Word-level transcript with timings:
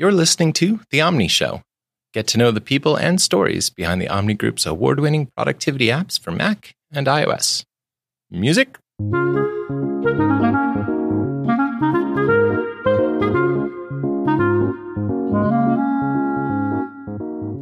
You're 0.00 0.12
listening 0.12 0.52
to 0.52 0.78
The 0.90 1.00
Omni 1.00 1.26
Show. 1.26 1.62
Get 2.14 2.28
to 2.28 2.38
know 2.38 2.52
the 2.52 2.60
people 2.60 2.94
and 2.94 3.20
stories 3.20 3.68
behind 3.68 4.00
the 4.00 4.06
Omni 4.06 4.34
Group's 4.34 4.64
award 4.64 5.00
winning 5.00 5.26
productivity 5.36 5.88
apps 5.88 6.20
for 6.20 6.30
Mac 6.30 6.76
and 6.92 7.08
iOS. 7.08 7.64
Music? 8.30 8.78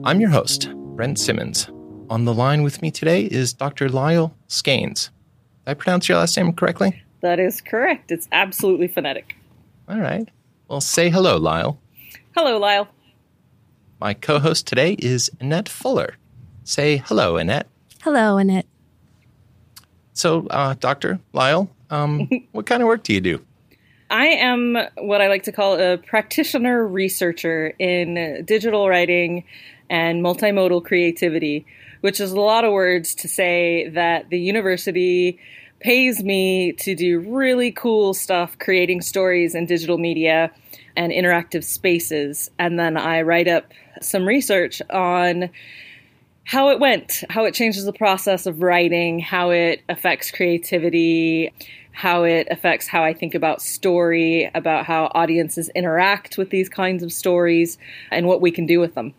I'm 0.05 0.21
your 0.21 0.29
host, 0.29 0.69
Brent 0.95 1.19
Simmons. 1.19 1.71
On 2.11 2.27
the 2.27 2.35
line 2.35 2.63
with 2.63 2.83
me 2.83 2.91
today 2.91 3.23
is 3.25 3.55
Dr. 3.55 3.89
Lyle 3.89 4.37
Skains. 4.47 5.09
Did 5.65 5.71
I 5.71 5.73
pronounce 5.73 6.07
your 6.07 6.19
last 6.19 6.37
name 6.37 6.53
correctly? 6.53 7.03
That 7.23 7.41
is 7.41 7.63
correct. 7.63 8.13
It's 8.13 8.29
absolutely 8.31 8.89
phonetic. 8.89 9.37
All 9.89 10.01
right. 10.01 10.29
Well, 10.69 10.83
say 10.83 11.09
hello, 11.09 11.39
Lyle. 11.39 11.81
Hello, 12.37 12.59
Lyle. 12.59 12.87
My 13.99 14.13
co 14.13 14.39
host 14.39 14.67
today 14.67 14.93
is 14.99 15.31
Annette 15.41 15.71
Fuller. 15.71 16.17
Say 16.65 16.99
hello, 17.07 17.39
Annette. 17.39 17.67
Hello, 18.03 18.37
Annette. 18.37 18.67
So, 20.13 20.47
uh, 20.49 20.75
Dr. 20.79 21.19
Lyle, 21.33 21.71
um, 21.89 22.29
what 22.53 22.67
kind 22.67 22.83
of 22.83 22.89
work 22.89 23.05
do 23.05 23.15
you 23.15 23.23
do? 23.23 23.43
I 24.11 24.27
am 24.27 24.77
what 24.99 25.23
I 25.23 25.29
like 25.29 25.45
to 25.45 25.53
call 25.53 25.81
a 25.81 25.97
practitioner 25.97 26.87
researcher 26.87 27.69
in 27.79 28.45
digital 28.45 28.87
writing 28.87 29.45
and 29.89 30.23
multimodal 30.23 30.85
creativity, 30.85 31.65
which 32.03 32.21
is 32.21 32.33
a 32.33 32.41
lot 32.41 32.67
of 32.67 32.73
words 32.73 33.15
to 33.15 33.29
say 33.29 33.89
that 33.89 34.29
the 34.29 34.39
university 34.39 35.39
pays 35.81 36.23
me 36.23 36.73
to 36.73 36.95
do 36.95 37.19
really 37.19 37.73
cool 37.73 38.13
stuff 38.13 38.59
creating 38.59 39.01
stories 39.01 39.55
in 39.55 39.65
digital 39.65 39.97
media 39.97 40.51
and 40.97 41.13
interactive 41.13 41.65
spaces. 41.65 42.51
And 42.59 42.79
then 42.79 42.97
I 42.97 43.23
write 43.23 43.49
up 43.49 43.73
some 44.01 44.27
research 44.27 44.83
on 44.91 45.51
how 46.45 46.69
it 46.71 46.79
went, 46.79 47.25
how 47.29 47.45
it 47.45 47.55
changes 47.55 47.85
the 47.85 47.93
process 47.93 48.47
of 48.47 48.63
writing, 48.63 49.19
how 49.19 49.51
it 49.51 49.83
affects 49.89 50.31
creativity, 50.31 51.53
how 51.91 52.25
it 52.25 52.47
affects 52.51 52.87
how 52.87 53.03
I 53.03 53.15
think 53.15 53.35
about 53.35 53.61
story, 53.61 54.51
about 54.55 54.87
how 54.87 55.11
audiences 55.15 55.71
interact 55.75 56.39
with 56.39 56.51
these 56.51 56.69
kinds 56.69 57.03
of 57.03 57.13
stories, 57.13 57.79
and 58.13 58.27
what 58.27 58.41
we 58.41 58.51
can 58.51 58.67
do 58.67 58.79
with 58.79 58.95
them. 58.95 59.13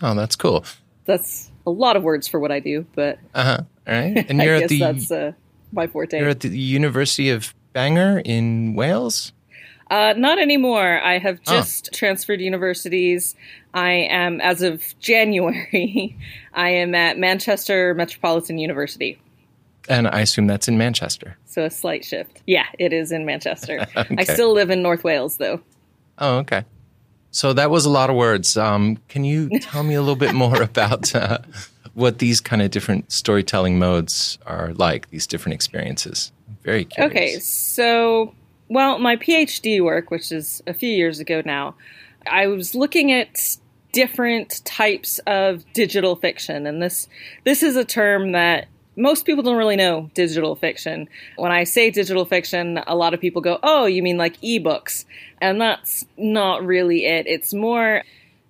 Oh, 0.00 0.14
that's 0.14 0.36
cool. 0.36 0.64
That's 1.04 1.50
a 1.66 1.70
lot 1.70 1.96
of 1.96 2.02
words 2.02 2.28
for 2.28 2.40
what 2.40 2.52
I 2.52 2.60
do, 2.60 2.86
but 2.94 3.18
uh 3.34 3.44
huh. 3.44 3.60
All 3.86 3.94
right, 3.94 4.24
and 4.30 4.40
you're 4.42 4.54
at 4.54 4.68
the 4.68 4.78
that's 4.78 5.10
uh, 5.10 5.32
my 5.72 5.86
forte. 5.86 6.18
you're 6.18 6.30
at 6.30 6.40
the 6.40 6.56
University 6.56 7.30
of 7.30 7.54
Bangor 7.72 8.22
in 8.24 8.74
Wales. 8.74 9.32
Uh, 9.90 10.14
not 10.16 10.38
anymore. 10.38 11.00
I 11.02 11.18
have 11.18 11.40
Oh. 11.46 11.52
just 11.56 11.92
transferred 11.92 12.40
universities. 12.40 13.34
I 13.74 13.90
am, 13.92 14.40
as 14.40 14.62
of 14.62 14.98
January, 15.00 16.16
I 16.54 16.70
am 16.70 16.94
at 16.94 17.18
Manchester 17.18 17.94
Metropolitan 17.94 18.58
University. 18.58 19.18
And 19.88 20.08
I 20.08 20.20
assume 20.20 20.46
that's 20.46 20.66
in 20.68 20.78
Manchester. 20.78 21.36
So 21.44 21.64
a 21.64 21.70
slight 21.70 22.04
shift. 22.04 22.40
Yeah, 22.46 22.64
it 22.78 22.92
is 22.94 23.12
in 23.12 23.26
Manchester. 23.26 23.86
I 23.96 24.24
still 24.24 24.52
live 24.54 24.70
in 24.70 24.80
North 24.82 25.04
Wales, 25.04 25.36
though. 25.36 25.60
Oh, 26.18 26.38
okay. 26.38 26.64
So 27.32 27.52
that 27.52 27.68
was 27.70 27.84
a 27.84 27.90
lot 27.90 28.08
of 28.10 28.16
words. 28.16 28.56
Um, 28.56 28.96
can 29.08 29.24
you 29.24 29.48
tell 29.60 29.82
me 29.82 29.94
a 29.94 30.00
little 30.00 30.16
bit 30.16 30.32
more 30.34 30.62
about 30.62 31.14
uh, 31.14 31.38
what 31.92 32.18
these 32.20 32.40
kind 32.40 32.62
of 32.62 32.70
different 32.70 33.12
storytelling 33.12 33.78
modes 33.78 34.38
are 34.46 34.72
like, 34.74 35.10
these 35.10 35.26
different 35.26 35.54
experiences? 35.54 36.32
I'm 36.48 36.56
very 36.62 36.84
curious. 36.86 37.10
Okay, 37.12 37.38
so, 37.40 38.34
well, 38.68 38.98
my 38.98 39.16
PhD 39.16 39.82
work, 39.82 40.10
which 40.10 40.32
is 40.32 40.62
a 40.66 40.74
few 40.74 40.88
years 40.88 41.20
ago 41.20 41.42
now, 41.44 41.74
I 42.26 42.46
was 42.46 42.74
looking 42.74 43.12
at 43.12 43.56
different 43.92 44.64
types 44.64 45.20
of 45.26 45.64
digital 45.72 46.16
fiction, 46.16 46.66
and 46.66 46.82
this 46.82 47.08
this 47.44 47.62
is 47.62 47.76
a 47.76 47.84
term 47.84 48.32
that 48.32 48.66
most 48.96 49.26
people 49.26 49.42
don't 49.42 49.56
really 49.56 49.76
know 49.76 50.10
digital 50.14 50.54
fiction. 50.54 51.08
When 51.36 51.52
I 51.52 51.64
say 51.64 51.90
digital 51.90 52.24
fiction, 52.24 52.80
a 52.86 52.94
lot 52.94 53.14
of 53.14 53.20
people 53.20 53.42
go, 53.42 53.58
"Oh, 53.62 53.86
you 53.86 54.02
mean 54.02 54.16
like 54.16 54.40
ebooks?" 54.40 55.04
And 55.40 55.60
that's 55.60 56.06
not 56.16 56.64
really 56.64 57.04
it. 57.04 57.26
It's 57.26 57.52
more 57.52 58.02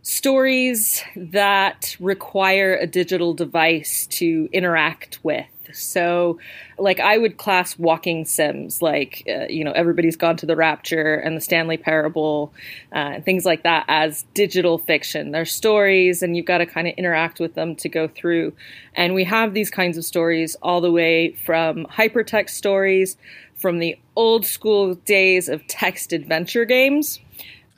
stories 0.03 1.03
that 1.17 1.97
require 1.99 2.77
a 2.77 2.87
digital 2.87 3.33
device 3.35 4.07
to 4.07 4.49
interact 4.53 5.19
with. 5.23 5.47
So, 5.75 6.39
like, 6.79 7.01
I 7.01 7.19
would 7.19 7.37
class 7.37 7.79
walking 7.79 8.25
sims, 8.25 8.81
like, 8.83 9.25
uh, 9.29 9.47
you 9.49 9.65
know, 9.65 9.73
Everybody's 9.73 10.17
Gone 10.17 10.37
to 10.39 10.47
the 10.47 10.57
Rapture 10.57 11.15
and 11.15 11.37
the 11.37 11.41
Stanley 11.41 11.77
Parable, 11.77 12.53
uh, 12.93 13.15
and 13.17 13.25
things 13.25 13.45
like 13.45 13.63
that, 13.65 13.85
as 13.89 14.25
digital 14.35 14.79
fiction. 14.79 15.31
They're 15.31 15.45
stories, 15.45 16.23
and 16.23 16.37
you've 16.37 16.47
got 16.47 16.59
to 16.59 16.67
kind 16.67 16.89
of 16.89 16.95
interact 16.97 17.41
with 17.41 17.55
them 17.55 17.77
to 17.77 17.89
go 17.89 18.09
through. 18.09 18.53
And 18.95 19.15
we 19.15 19.25
have 19.25 19.55
these 19.55 19.71
kinds 19.71 19.99
of 19.99 20.05
stories 20.05 20.57
all 20.63 20.81
the 20.81 20.93
way 20.93 21.33
from 21.45 21.87
hypertext 21.87 22.51
stories 22.51 23.17
from 23.57 23.79
the 23.79 23.99
old 24.17 24.45
school 24.45 24.95
days 24.95 25.49
of 25.49 25.67
text 25.67 26.13
adventure 26.13 26.65
games 26.65 27.21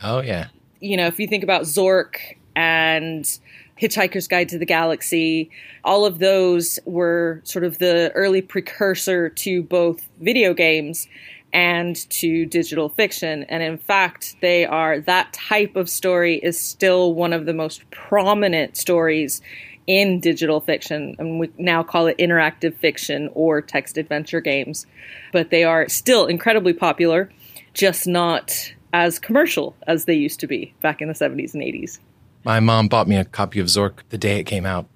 Oh, 0.03 0.21
yeah. 0.21 0.49
you 0.81 0.97
know, 0.97 1.07
if 1.07 1.19
you 1.19 1.27
think 1.27 1.45
about 1.45 1.63
Zork 1.63 2.17
and 2.55 3.39
Hitchhiker's 3.81 4.27
Guide 4.27 4.49
to 4.51 4.59
the 4.59 4.67
Galaxy, 4.67 5.51
all 5.85 6.07
of 6.07 6.19
those 6.19 6.79
were 6.87 7.43
sort 7.45 7.65
of 7.65 7.79
the 7.79 8.11
early 8.15 8.41
precursor 8.41 9.29
to 9.29 9.63
both 9.63 10.09
video 10.21 10.55
games 10.55 11.09
and 11.53 11.97
to 12.11 12.47
digital 12.47 12.89
fiction. 12.89 13.45
And 13.45 13.63
in 13.63 13.79
fact, 13.79 14.37
they 14.41 14.65
are 14.65 15.01
that 15.01 15.33
type 15.33 15.77
of 15.77 15.89
story 15.89 16.37
is 16.37 16.61
still 16.61 17.15
one 17.15 17.33
of 17.33 17.47
the 17.47 17.55
most 17.55 17.89
prominent 17.91 18.77
stories 18.77 19.43
in 19.87 20.21
digital 20.21 20.61
fiction. 20.61 21.15
And 21.19 21.39
we 21.39 21.51
now 21.59 21.83
call 21.83 22.07
it 22.07 22.19
interactive 22.19 22.75
fiction 22.77 23.31
or 23.35 23.61
text 23.61 23.99
adventure 23.99 24.41
games. 24.41 24.87
But 25.33 25.51
they 25.51 25.65
are 25.65 25.89
still 25.89 26.27
incredibly 26.27 26.73
popular, 26.73 27.31
just 27.75 28.07
not 28.07 28.75
as 28.93 29.19
commercial 29.19 29.77
as 29.87 30.07
they 30.07 30.15
used 30.15 30.41
to 30.41 30.47
be 30.47 30.75
back 30.81 31.01
in 31.01 31.09
the 31.09 31.15
70s 31.15 31.55
and 31.55 31.63
80s. 31.63 31.99
My 32.47 32.61
mom 32.61 32.87
bought 32.87 33.09
me 33.09 33.17
a 33.17 33.25
copy 33.25 33.59
of 33.59 33.67
Zork 33.67 34.03
the 34.11 34.19
day 34.19 34.39
it 34.39 34.45
came 34.45 34.65
out. 34.65 34.87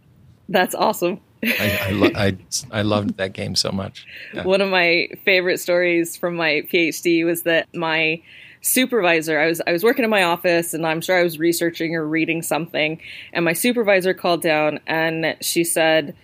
That's 0.48 0.72
awesome. 0.72 1.20
I, 1.42 1.80
I, 1.82 1.90
lo- 1.90 2.10
I, 2.14 2.36
I 2.70 2.82
loved 2.82 3.16
that 3.16 3.32
game 3.32 3.56
so 3.56 3.72
much. 3.72 4.06
Yeah. 4.32 4.44
One 4.44 4.60
of 4.60 4.70
my 4.70 5.08
favorite 5.24 5.58
stories 5.58 6.16
from 6.16 6.36
my 6.36 6.62
PhD 6.72 7.24
was 7.24 7.42
that 7.42 7.66
my 7.74 8.22
supervisor 8.62 9.40
I 9.40 9.46
was 9.46 9.60
I 9.66 9.72
was 9.72 9.82
working 9.82 10.04
in 10.04 10.10
my 10.10 10.22
office 10.22 10.74
and 10.74 10.86
I'm 10.86 11.00
sure 11.00 11.18
I 11.18 11.24
was 11.24 11.38
researching 11.38 11.96
or 11.96 12.06
reading 12.06 12.42
something 12.42 13.00
and 13.32 13.42
my 13.42 13.54
supervisor 13.54 14.12
called 14.14 14.42
down 14.42 14.78
and 14.86 15.34
she 15.40 15.64
said, 15.64 16.14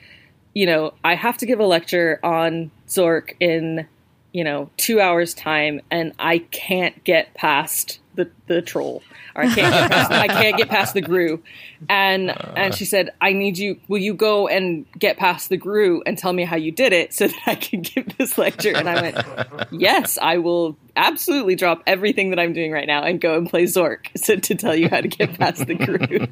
you 0.54 0.66
know, 0.66 0.94
I 1.02 1.16
have 1.16 1.38
to 1.38 1.46
give 1.46 1.58
a 1.58 1.66
lecture 1.66 2.20
on 2.22 2.70
Zork 2.86 3.34
in, 3.40 3.86
you 4.32 4.44
know, 4.44 4.70
2 4.76 5.00
hours 5.00 5.34
time 5.34 5.80
and 5.90 6.12
I 6.20 6.38
can't 6.38 7.02
get 7.02 7.34
past 7.34 7.98
the 8.16 8.30
the 8.46 8.62
troll 8.62 9.02
or 9.36 9.44
I 9.44 9.54
can't 9.54 9.72
get 9.72 9.90
past, 9.90 10.10
I 10.10 10.28
can't 10.28 10.56
get 10.56 10.68
past 10.68 10.94
the 10.94 11.02
Grue. 11.02 11.42
And 11.88 12.30
and 12.56 12.74
she 12.74 12.84
said, 12.84 13.10
I 13.20 13.32
need 13.32 13.58
you 13.58 13.78
will 13.86 14.00
you 14.00 14.14
go 14.14 14.48
and 14.48 14.86
get 14.98 15.18
past 15.18 15.50
the 15.50 15.56
Grue 15.56 16.02
and 16.06 16.18
tell 16.18 16.32
me 16.32 16.44
how 16.44 16.56
you 16.56 16.72
did 16.72 16.92
it 16.92 17.12
so 17.12 17.28
that 17.28 17.38
I 17.46 17.54
can 17.54 17.82
give 17.82 18.16
this 18.16 18.36
lecture? 18.38 18.74
And 18.74 18.88
I 18.88 19.02
went, 19.02 19.68
Yes, 19.70 20.18
I 20.20 20.38
will 20.38 20.76
absolutely 20.96 21.54
drop 21.54 21.82
everything 21.86 22.30
that 22.30 22.38
I'm 22.38 22.54
doing 22.54 22.72
right 22.72 22.86
now 22.86 23.02
and 23.04 23.20
go 23.20 23.36
and 23.36 23.48
play 23.48 23.64
Zork 23.64 24.06
so, 24.16 24.36
to 24.36 24.54
tell 24.54 24.74
you 24.74 24.88
how 24.88 25.00
to 25.02 25.08
get 25.08 25.38
past 25.38 25.66
the 25.66 25.74
Grue. 25.74 26.26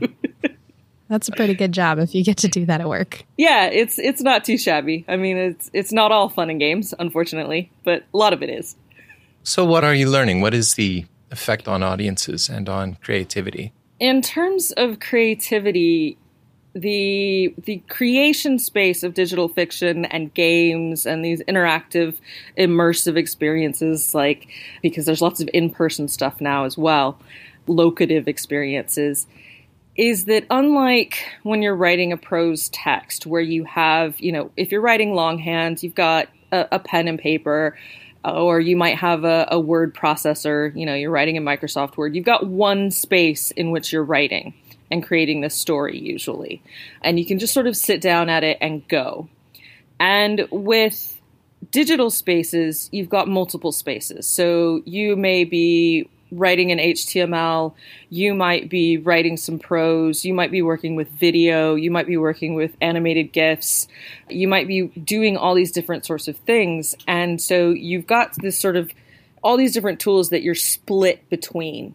That's 1.09 1.29
a 1.29 1.33
pretty 1.33 1.55
good 1.55 1.73
job 1.73 1.99
if 1.99 2.15
you 2.15 2.25
get 2.25 2.39
to 2.39 2.49
do 2.49 2.65
that 2.67 2.81
at 2.81 2.89
work. 2.89 3.25
yeah, 3.37 3.67
it's 3.67 3.99
it's 3.99 4.23
not 4.23 4.45
too 4.45 4.57
shabby. 4.57 5.05
I 5.07 5.17
mean 5.17 5.37
it's 5.37 5.71
it's 5.73 5.93
not 5.93 6.11
all 6.11 6.31
fun 6.31 6.49
and 6.49 6.59
games, 6.59 6.95
unfortunately, 6.99 7.71
but 7.85 8.05
a 8.13 8.17
lot 8.17 8.33
of 8.33 8.43
it 8.43 8.49
is. 8.49 8.75
So, 9.43 9.67
what 9.67 9.85
are 9.85 9.95
you 9.95 10.09
learning? 10.09 10.41
What 10.41 10.55
is 10.55 10.73
the 10.73 11.05
effect 11.35 11.69
on 11.69 11.83
audiences 11.83 12.49
and 12.49 12.69
on 12.69 12.87
creativity? 13.03 13.73
in 14.01 14.23
terms 14.23 14.73
of 14.73 15.01
creativity 15.01 16.19
the 16.75 17.55
the 17.65 17.79
creation 17.89 18.59
space 18.59 19.05
of 19.05 19.15
digital 19.15 19.49
fiction 19.49 20.05
and 20.07 20.35
games 20.35 21.07
and 21.07 21.25
these 21.25 21.41
interactive 21.45 22.17
immersive 22.59 23.17
experiences 23.17 24.13
like 24.15 24.49
because 24.83 25.07
there's 25.07 25.23
lots 25.23 25.41
of 25.41 25.49
in-person 25.55 26.09
stuff 26.09 26.41
now 26.41 26.65
as 26.65 26.77
well 26.77 27.17
locative 27.69 28.27
experiences 28.27 29.29
is 29.97 30.25
that 30.25 30.45
unlike 30.51 31.25
when 31.45 31.63
you're 31.63 31.77
writing 31.77 32.13
a 32.13 32.17
prose 32.17 32.69
text 32.71 33.25
where 33.25 33.41
you 33.41 33.63
have 33.63 34.19
you 34.19 34.33
know 34.33 34.51
if 34.57 34.73
you're 34.73 34.81
writing 34.81 35.15
longhand 35.15 35.81
you've 35.81 35.95
got 35.95 36.29
a, 36.51 36.67
a 36.73 36.79
pen 36.81 37.07
and 37.07 37.21
paper 37.21 37.79
Uh, 38.25 38.43
or 38.43 38.61
you 38.61 38.77
might 38.77 38.97
have 38.97 39.25
a, 39.25 39.47
a 39.51 39.61
word 39.61 39.95
processor 39.95 40.75
you 40.75 40.87
know 40.87 40.95
you're 40.95 41.11
writing 41.11 41.37
in 41.37 41.45
microsoft 41.45 41.97
word. 41.97 42.15
You've 42.15 42.25
got 42.25 42.47
one 42.47 42.91
space 42.91 43.51
in 43.51 43.71
which 43.71 43.93
you're 43.93 44.05
writing 44.05 44.55
and 44.91 45.03
creating 45.03 45.41
this 45.41 45.55
story 45.55 45.99
usually. 45.99 46.63
And 47.03 47.19
you 47.19 47.27
can 47.27 47.39
just 47.39 47.55
sort 47.55 47.67
of 47.67 47.77
sit 47.77 48.01
down 48.01 48.29
at 48.29 48.45
it 48.45 48.59
and 48.61 48.87
go. 48.89 49.29
And 49.99 50.47
with 50.51 51.21
digital 51.71 52.11
spaces 52.11 52.89
you've 52.93 53.09
got 53.09 53.29
multiple 53.29 53.73
spaces. 53.73 54.27
So 54.27 54.83
you 54.85 55.17
may 55.17 55.45
be 55.45 56.09
writing 56.37 56.71
in 56.71 56.79
HTML, 56.79 57.75
you 58.11 58.35
might 58.35 58.69
be 58.69 58.99
writing 58.99 59.37
some 59.37 59.59
prose, 59.59 60.25
you 60.25 60.35
might 60.35 60.51
be 60.51 60.63
working 60.63 60.97
with 60.97 61.09
video, 61.11 61.75
you 61.75 61.91
might 61.91 62.07
be 62.07 62.17
working 62.17 62.55
with 62.55 62.77
animated 62.81 63.33
GIFs, 63.33 63.89
you 64.29 64.49
might 64.49 64.69
be 64.69 64.89
doing 64.89 65.37
all 65.37 65.55
these 65.55 65.73
different 65.73 66.05
sorts 66.05 66.29
of 66.29 66.37
things. 66.39 66.95
And 67.07 67.41
so 67.41 67.71
you've 67.71 68.07
got 68.07 68.35
this 68.37 68.59
sort 68.59 68.77
of 68.77 68.91
all 69.43 69.57
these 69.59 69.75
different 69.75 70.01
tools 70.01 70.31
that 70.31 70.43
you're 70.43 70.55
split 70.55 71.29
between. 71.29 71.95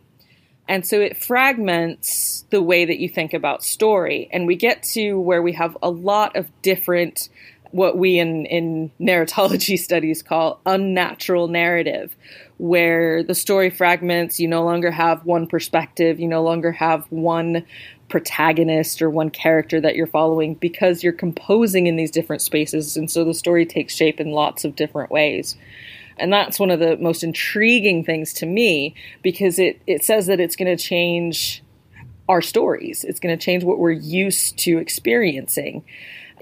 And 0.69 0.85
so 0.85 1.01
it 1.01 1.17
fragments 1.17 2.45
the 2.51 2.61
way 2.61 2.85
that 2.85 2.99
you 2.99 3.09
think 3.09 3.33
about 3.33 3.63
story. 3.63 4.29
And 4.31 4.45
we 4.45 4.55
get 4.55 4.83
to 4.93 5.19
where 5.19 5.41
we 5.41 5.53
have 5.53 5.75
a 5.81 5.89
lot 5.89 6.35
of 6.35 6.47
different, 6.61 7.27
what 7.71 7.97
we 7.97 8.19
in, 8.19 8.45
in 8.45 8.91
narratology 8.99 9.77
studies 9.79 10.21
call 10.23 10.59
unnatural 10.65 11.47
narrative, 11.47 12.15
where 12.57 13.23
the 13.23 13.35
story 13.35 13.69
fragments, 13.69 14.39
you 14.39 14.47
no 14.47 14.63
longer 14.63 14.91
have 14.91 15.25
one 15.25 15.47
perspective, 15.47 16.19
you 16.19 16.27
no 16.27 16.43
longer 16.43 16.71
have 16.71 17.05
one 17.11 17.65
protagonist 18.09 19.01
or 19.01 19.09
one 19.09 19.29
character 19.29 19.79
that 19.79 19.95
you're 19.95 20.07
following 20.07 20.55
because 20.55 21.03
you're 21.03 21.13
composing 21.13 21.87
in 21.87 21.95
these 21.95 22.11
different 22.11 22.41
spaces. 22.41 22.97
And 22.97 23.09
so 23.09 23.23
the 23.23 23.33
story 23.33 23.65
takes 23.65 23.95
shape 23.95 24.19
in 24.19 24.31
lots 24.31 24.65
of 24.65 24.75
different 24.75 25.11
ways. 25.11 25.55
And 26.17 26.33
that's 26.33 26.59
one 26.59 26.71
of 26.71 26.79
the 26.79 26.97
most 26.97 27.23
intriguing 27.23 28.03
things 28.03 28.33
to 28.33 28.45
me 28.45 28.93
because 29.21 29.57
it, 29.57 29.81
it 29.87 30.03
says 30.03 30.27
that 30.27 30.39
it's 30.39 30.55
going 30.55 30.75
to 30.75 30.83
change 30.83 31.63
our 32.27 32.41
stories. 32.41 33.03
It's 33.03 33.19
going 33.19 33.37
to 33.37 33.43
change 33.43 33.63
what 33.63 33.79
we're 33.79 33.91
used 33.91 34.57
to 34.59 34.77
experiencing. 34.77 35.83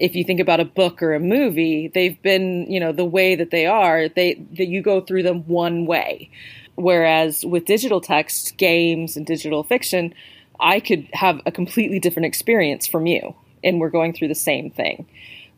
If 0.00 0.14
you 0.14 0.24
think 0.24 0.40
about 0.40 0.60
a 0.60 0.64
book 0.64 1.02
or 1.02 1.14
a 1.14 1.20
movie, 1.20 1.88
they've 1.88 2.20
been, 2.22 2.70
you 2.70 2.80
know, 2.80 2.92
the 2.92 3.04
way 3.04 3.34
that 3.34 3.50
they 3.50 3.66
are, 3.66 4.08
they 4.08 4.34
that 4.56 4.66
you 4.66 4.82
go 4.82 5.00
through 5.00 5.24
them 5.24 5.46
one 5.46 5.86
way. 5.86 6.30
Whereas 6.76 7.44
with 7.44 7.64
digital 7.64 8.00
text, 8.00 8.56
games 8.56 9.16
and 9.16 9.26
digital 9.26 9.64
fiction, 9.64 10.14
I 10.60 10.80
could 10.80 11.08
have 11.12 11.40
a 11.44 11.52
completely 11.52 11.98
different 11.98 12.26
experience 12.26 12.86
from 12.86 13.06
you 13.06 13.34
and 13.64 13.80
we're 13.80 13.90
going 13.90 14.12
through 14.12 14.28
the 14.28 14.34
same 14.34 14.70
thing. 14.70 15.06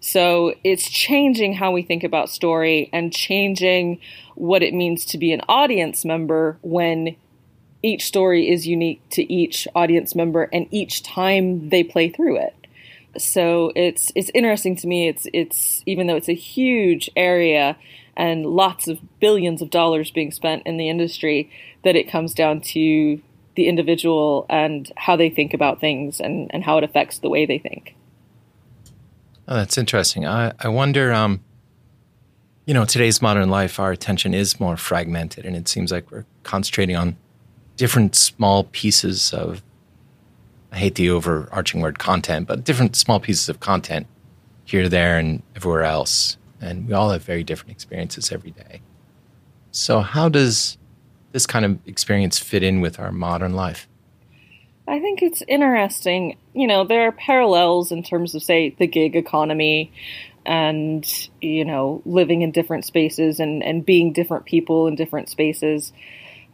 So 0.00 0.54
it's 0.64 0.88
changing 0.88 1.54
how 1.54 1.72
we 1.72 1.82
think 1.82 2.04
about 2.04 2.31
story 2.31 2.88
and 2.92 3.12
changing 3.12 4.00
what 4.34 4.62
it 4.62 4.72
means 4.72 5.04
to 5.06 5.19
be 5.19 5.32
an 5.32 5.42
audience 5.48 6.04
member 6.04 6.58
when 6.62 7.16
each 7.82 8.06
story 8.06 8.48
is 8.48 8.66
unique 8.66 9.02
to 9.10 9.31
each 9.31 9.69
audience 9.75 10.14
member 10.14 10.44
and 10.52 10.66
each 10.70 11.02
time 11.02 11.69
they 11.69 11.84
play 11.84 12.08
through 12.08 12.38
it. 12.38 12.54
So 13.18 13.72
it's 13.74 14.12
it's 14.14 14.30
interesting 14.34 14.76
to 14.76 14.86
me. 14.86 15.08
It's 15.08 15.26
it's 15.32 15.82
even 15.86 16.06
though 16.06 16.16
it's 16.16 16.28
a 16.28 16.34
huge 16.34 17.10
area 17.16 17.76
and 18.16 18.46
lots 18.46 18.88
of 18.88 18.98
billions 19.18 19.62
of 19.62 19.70
dollars 19.70 20.10
being 20.10 20.30
spent 20.30 20.62
in 20.66 20.76
the 20.76 20.88
industry, 20.88 21.50
that 21.84 21.96
it 21.96 22.10
comes 22.10 22.34
down 22.34 22.60
to 22.60 23.20
the 23.56 23.66
individual 23.66 24.46
and 24.48 24.92
how 24.96 25.16
they 25.16 25.30
think 25.30 25.54
about 25.54 25.80
things 25.80 26.20
and, 26.20 26.50
and 26.54 26.62
how 26.64 26.78
it 26.78 26.84
affects 26.84 27.18
the 27.18 27.28
way 27.28 27.46
they 27.46 27.58
think. 27.58 27.94
Oh, 29.48 29.56
that's 29.56 29.76
interesting. 29.76 30.26
I, 30.26 30.52
I 30.60 30.68
wonder, 30.68 31.12
um, 31.12 31.40
you 32.66 32.74
know, 32.74 32.84
today's 32.84 33.20
modern 33.20 33.50
life, 33.50 33.80
our 33.80 33.90
attention 33.90 34.34
is 34.34 34.60
more 34.60 34.76
fragmented, 34.76 35.44
and 35.44 35.56
it 35.56 35.66
seems 35.66 35.90
like 35.90 36.10
we're 36.10 36.26
concentrating 36.44 36.94
on 36.94 37.16
different 37.76 38.14
small 38.14 38.64
pieces 38.64 39.32
of, 39.32 39.62
I 40.72 40.78
hate 40.78 40.94
the 40.94 41.11
overarching 41.11 41.81
word 41.81 41.99
content, 41.99 42.46
but 42.46 42.64
different 42.64 42.96
small 42.96 43.20
pieces 43.20 43.49
of 43.49 43.61
content 43.61 44.06
here, 44.64 44.88
there, 44.88 45.19
and 45.19 45.43
everywhere 45.56 45.82
else. 45.82 46.37
And 46.61 46.87
we 46.87 46.93
all 46.94 47.11
have 47.11 47.25
very 47.25 47.43
different 47.43 47.72
experiences 47.72 48.31
every 48.31 48.52
day. 48.52 48.82
So, 49.72 50.00
how 50.00 50.28
does 50.28 50.78
this 51.32 51.46
kind 51.46 51.64
of 51.64 51.78
experience 51.87 52.38
fit 52.38 52.62
in 52.62 52.81
with 52.81 52.99
our 52.99 53.12
modern 53.12 53.55
life? 53.55 53.88
I 54.87 54.99
think 55.00 55.22
it's 55.22 55.43
interesting. 55.46 56.37
You 56.52 56.67
know, 56.67 56.84
there 56.84 57.06
are 57.06 57.12
parallels 57.12 57.93
in 57.93 58.02
terms 58.02 58.34
of, 58.34 58.43
say, 58.43 58.75
the 58.78 58.87
gig 58.87 59.14
economy 59.14 59.93
and, 60.44 61.06
you 61.40 61.64
know, 61.64 62.02
living 62.05 62.43
in 62.43 62.50
different 62.50 62.84
spaces 62.84 63.38
and, 63.38 63.62
and 63.62 63.87
being 63.87 64.12
different 64.12 64.46
people 64.46 64.88
in 64.88 64.96
different 64.96 65.28
spaces. 65.28 65.93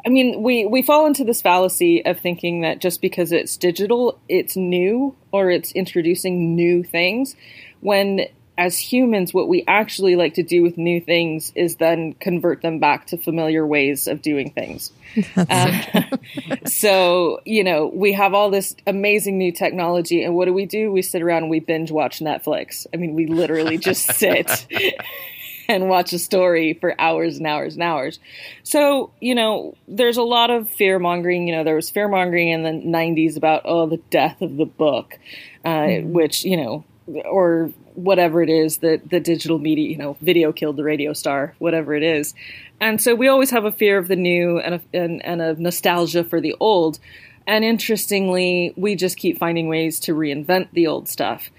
I 0.07 0.09
mean, 0.09 0.43
we, 0.43 0.65
we 0.65 0.83
fall 0.83 1.07
into 1.07 1.25
this 1.25 1.43
fallacy 1.43 2.07
of 2.07 2.21
thinking 2.21 2.61
that 2.61 2.81
just 2.81 3.03
because 3.03 3.33
it's 3.33 3.57
digital, 3.57 4.21
it's 4.29 4.57
new 4.57 5.17
or 5.33 5.51
it's 5.51 5.73
introducing 5.73 6.55
new 6.55 6.85
things, 6.85 7.35
when 7.81 8.27
as 8.59 8.79
humans, 8.79 9.35
what 9.35 9.49
we 9.49 9.65
actually 9.67 10.17
like 10.17 10.35
to 10.35 10.43
do 10.43 10.63
with 10.63 10.79
new 10.79 11.01
things 11.01 11.53
is 11.55 11.77
then 11.77 12.15
convert 12.15 12.63
them 12.63 12.79
back 12.79 13.07
to 13.07 13.19
familiar 13.19 13.67
ways 13.67 14.07
of 14.07 14.23
doing 14.23 14.51
things. 14.51 14.93
Uh, 15.37 16.03
so, 16.67 17.41
you 17.47 17.65
know, 17.65 17.87
we 17.87 18.13
have 18.13 18.35
all 18.35 18.51
this 18.51 18.77
amazing 18.87 19.39
new 19.39 19.51
technology, 19.51 20.23
and 20.23 20.35
what 20.35 20.45
do 20.45 20.53
we 20.53 20.67
do? 20.67 20.93
We 20.93 21.01
sit 21.01 21.23
around 21.23 21.45
and 21.45 21.51
we 21.51 21.61
binge 21.61 21.91
watch 21.91 22.19
Netflix. 22.21 22.87
I 22.93 22.99
mean, 22.99 23.15
we 23.15 23.27
literally 23.27 23.79
just 23.79 24.13
sit 24.13 24.67
and 25.69 25.89
watch 25.89 26.13
a 26.13 26.19
story 26.19 26.75
for 26.75 26.99
hours 27.01 27.39
and 27.39 27.47
hours 27.47 27.75
and 27.75 27.83
hours. 27.83 28.19
So, 28.63 29.11
you 29.21 29.35
know, 29.35 29.77
there's 29.89 30.17
a 30.17 30.23
lot 30.23 30.51
of 30.51 30.71
fear 30.71 30.99
mongering. 30.99 31.49
You 31.49 31.57
know, 31.57 31.65
there 31.65 31.75
was 31.75 31.91
fear 31.91 32.09
mongering 32.09 32.49
in 32.49 32.63
the 32.63 32.71
90s 32.71 33.37
about, 33.37 33.63
oh, 33.65 33.87
the 33.87 33.99
death 34.11 34.41
of 34.43 34.57
the 34.57 34.67
book, 34.67 35.19
uh, 35.65 35.69
mm. 35.69 36.07
which, 36.09 36.45
you 36.45 36.57
know, 36.57 36.85
or 37.25 37.71
whatever 37.95 38.43
it 38.43 38.51
is 38.51 38.79
that 38.79 39.09
the 39.09 39.21
digital 39.21 39.59
media, 39.59 39.89
you 39.89 39.97
know, 39.97 40.17
video 40.21 40.53
killed 40.53 40.77
the 40.77 40.85
radio 40.85 41.13
star, 41.13 41.55
whatever 41.59 41.95
it 41.95 42.03
is. 42.03 42.35
And 42.81 43.01
so 43.01 43.15
we 43.15 43.29
always 43.29 43.51
have 43.51 43.65
a 43.65 43.73
fear 43.73 43.97
of 43.97 44.09
the 44.09 44.17
new 44.17 44.59
and 44.59 44.75
a, 44.75 44.81
and, 44.93 45.25
and 45.25 45.41
a 45.41 45.55
nostalgia 45.55 46.25
for 46.25 46.41
the 46.41 46.55
old. 46.61 46.99
And 47.47 47.65
interestingly, 47.65 48.75
we 48.77 48.97
just 48.97 49.17
keep 49.17 49.39
finding 49.39 49.69
ways 49.69 50.01
to 50.01 50.15
reinvent 50.15 50.69
the 50.73 50.87
old 50.87 51.09
stuff. 51.09 51.51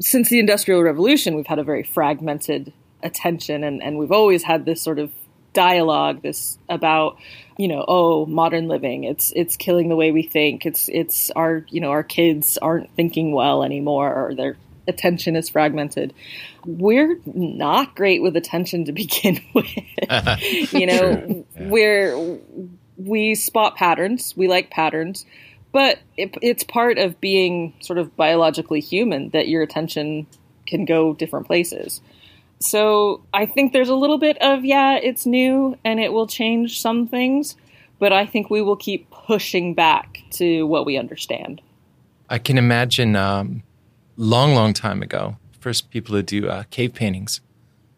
Since 0.00 0.28
the 0.28 0.38
Industrial 0.38 0.82
Revolution, 0.82 1.36
we've 1.36 1.46
had 1.46 1.58
a 1.58 1.64
very 1.64 1.82
fragmented 1.82 2.72
attention, 3.02 3.64
and, 3.64 3.82
and 3.82 3.98
we've 3.98 4.12
always 4.12 4.42
had 4.42 4.64
this 4.64 4.82
sort 4.82 4.98
of 4.98 5.10
dialogue 5.52 6.20
this 6.20 6.58
about 6.68 7.16
you 7.56 7.66
know 7.66 7.82
oh 7.88 8.26
modern 8.26 8.68
living 8.68 9.04
it's 9.04 9.32
it's 9.34 9.56
killing 9.56 9.88
the 9.88 9.96
way 9.96 10.12
we 10.12 10.22
think 10.22 10.66
it's 10.66 10.90
it's 10.90 11.30
our 11.30 11.64
you 11.70 11.80
know 11.80 11.92
our 11.92 12.02
kids 12.02 12.58
aren't 12.60 12.94
thinking 12.94 13.32
well 13.32 13.64
anymore 13.64 14.12
or 14.12 14.34
they're 14.34 14.58
attention 14.88 15.36
is 15.36 15.48
fragmented. 15.48 16.14
We're 16.64 17.18
not 17.24 17.94
great 17.94 18.22
with 18.22 18.36
attention 18.36 18.84
to 18.86 18.92
begin 18.92 19.40
with. 19.54 19.66
you 20.72 20.86
know, 20.86 21.44
yeah. 21.56 21.68
we're 21.68 22.38
we 22.96 23.34
spot 23.34 23.76
patterns. 23.76 24.34
We 24.36 24.48
like 24.48 24.70
patterns, 24.70 25.26
but 25.72 25.98
it, 26.16 26.36
it's 26.42 26.64
part 26.64 26.98
of 26.98 27.20
being 27.20 27.74
sort 27.80 27.98
of 27.98 28.16
biologically 28.16 28.80
human 28.80 29.30
that 29.30 29.48
your 29.48 29.62
attention 29.62 30.26
can 30.66 30.84
go 30.84 31.14
different 31.14 31.46
places. 31.46 32.00
So 32.58 33.24
I 33.34 33.46
think 33.46 33.72
there's 33.72 33.88
a 33.88 33.94
little 33.94 34.18
bit 34.18 34.38
of 34.38 34.64
yeah, 34.64 34.96
it's 34.96 35.26
new 35.26 35.76
and 35.84 36.00
it 36.00 36.12
will 36.12 36.26
change 36.26 36.80
some 36.80 37.06
things, 37.06 37.56
but 37.98 38.12
I 38.12 38.26
think 38.26 38.50
we 38.50 38.62
will 38.62 38.76
keep 38.76 39.10
pushing 39.10 39.74
back 39.74 40.22
to 40.32 40.66
what 40.66 40.86
we 40.86 40.96
understand. 40.96 41.60
I 42.28 42.38
can 42.38 42.58
imagine 42.58 43.14
um, 43.14 43.62
long, 44.16 44.54
long 44.54 44.72
time 44.72 45.02
ago, 45.02 45.36
first 45.60 45.90
people 45.90 46.14
to 46.16 46.22
do 46.22 46.48
uh, 46.48 46.64
cave 46.70 46.94
paintings, 46.94 47.40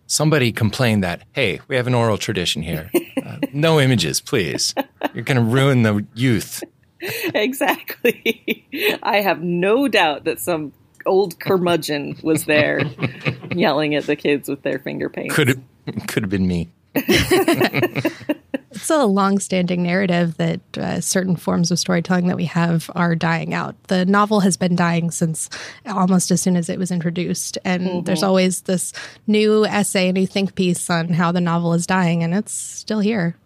somebody 0.07 0.53
complained 0.53 1.05
that, 1.05 1.23
hey, 1.33 1.61
we 1.69 1.77
have 1.77 1.87
an 1.87 1.95
oral 1.95 2.19
tradition 2.19 2.63
here. 2.63 2.91
Uh, 3.19 3.37
no 3.53 3.79
images, 3.79 4.23
please. 4.23 4.75
You're 5.13 5.25
going 5.25 5.37
to 5.37 5.43
ruin 5.43 5.83
the 5.83 6.07
youth. 6.15 6.63
Exactly. 7.35 8.67
I 9.03 9.21
have 9.21 9.43
no 9.43 9.87
doubt 9.87 10.25
that 10.25 10.41
some 10.41 10.73
old 11.09 11.41
curmudgeon 11.41 12.17
was 12.23 12.45
there 12.45 12.83
yelling 13.51 13.95
at 13.95 14.05
the 14.05 14.17
kids 14.17 14.49
with 14.49 14.63
their 14.63 14.79
finger 14.79 15.09
paints. 15.09 15.35
Could 15.35 15.49
have, 15.49 15.61
could 16.07 16.23
have 16.23 16.31
been 16.31 16.47
me. 16.47 16.69
It's 18.71 18.91
a 18.91 19.05
long-standing 19.07 19.83
narrative 19.83 20.37
that 20.37 20.61
uh, 20.79 21.01
certain 21.01 21.37
forms 21.37 21.71
of 21.71 21.79
storytelling 21.79 22.29
that 22.29 22.37
we 22.37 22.45
have 22.45 22.91
are 22.95 23.17
dying 23.17 23.53
out. 23.53 23.75
The 23.85 24.07
novel 24.07 24.41
has 24.41 24.57
been 24.57 24.77
dying 24.77 25.11
since 25.11 25.51
almost 25.87 26.31
as 26.31 26.41
soon 26.41 26.57
as 26.57 26.69
it 26.69 26.79
was 26.79 26.91
introduced, 26.91 27.59
and 27.65 27.83
mm-hmm. 27.83 28.01
there's 28.05 28.23
always 28.23 28.63
this 28.63 28.93
new 29.27 29.67
essay, 29.67 30.13
new 30.13 30.27
think 30.27 30.55
piece 30.55 30.91
on 30.91 31.09
how 31.09 31.33
the 31.33 31.41
novel 31.41 31.75
is 31.75 31.87
dying, 31.87 32.23
and 32.23 32.35
it's 32.35 32.53
still 32.53 33.01
here. 33.01 33.37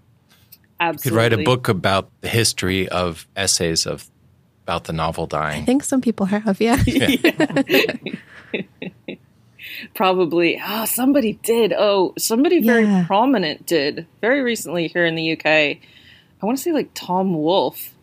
Absolutely. 0.79 1.09
You 1.09 1.11
could 1.11 1.17
write 1.17 1.41
a 1.41 1.45
book 1.45 1.69
about 1.69 2.11
the 2.21 2.29
history 2.29 2.89
of 2.89 3.27
essays 3.35 3.87
of 3.87 4.11
about 4.65 4.85
the 4.85 4.93
novel 4.93 5.27
dying. 5.27 5.63
I 5.63 5.65
think 5.65 5.83
some 5.83 6.01
people 6.01 6.27
have, 6.27 6.61
yeah. 6.61 6.83
yeah. 6.87 7.97
probably 9.95 10.61
oh 10.65 10.85
somebody 10.85 11.35
did 11.43 11.73
oh 11.77 12.13
somebody 12.19 12.63
very 12.63 12.85
yeah. 12.85 13.05
prominent 13.07 13.67
did 13.67 14.07
very 14.21 14.43
recently 14.43 14.87
here 14.89 15.05
in 15.05 15.15
the 15.15 15.33
uk 15.33 15.47
i 15.47 15.79
want 16.43 16.57
to 16.57 16.63
say 16.63 16.73
like 16.73 16.91
tom 16.95 17.35
wolfe 17.35 17.95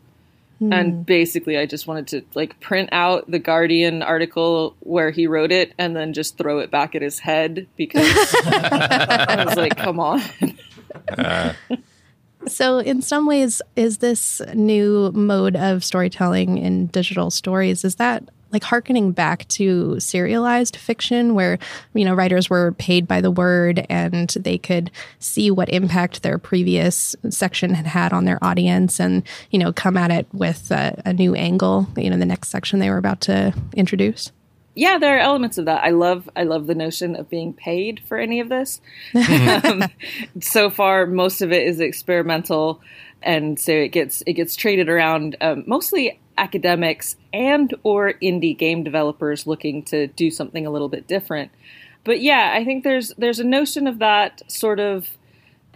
hmm. 0.59 0.73
and 0.73 1.05
basically 1.05 1.57
i 1.57 1.65
just 1.65 1.87
wanted 1.87 2.07
to 2.07 2.23
like 2.33 2.59
print 2.59 2.89
out 2.91 3.29
the 3.29 3.39
guardian 3.39 4.01
article 4.01 4.75
where 4.79 5.11
he 5.11 5.27
wrote 5.27 5.51
it 5.51 5.73
and 5.77 5.95
then 5.95 6.13
just 6.13 6.37
throw 6.37 6.59
it 6.59 6.71
back 6.71 6.95
at 6.95 7.01
his 7.01 7.19
head 7.19 7.67
because 7.77 8.05
i 8.45 9.43
was 9.45 9.55
like 9.55 9.77
come 9.77 9.99
on 9.99 10.21
uh, 11.17 11.53
So, 12.47 12.79
in 12.79 13.01
some 13.01 13.25
ways, 13.25 13.61
is 13.75 13.97
this 13.97 14.41
new 14.53 15.11
mode 15.11 15.55
of 15.55 15.83
storytelling 15.83 16.57
in 16.57 16.87
digital 16.87 17.31
stories? 17.31 17.83
Is 17.83 17.95
that 17.95 18.29
like 18.51 18.63
harkening 18.63 19.11
back 19.11 19.47
to 19.47 19.99
serialized 19.99 20.75
fiction 20.75 21.35
where 21.35 21.59
you 21.93 22.05
know 22.05 22.13
writers 22.13 22.49
were 22.49 22.71
paid 22.73 23.07
by 23.07 23.21
the 23.21 23.31
word 23.31 23.85
and 23.89 24.29
they 24.29 24.57
could 24.57 24.91
see 25.19 25.51
what 25.51 25.69
impact 25.69 26.23
their 26.23 26.37
previous 26.37 27.15
section 27.29 27.73
had 27.73 27.85
had 27.85 28.13
on 28.13 28.25
their 28.25 28.43
audience 28.43 28.99
and 28.99 29.23
you 29.51 29.59
know 29.59 29.71
come 29.71 29.97
at 29.97 30.11
it 30.11 30.27
with 30.33 30.71
a, 30.71 30.99
a 31.05 31.13
new 31.13 31.35
angle 31.35 31.87
you 31.95 32.09
know 32.09 32.17
the 32.17 32.25
next 32.25 32.49
section 32.49 32.79
they 32.79 32.89
were 32.89 32.97
about 32.97 33.21
to 33.21 33.53
introduce 33.75 34.31
yeah, 34.75 34.97
there 34.97 35.17
are 35.17 35.19
elements 35.19 35.57
of 35.57 35.65
that. 35.65 35.83
I 35.83 35.89
love 35.89 36.29
I 36.35 36.43
love 36.43 36.67
the 36.67 36.75
notion 36.75 37.15
of 37.15 37.29
being 37.29 37.53
paid 37.53 38.01
for 38.07 38.17
any 38.17 38.39
of 38.39 38.49
this. 38.49 38.81
um, 39.15 39.83
so 40.41 40.69
far, 40.69 41.05
most 41.05 41.41
of 41.41 41.51
it 41.51 41.67
is 41.67 41.79
experimental, 41.79 42.81
and 43.21 43.59
so 43.59 43.71
it 43.71 43.89
gets 43.89 44.23
it 44.25 44.33
gets 44.33 44.55
traded 44.55 44.89
around 44.89 45.35
um, 45.41 45.63
mostly 45.67 46.19
academics 46.37 47.17
and 47.33 47.73
or 47.83 48.13
indie 48.21 48.57
game 48.57 48.83
developers 48.83 49.45
looking 49.45 49.83
to 49.83 50.07
do 50.07 50.31
something 50.31 50.65
a 50.65 50.71
little 50.71 50.89
bit 50.89 51.07
different. 51.07 51.51
But 52.03 52.21
yeah, 52.21 52.53
I 52.55 52.63
think 52.63 52.83
there's 52.83 53.09
there's 53.17 53.39
a 53.39 53.43
notion 53.43 53.87
of 53.87 53.99
that 53.99 54.41
sort 54.49 54.79
of 54.79 55.09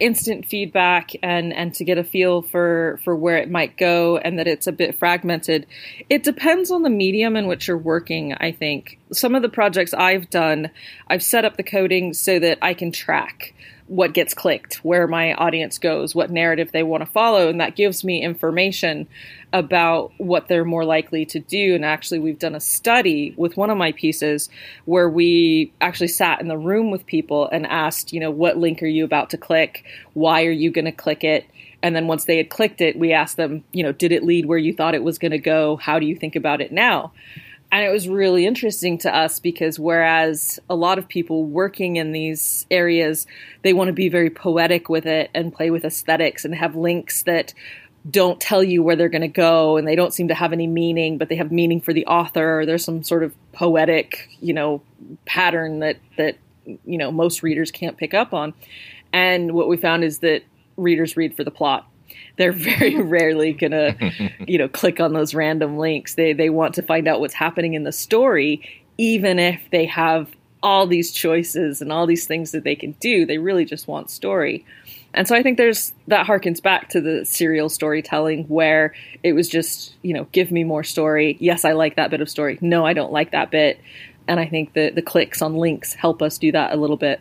instant 0.00 0.46
feedback 0.46 1.12
and 1.22 1.52
and 1.52 1.72
to 1.74 1.84
get 1.84 1.98
a 1.98 2.04
feel 2.04 2.42
for 2.42 2.98
for 3.04 3.14
where 3.14 3.38
it 3.38 3.50
might 3.50 3.76
go 3.76 4.16
and 4.18 4.38
that 4.38 4.48
it's 4.48 4.66
a 4.66 4.72
bit 4.72 4.98
fragmented. 4.98 5.66
It 6.10 6.24
depends 6.24 6.70
on 6.70 6.82
the 6.82 6.90
medium 6.90 7.36
in 7.36 7.46
which 7.46 7.68
you're 7.68 7.78
working 7.78 8.34
i 8.34 8.50
think. 8.50 8.98
Some 9.12 9.34
of 9.34 9.42
the 9.42 9.48
projects 9.48 9.94
i've 9.94 10.28
done 10.30 10.70
i've 11.08 11.22
set 11.22 11.44
up 11.44 11.56
the 11.56 11.62
coding 11.62 12.12
so 12.12 12.38
that 12.38 12.58
i 12.60 12.74
can 12.74 12.90
track 12.90 13.54
what 13.86 14.14
gets 14.14 14.32
clicked, 14.32 14.76
where 14.76 15.06
my 15.06 15.34
audience 15.34 15.78
goes, 15.78 16.14
what 16.14 16.30
narrative 16.30 16.72
they 16.72 16.82
want 16.82 17.02
to 17.02 17.06
follow. 17.06 17.48
And 17.48 17.60
that 17.60 17.76
gives 17.76 18.02
me 18.02 18.22
information 18.22 19.06
about 19.52 20.12
what 20.16 20.48
they're 20.48 20.64
more 20.64 20.84
likely 20.84 21.26
to 21.26 21.38
do. 21.38 21.74
And 21.74 21.84
actually, 21.84 22.18
we've 22.18 22.38
done 22.38 22.54
a 22.54 22.60
study 22.60 23.34
with 23.36 23.56
one 23.56 23.68
of 23.68 23.76
my 23.76 23.92
pieces 23.92 24.48
where 24.86 25.08
we 25.08 25.72
actually 25.80 26.08
sat 26.08 26.40
in 26.40 26.48
the 26.48 26.56
room 26.56 26.90
with 26.90 27.04
people 27.04 27.48
and 27.48 27.66
asked, 27.66 28.12
you 28.12 28.20
know, 28.20 28.30
what 28.30 28.56
link 28.56 28.82
are 28.82 28.86
you 28.86 29.04
about 29.04 29.30
to 29.30 29.38
click? 29.38 29.84
Why 30.14 30.44
are 30.44 30.50
you 30.50 30.70
going 30.70 30.86
to 30.86 30.92
click 30.92 31.22
it? 31.22 31.46
And 31.82 31.94
then 31.94 32.06
once 32.06 32.24
they 32.24 32.38
had 32.38 32.48
clicked 32.48 32.80
it, 32.80 32.98
we 32.98 33.12
asked 33.12 33.36
them, 33.36 33.62
you 33.70 33.82
know, 33.82 33.92
did 33.92 34.12
it 34.12 34.24
lead 34.24 34.46
where 34.46 34.56
you 34.56 34.72
thought 34.72 34.94
it 34.94 35.04
was 35.04 35.18
going 35.18 35.32
to 35.32 35.38
go? 35.38 35.76
How 35.76 35.98
do 35.98 36.06
you 36.06 36.16
think 36.16 36.34
about 36.34 36.62
it 36.62 36.72
now? 36.72 37.12
And 37.74 37.84
it 37.84 37.90
was 37.90 38.08
really 38.08 38.46
interesting 38.46 38.98
to 38.98 39.12
us 39.12 39.40
because 39.40 39.80
whereas 39.80 40.60
a 40.70 40.76
lot 40.76 40.96
of 40.96 41.08
people 41.08 41.44
working 41.44 41.96
in 41.96 42.12
these 42.12 42.66
areas, 42.70 43.26
they 43.62 43.72
want 43.72 43.88
to 43.88 43.92
be 43.92 44.08
very 44.08 44.30
poetic 44.30 44.88
with 44.88 45.06
it 45.06 45.28
and 45.34 45.52
play 45.52 45.70
with 45.70 45.84
aesthetics 45.84 46.44
and 46.44 46.54
have 46.54 46.76
links 46.76 47.24
that 47.24 47.52
don't 48.08 48.40
tell 48.40 48.62
you 48.62 48.84
where 48.84 48.94
they're 48.94 49.08
going 49.08 49.22
to 49.22 49.28
go 49.28 49.76
and 49.76 49.88
they 49.88 49.96
don't 49.96 50.14
seem 50.14 50.28
to 50.28 50.34
have 50.34 50.52
any 50.52 50.68
meaning, 50.68 51.18
but 51.18 51.28
they 51.28 51.34
have 51.34 51.50
meaning 51.50 51.80
for 51.80 51.92
the 51.92 52.06
author 52.06 52.60
or 52.60 52.64
there's 52.64 52.84
some 52.84 53.02
sort 53.02 53.24
of 53.24 53.34
poetic, 53.50 54.28
you 54.38 54.54
know, 54.54 54.80
pattern 55.24 55.80
that, 55.80 55.96
that, 56.16 56.36
you 56.64 56.96
know, 56.96 57.10
most 57.10 57.42
readers 57.42 57.72
can't 57.72 57.96
pick 57.96 58.14
up 58.14 58.32
on. 58.32 58.54
And 59.12 59.50
what 59.50 59.66
we 59.66 59.78
found 59.78 60.04
is 60.04 60.20
that 60.20 60.44
readers 60.76 61.16
read 61.16 61.36
for 61.36 61.42
the 61.42 61.50
plot 61.50 61.88
they're 62.36 62.52
very 62.52 63.00
rarely 63.02 63.52
gonna, 63.52 63.96
you 64.46 64.58
know, 64.58 64.68
click 64.68 65.00
on 65.00 65.12
those 65.12 65.34
random 65.34 65.78
links. 65.78 66.14
They 66.14 66.32
they 66.32 66.50
want 66.50 66.74
to 66.74 66.82
find 66.82 67.08
out 67.08 67.20
what's 67.20 67.34
happening 67.34 67.74
in 67.74 67.84
the 67.84 67.92
story, 67.92 68.84
even 68.98 69.38
if 69.38 69.60
they 69.70 69.86
have 69.86 70.28
all 70.62 70.86
these 70.86 71.12
choices 71.12 71.82
and 71.82 71.92
all 71.92 72.06
these 72.06 72.26
things 72.26 72.52
that 72.52 72.64
they 72.64 72.74
can 72.74 72.92
do. 72.92 73.26
They 73.26 73.38
really 73.38 73.66
just 73.66 73.86
want 73.86 74.10
story. 74.10 74.64
And 75.12 75.28
so 75.28 75.36
I 75.36 75.42
think 75.42 75.58
there's 75.58 75.92
that 76.08 76.26
harkens 76.26 76.60
back 76.60 76.88
to 76.90 77.00
the 77.00 77.24
serial 77.24 77.68
storytelling 77.68 78.44
where 78.44 78.94
it 79.22 79.32
was 79.32 79.48
just, 79.48 79.94
you 80.02 80.12
know, 80.12 80.26
give 80.32 80.50
me 80.50 80.64
more 80.64 80.82
story. 80.82 81.36
Yes, 81.38 81.64
I 81.64 81.72
like 81.72 81.96
that 81.96 82.10
bit 82.10 82.20
of 82.20 82.28
story. 82.28 82.58
No, 82.60 82.84
I 82.84 82.94
don't 82.94 83.12
like 83.12 83.30
that 83.30 83.50
bit. 83.50 83.80
And 84.26 84.40
I 84.40 84.46
think 84.46 84.72
the 84.72 84.90
the 84.90 85.02
clicks 85.02 85.40
on 85.42 85.54
links 85.54 85.94
help 85.94 86.20
us 86.22 86.38
do 86.38 86.50
that 86.52 86.72
a 86.72 86.76
little 86.76 86.96
bit. 86.96 87.20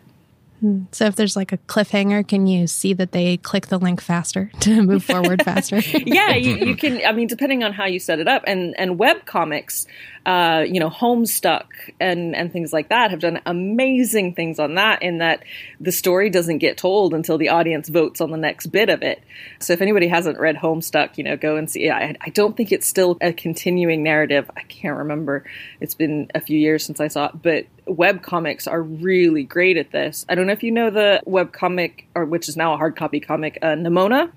So 0.91 1.05
if 1.05 1.15
there's 1.15 1.35
like 1.35 1.51
a 1.51 1.57
cliffhanger, 1.57 2.25
can 2.27 2.47
you 2.47 2.67
see 2.67 2.93
that 2.93 3.11
they 3.11 3.37
click 3.37 3.67
the 3.67 3.77
link 3.77 3.99
faster 3.99 4.49
to 4.61 4.81
move 4.81 5.03
forward 5.03 5.43
faster? 5.43 5.79
yeah, 6.05 6.35
you, 6.35 6.55
you, 6.55 6.75
can. 6.75 7.01
I 7.05 7.11
mean, 7.11 7.27
depending 7.27 7.63
on 7.63 7.73
how 7.73 7.85
you 7.85 7.99
set 7.99 8.19
it 8.19 8.27
up, 8.27 8.43
and 8.47 8.73
and 8.77 8.97
web 8.97 9.25
comics, 9.25 9.85
uh, 10.25 10.63
you 10.65 10.79
know, 10.79 10.89
Homestuck 10.89 11.65
and 11.99 12.35
and 12.35 12.51
things 12.51 12.71
like 12.71 12.89
that 12.89 13.11
have 13.11 13.19
done 13.19 13.41
amazing 13.45 14.35
things 14.35 14.59
on 14.59 14.75
that. 14.75 15.03
In 15.03 15.17
that 15.17 15.43
the 15.81 15.91
story 15.91 16.29
doesn't 16.29 16.59
get 16.59 16.77
told 16.77 17.13
until 17.13 17.37
the 17.37 17.49
audience 17.49 17.89
votes 17.89 18.21
on 18.21 18.31
the 18.31 18.37
next 18.37 18.67
bit 18.67 18.89
of 18.89 19.01
it. 19.01 19.21
So 19.59 19.73
if 19.73 19.81
anybody 19.81 20.07
hasn't 20.07 20.39
read 20.39 20.55
Homestuck, 20.55 21.17
you 21.17 21.23
know, 21.23 21.35
go 21.35 21.57
and 21.57 21.69
see. 21.69 21.89
I, 21.89 22.15
I 22.21 22.29
don't 22.29 22.55
think 22.55 22.71
it's 22.71 22.87
still 22.87 23.17
a 23.19 23.33
continuing 23.33 24.03
narrative. 24.03 24.49
I 24.55 24.61
can't 24.61 24.97
remember. 24.97 25.43
It's 25.81 25.95
been 25.95 26.31
a 26.33 26.39
few 26.39 26.57
years 26.57 26.85
since 26.85 27.01
I 27.01 27.09
saw 27.09 27.25
it, 27.25 27.41
but 27.41 27.65
web 27.85 28.21
comics 28.21 28.67
are 28.67 28.81
really 28.81 29.43
great 29.43 29.77
at 29.77 29.91
this. 29.91 30.25
I 30.29 30.35
don't 30.35 30.47
know 30.47 30.53
if 30.53 30.63
you 30.63 30.71
know 30.71 30.89
the 30.89 31.21
web 31.25 31.51
comic, 31.51 32.07
or 32.15 32.25
which 32.25 32.49
is 32.49 32.57
now 32.57 32.73
a 32.73 32.77
hard 32.77 32.95
copy 32.95 33.19
comic, 33.19 33.59
uh, 33.61 33.75
Nimona, 33.75 34.31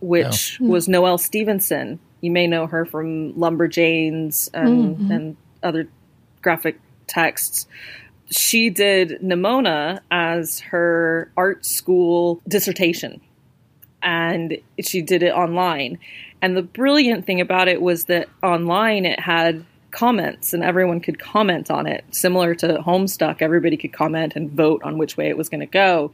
which 0.00 0.60
no. 0.60 0.70
was 0.70 0.88
Noelle 0.88 1.18
Stevenson. 1.18 1.98
You 2.20 2.30
may 2.30 2.46
know 2.46 2.66
her 2.66 2.84
from 2.84 3.34
Lumberjanes 3.34 4.50
and, 4.54 4.96
mm-hmm. 4.96 5.10
and 5.10 5.36
other 5.62 5.88
graphic 6.42 6.80
texts. 7.06 7.66
She 8.30 8.70
did 8.70 9.20
Nimona 9.22 10.00
as 10.10 10.60
her 10.60 11.30
art 11.36 11.64
school 11.66 12.40
dissertation, 12.48 13.20
and 14.02 14.58
she 14.80 15.02
did 15.02 15.22
it 15.22 15.32
online. 15.32 15.98
And 16.40 16.56
the 16.56 16.62
brilliant 16.62 17.26
thing 17.26 17.40
about 17.40 17.68
it 17.68 17.80
was 17.80 18.06
that 18.06 18.28
online 18.42 19.06
it 19.06 19.20
had 19.20 19.64
comments 19.94 20.52
and 20.52 20.62
everyone 20.62 21.00
could 21.00 21.18
comment 21.18 21.70
on 21.70 21.86
it. 21.86 22.04
Similar 22.10 22.54
to 22.56 22.78
Homestuck, 22.78 23.40
everybody 23.40 23.76
could 23.76 23.92
comment 23.92 24.34
and 24.36 24.50
vote 24.50 24.82
on 24.82 24.98
which 24.98 25.16
way 25.16 25.28
it 25.28 25.38
was 25.38 25.48
going 25.48 25.60
to 25.60 25.66
go. 25.66 26.12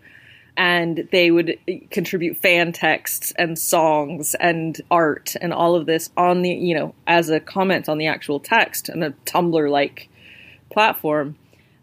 And 0.56 1.08
they 1.10 1.30
would 1.30 1.58
eh, 1.66 1.80
contribute 1.90 2.36
fan 2.36 2.72
texts 2.72 3.32
and 3.38 3.58
songs 3.58 4.34
and 4.34 4.80
art 4.90 5.34
and 5.40 5.52
all 5.52 5.74
of 5.74 5.86
this 5.86 6.10
on 6.16 6.42
the, 6.42 6.50
you 6.50 6.74
know, 6.74 6.94
as 7.06 7.30
a 7.30 7.40
comment 7.40 7.88
on 7.88 7.98
the 7.98 8.08
actual 8.08 8.38
text 8.38 8.88
and 8.88 9.02
a 9.02 9.10
Tumblr 9.24 9.70
like 9.70 10.08
platform. 10.70 11.36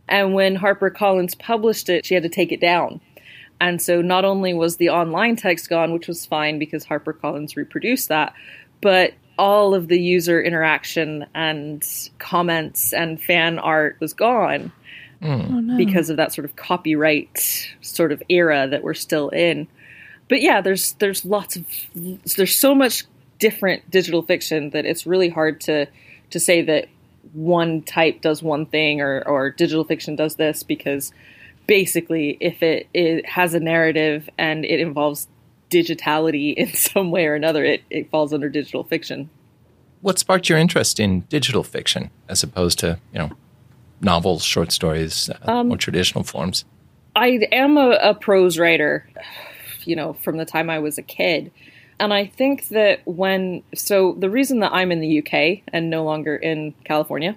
And 0.08 0.34
when 0.34 0.58
HarperCollins 0.58 1.38
published 1.38 1.90
it, 1.90 2.06
she 2.06 2.14
had 2.14 2.24
to 2.24 2.30
take 2.30 2.52
it 2.52 2.62
down. 2.62 3.02
And 3.60 3.82
so 3.82 4.02
not 4.02 4.24
only 4.24 4.54
was 4.54 4.78
the 4.78 4.90
online 4.90 5.36
text 5.36 5.70
gone, 5.70 5.92
which 5.92 6.08
was 6.08 6.26
fine 6.26 6.60
because 6.60 6.86
HarperCollins 6.86 7.56
reproduced 7.56 8.10
that, 8.10 8.34
but 8.82 9.14
all 9.38 9.74
of 9.74 9.88
the 9.88 10.00
user 10.00 10.42
interaction 10.42 11.26
and 11.34 11.86
comments 12.18 12.94
and 12.94 13.22
fan 13.22 13.60
art 13.60 13.98
was 14.00 14.14
gone 14.14 14.72
mm. 15.22 15.50
oh, 15.50 15.60
no. 15.60 15.78
because 15.78 16.10
of 16.10 16.18
that 16.18 16.34
sort 16.34 16.46
of 16.46 16.56
copyright 16.56 17.74
sort 17.82 18.12
of 18.12 18.22
era 18.30 18.68
that 18.70 18.84
we're 18.84 18.94
still 18.94 19.30
in. 19.30 19.68
But 20.30 20.42
yeah, 20.42 20.62
there's 20.62 20.94
there's 20.94 21.24
lots 21.24 21.56
of 21.56 21.66
there's 21.96 22.56
so 22.56 22.76
much 22.76 23.06
different 23.40 23.90
digital 23.90 24.22
fiction 24.22 24.72
that 24.72 24.86
it's 24.86 25.06
really 25.06 25.30
hard 25.30 25.62
to 25.62 25.88
to 26.32 26.40
say 26.40 26.62
that 26.64 26.88
one 27.34 27.82
type 27.82 28.22
does 28.22 28.42
one 28.42 28.66
thing 28.66 29.02
or 29.02 29.22
or 29.26 29.52
digital 29.52 29.84
fiction 29.84 30.16
does 30.16 30.36
this 30.36 30.64
because 30.64 31.14
basically 31.66 32.38
if 32.40 32.64
it, 32.64 32.88
it 32.94 33.26
has 33.26 33.54
a 33.54 33.60
narrative 33.60 34.30
and 34.38 34.66
it 34.66 34.80
involves 34.80 35.28
digitality 35.70 36.54
in 36.58 36.74
some 36.74 37.12
way 37.12 37.26
or 37.26 37.36
another, 37.36 37.64
it, 37.64 37.84
it 37.90 38.10
falls 38.10 38.34
under 38.34 38.50
digital 38.50 38.84
fiction. 38.84 39.30
What 40.02 40.20
sparked 40.20 40.48
your 40.48 40.58
interest 40.58 41.00
in 41.00 41.22
digital 41.22 41.64
fiction 41.64 42.12
as 42.30 42.44
opposed 42.44 42.80
to, 42.80 43.00
you 43.12 43.20
know, 43.20 43.32
novels, 44.00 44.44
short 44.44 44.72
stories, 44.72 45.30
uh, 45.30 45.52
um, 45.52 45.70
more 45.70 45.78
traditional 45.78 46.24
forms? 46.24 46.66
I 47.16 47.40
am 47.52 47.78
a, 47.78 47.98
a 48.02 48.14
prose 48.14 48.60
writer, 48.60 49.10
you 49.86 49.96
know, 49.96 50.14
from 50.14 50.38
the 50.38 50.46
time 50.46 50.70
I 50.70 50.80
was 50.80 51.00
a 51.00 51.02
kid. 51.02 51.52
And 52.00 52.14
I 52.14 52.28
think 52.28 52.68
that 52.68 53.02
when, 53.06 53.64
so 53.74 54.16
the 54.20 54.30
reason 54.30 54.60
that 54.60 54.72
I'm 54.72 54.92
in 54.92 55.00
the 55.00 55.20
UK 55.20 55.64
and 55.74 55.90
no 55.90 56.04
longer 56.04 56.36
in 56.36 56.76
California 56.84 57.36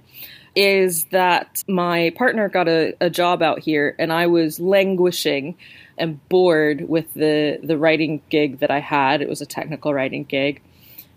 is 0.55 1.05
that 1.05 1.65
my 1.67 2.13
partner 2.17 2.49
got 2.49 2.69
a, 2.69 2.95
a 3.01 3.09
job 3.09 3.41
out 3.41 3.61
here 3.61 3.95
and 3.99 4.13
I 4.13 4.27
was 4.27 4.61
languishing 4.61 5.57
and 6.01 6.27
bored 6.29 6.89
with 6.89 7.13
the 7.15 7.61
the 7.63 7.79
writing 7.79 8.23
gig 8.31 8.59
that 8.61 8.71
I 8.71 8.81
had. 8.81 9.23
It 9.23 9.29
was 9.29 9.41
a 9.41 9.47
technical 9.47 9.95
writing 9.95 10.25
gig. 10.25 10.63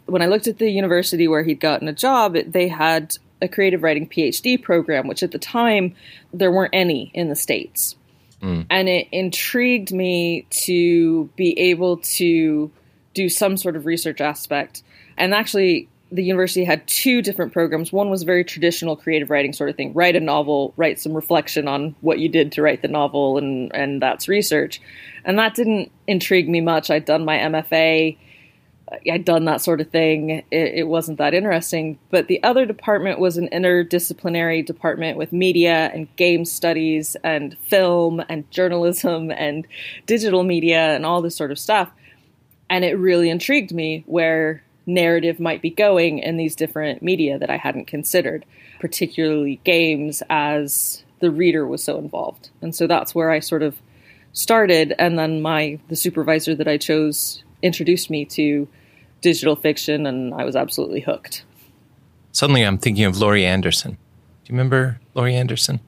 When 0.06 0.22
I 0.22 0.28
looked 0.28 0.48
at 0.48 0.58
the 0.58 0.70
university 0.70 1.28
where 1.28 1.44
he'd 1.44 1.60
gotten 1.60 1.88
a 1.88 1.94
job, 1.94 2.36
they 2.36 2.68
had 2.68 3.16
a 3.42 3.48
creative 3.48 3.84
writing 3.84 4.08
PhD 4.08 4.62
program, 4.62 5.08
which 5.08 5.24
at 5.24 5.32
the 5.32 5.40
time 5.40 5.96
there 6.34 6.52
weren't 6.52 6.74
any 6.74 7.12
in 7.14 7.30
the 7.30 7.36
states. 7.36 7.96
Mm. 8.42 8.66
And 8.70 8.90
it 8.90 9.08
intrigued 9.12 9.94
me 9.94 10.46
to 10.50 11.30
be 11.36 11.58
able 11.58 11.98
to 11.98 12.72
do 13.14 13.30
some 13.30 13.56
sort 13.58 13.76
of 13.76 13.86
research 13.86 14.20
aspect. 14.20 14.84
And 15.18 15.34
actually, 15.34 15.88
the 16.14 16.24
university 16.24 16.64
had 16.64 16.88
two 16.88 17.22
different 17.22 17.54
programs. 17.54 17.92
One 17.92 18.10
was 18.10 18.24
very 18.24 18.44
traditional 18.44 18.96
creative 18.96 19.32
writing 19.32 19.52
sort 19.52 19.70
of 19.72 19.76
thing. 19.76 19.94
Write 19.94 20.16
a 20.16 20.20
novel, 20.20 20.74
write 20.78 21.00
some 21.00 21.14
reflection 21.14 21.68
on 21.68 21.96
what 22.02 22.20
you 22.20 22.30
did 22.30 22.52
to 22.54 22.62
write 22.62 22.82
the 22.82 22.88
novel 22.88 23.38
and 23.38 23.74
and 23.76 24.02
that's 24.02 24.28
research. 24.28 24.80
And 25.26 25.40
that 25.40 25.56
didn't 25.56 25.92
intrigue 26.06 26.48
me 26.48 26.62
much. 26.62 26.92
I'd 26.92 27.06
done 27.06 27.26
my 27.26 27.38
MFA. 27.38 28.18
I'd 29.12 29.26
done 29.26 29.46
that 29.46 29.62
sort 29.62 29.82
of 29.82 29.90
thing. 29.90 30.30
It, 30.30 30.46
it 30.52 30.88
wasn't 30.88 31.18
that 31.18 31.34
interesting. 31.34 31.98
But 32.12 32.28
the 32.28 32.44
other 32.44 32.66
department 32.66 33.18
was 33.18 33.38
an 33.38 33.50
interdisciplinary 33.52 34.64
department 34.64 35.18
with 35.18 35.34
media 35.34 35.90
and 35.94 36.14
game 36.16 36.46
studies 36.46 37.16
and 37.24 37.58
film 37.58 38.24
and 38.30 38.50
journalism 38.52 39.32
and 39.36 39.66
digital 40.06 40.44
media 40.44 40.96
and 40.96 41.06
all 41.06 41.24
this 41.24 41.36
sort 41.36 41.52
of 41.52 41.58
stuff. 41.58 41.92
And 42.70 42.86
it 42.86 42.94
really 42.94 43.30
intrigued 43.30 43.74
me 43.74 44.04
where 44.06 44.63
narrative 44.86 45.40
might 45.40 45.62
be 45.62 45.70
going 45.70 46.20
in 46.20 46.38
these 46.38 46.56
different 46.56 47.02
media 47.02 47.38
that 47.40 47.50
I 47.50 47.58
hadn't 47.58 47.86
considered, 47.86 48.46
particularly 48.80 49.60
games, 49.64 50.22
as 50.30 51.04
the 51.20 51.32
reader 51.32 51.66
was 51.66 51.84
so 51.84 51.98
involved. 51.98 52.50
And 52.62 52.76
so 52.76 52.88
that's 52.88 53.16
where 53.16 53.32
I 53.32 53.40
sort 53.40 53.64
of 53.64 53.82
started. 54.34 54.94
And 55.00 55.18
then 55.18 55.42
my 55.42 55.80
the 55.88 55.96
supervisor 55.96 56.56
that 56.56 56.68
I 56.68 56.78
chose 56.78 57.44
introduced 57.62 58.10
me 58.10 58.26
to 58.26 58.68
digital 59.22 59.56
fiction, 59.56 60.06
and 60.06 60.34
I 60.34 60.44
was 60.44 60.56
absolutely 60.56 61.00
hooked. 61.00 61.46
Suddenly, 62.34 62.64
I'm 62.64 62.78
thinking 62.78 63.06
of 63.06 63.18
Laurie 63.18 63.46
Anderson. 63.46 63.92
Do 63.92 63.98
you 64.48 64.54
remember 64.54 65.00
Laurie 65.16 65.36
Anderson? 65.36 65.80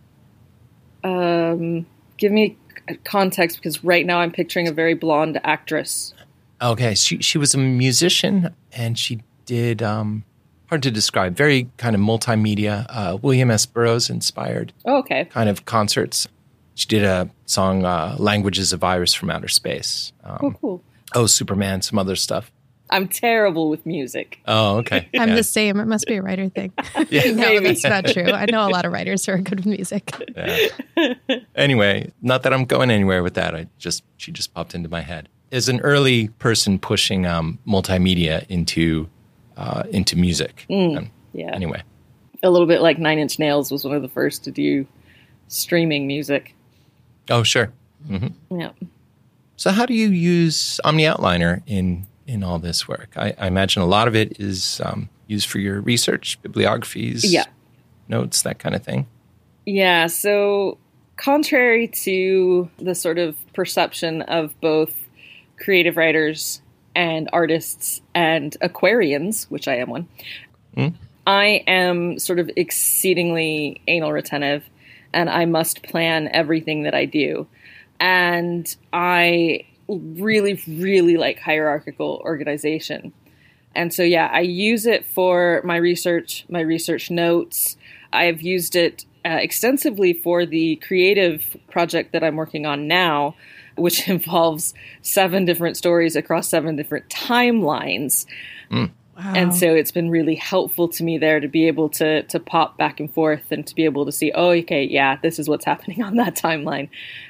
Um, 1.03 1.85
give 2.17 2.31
me 2.31 2.57
context 3.03 3.57
because 3.57 3.83
right 3.83 4.05
now 4.05 4.19
I'm 4.19 4.31
picturing 4.31 4.67
a 4.67 4.71
very 4.71 4.93
blonde 4.93 5.39
actress. 5.43 6.13
Okay, 6.61 6.95
she 6.95 7.21
she 7.21 7.37
was 7.37 7.53
a 7.53 7.57
musician 7.57 8.53
and 8.71 8.97
she 8.97 9.21
did 9.45 9.83
um, 9.83 10.23
hard 10.67 10.83
to 10.83 10.91
describe, 10.91 11.35
very 11.35 11.69
kind 11.77 11.95
of 11.95 12.01
multimedia, 12.01 12.85
uh, 12.89 13.17
William 13.21 13.51
S. 13.51 13.65
Burroughs 13.65 14.09
inspired. 14.09 14.73
Oh, 14.85 14.97
okay. 14.97 15.25
Kind 15.25 15.49
of 15.49 15.65
concerts. 15.65 16.27
She 16.75 16.87
did 16.87 17.03
a 17.03 17.29
song, 17.45 17.85
uh, 17.85 18.15
"Language 18.19 18.59
Is 18.59 18.73
a 18.73 18.77
Virus 18.77 19.13
from 19.13 19.29
Outer 19.29 19.47
Space." 19.47 20.11
Um, 20.23 20.37
oh, 20.41 20.51
cool. 20.51 20.83
Oh, 21.13 21.25
Superman, 21.25 21.81
some 21.81 21.97
other 21.97 22.15
stuff. 22.15 22.51
I'm 22.89 23.07
terrible 23.07 23.69
with 23.69 23.85
music. 23.85 24.39
Oh, 24.45 24.77
okay. 24.77 25.09
I'm 25.17 25.29
yeah. 25.29 25.35
the 25.35 25.43
same. 25.43 25.79
It 25.79 25.85
must 25.85 26.05
be 26.05 26.15
a 26.15 26.21
writer 26.21 26.49
thing. 26.49 26.71
yeah, 27.09 27.31
no, 27.31 27.59
that's 27.59 27.83
not 27.83 28.05
true. 28.05 28.31
I 28.31 28.45
know 28.45 28.67
a 28.67 28.69
lot 28.69 28.85
of 28.85 28.91
writers 28.91 29.25
who 29.25 29.31
are 29.31 29.37
good 29.37 29.65
with 29.65 29.65
music. 29.65 30.11
Yeah. 30.35 31.13
Anyway, 31.55 32.11
not 32.21 32.43
that 32.43 32.53
I'm 32.53 32.65
going 32.65 32.91
anywhere 32.91 33.23
with 33.23 33.35
that. 33.35 33.55
I 33.55 33.67
just 33.77 34.03
she 34.17 34.31
just 34.31 34.53
popped 34.53 34.75
into 34.75 34.89
my 34.89 35.01
head 35.01 35.29
as 35.55 35.69
an 35.69 35.79
early 35.79 36.27
person 36.27 36.77
pushing 36.77 37.25
um, 37.25 37.57
multimedia 37.65 38.45
into 38.49 39.09
uh, 39.55 39.83
into 39.89 40.17
music. 40.17 40.65
Mm, 40.69 40.97
um, 40.97 41.11
yeah. 41.33 41.51
Anyway, 41.53 41.81
a 42.43 42.49
little 42.49 42.67
bit 42.67 42.81
like 42.81 42.99
Nine 42.99 43.19
Inch 43.19 43.39
Nails 43.39 43.71
was 43.71 43.85
one 43.85 43.95
of 43.95 44.01
the 44.01 44.09
first 44.09 44.43
to 44.43 44.51
do 44.51 44.85
streaming 45.47 46.07
music. 46.07 46.53
Oh, 47.29 47.43
sure. 47.43 47.71
Mm-hmm. 48.07 48.59
Yeah. 48.59 48.71
So, 49.55 49.71
how 49.71 49.85
do 49.85 49.93
you 49.93 50.09
use 50.09 50.79
OmniOutliner 50.83 51.63
in 51.65 52.05
in 52.27 52.43
all 52.43 52.59
this 52.59 52.87
work? 52.87 53.13
I, 53.15 53.33
I 53.39 53.47
imagine 53.47 53.81
a 53.81 53.87
lot 53.87 54.09
of 54.09 54.15
it 54.15 54.39
is 54.39 54.81
um, 54.83 55.09
used 55.27 55.47
for 55.47 55.59
your 55.59 55.79
research, 55.79 56.37
bibliographies, 56.41 57.23
yeah. 57.23 57.45
notes, 58.09 58.41
that 58.41 58.59
kind 58.59 58.75
of 58.75 58.83
thing. 58.83 59.07
Yeah. 59.65 60.07
So, 60.07 60.77
contrary 61.15 61.87
to 61.87 62.69
the 62.77 62.93
sort 62.93 63.17
of 63.17 63.37
perception 63.53 64.21
of 64.23 64.59
both 64.59 64.93
creative 65.57 65.97
writers 65.97 66.61
and 66.95 67.29
artists 67.33 68.01
and 68.13 68.55
aquarians, 68.61 69.45
which 69.45 69.67
I 69.67 69.77
am 69.77 69.89
one, 69.89 70.07
mm. 70.75 70.93
I 71.27 71.63
am 71.67 72.19
sort 72.19 72.39
of 72.39 72.49
exceedingly 72.55 73.81
anal 73.87 74.11
retentive 74.11 74.63
and 75.13 75.29
I 75.29 75.45
must 75.45 75.83
plan 75.83 76.29
everything 76.31 76.83
that 76.83 76.93
I 76.93 77.05
do. 77.05 77.47
And 77.99 78.73
I 78.91 79.65
really, 79.87 80.61
really 80.67 81.17
like 81.17 81.39
hierarchical 81.39 82.21
organization. 82.23 83.13
And 83.75 83.93
so, 83.93 84.03
yeah, 84.03 84.29
I 84.31 84.41
use 84.41 84.85
it 84.85 85.05
for 85.05 85.61
my 85.63 85.77
research, 85.77 86.45
my 86.49 86.61
research 86.61 87.11
notes. 87.11 87.77
I've 88.11 88.41
used 88.41 88.75
it 88.75 89.05
uh, 89.25 89.29
extensively 89.41 90.13
for 90.13 90.45
the 90.45 90.77
creative 90.77 91.57
project 91.69 92.13
that 92.13 92.23
I'm 92.23 92.35
working 92.35 92.65
on 92.65 92.87
now, 92.87 93.35
which 93.75 94.07
involves 94.09 94.73
seven 95.01 95.45
different 95.45 95.77
stories 95.77 96.15
across 96.15 96.49
seven 96.49 96.75
different 96.75 97.09
timelines. 97.09 98.25
Mm. 98.71 98.91
Wow. 99.17 99.33
And 99.33 99.55
so 99.55 99.73
it's 99.73 99.91
been 99.91 100.09
really 100.09 100.35
helpful 100.35 100.89
to 100.89 101.03
me 101.03 101.17
there 101.17 101.39
to 101.39 101.47
be 101.47 101.67
able 101.67 101.87
to 101.89 102.23
to 102.23 102.39
pop 102.39 102.77
back 102.77 102.99
and 102.99 103.11
forth 103.13 103.49
and 103.49 103.65
to 103.65 103.73
be 103.73 103.85
able 103.85 104.05
to 104.05 104.11
see, 104.11 104.31
oh, 104.35 104.49
okay, 104.49 104.83
yeah, 104.83 105.17
this 105.21 105.39
is 105.39 105.47
what's 105.47 105.65
happening 105.71 106.03
on 106.03 106.15
that 106.17 106.35
timeline. 106.35 106.89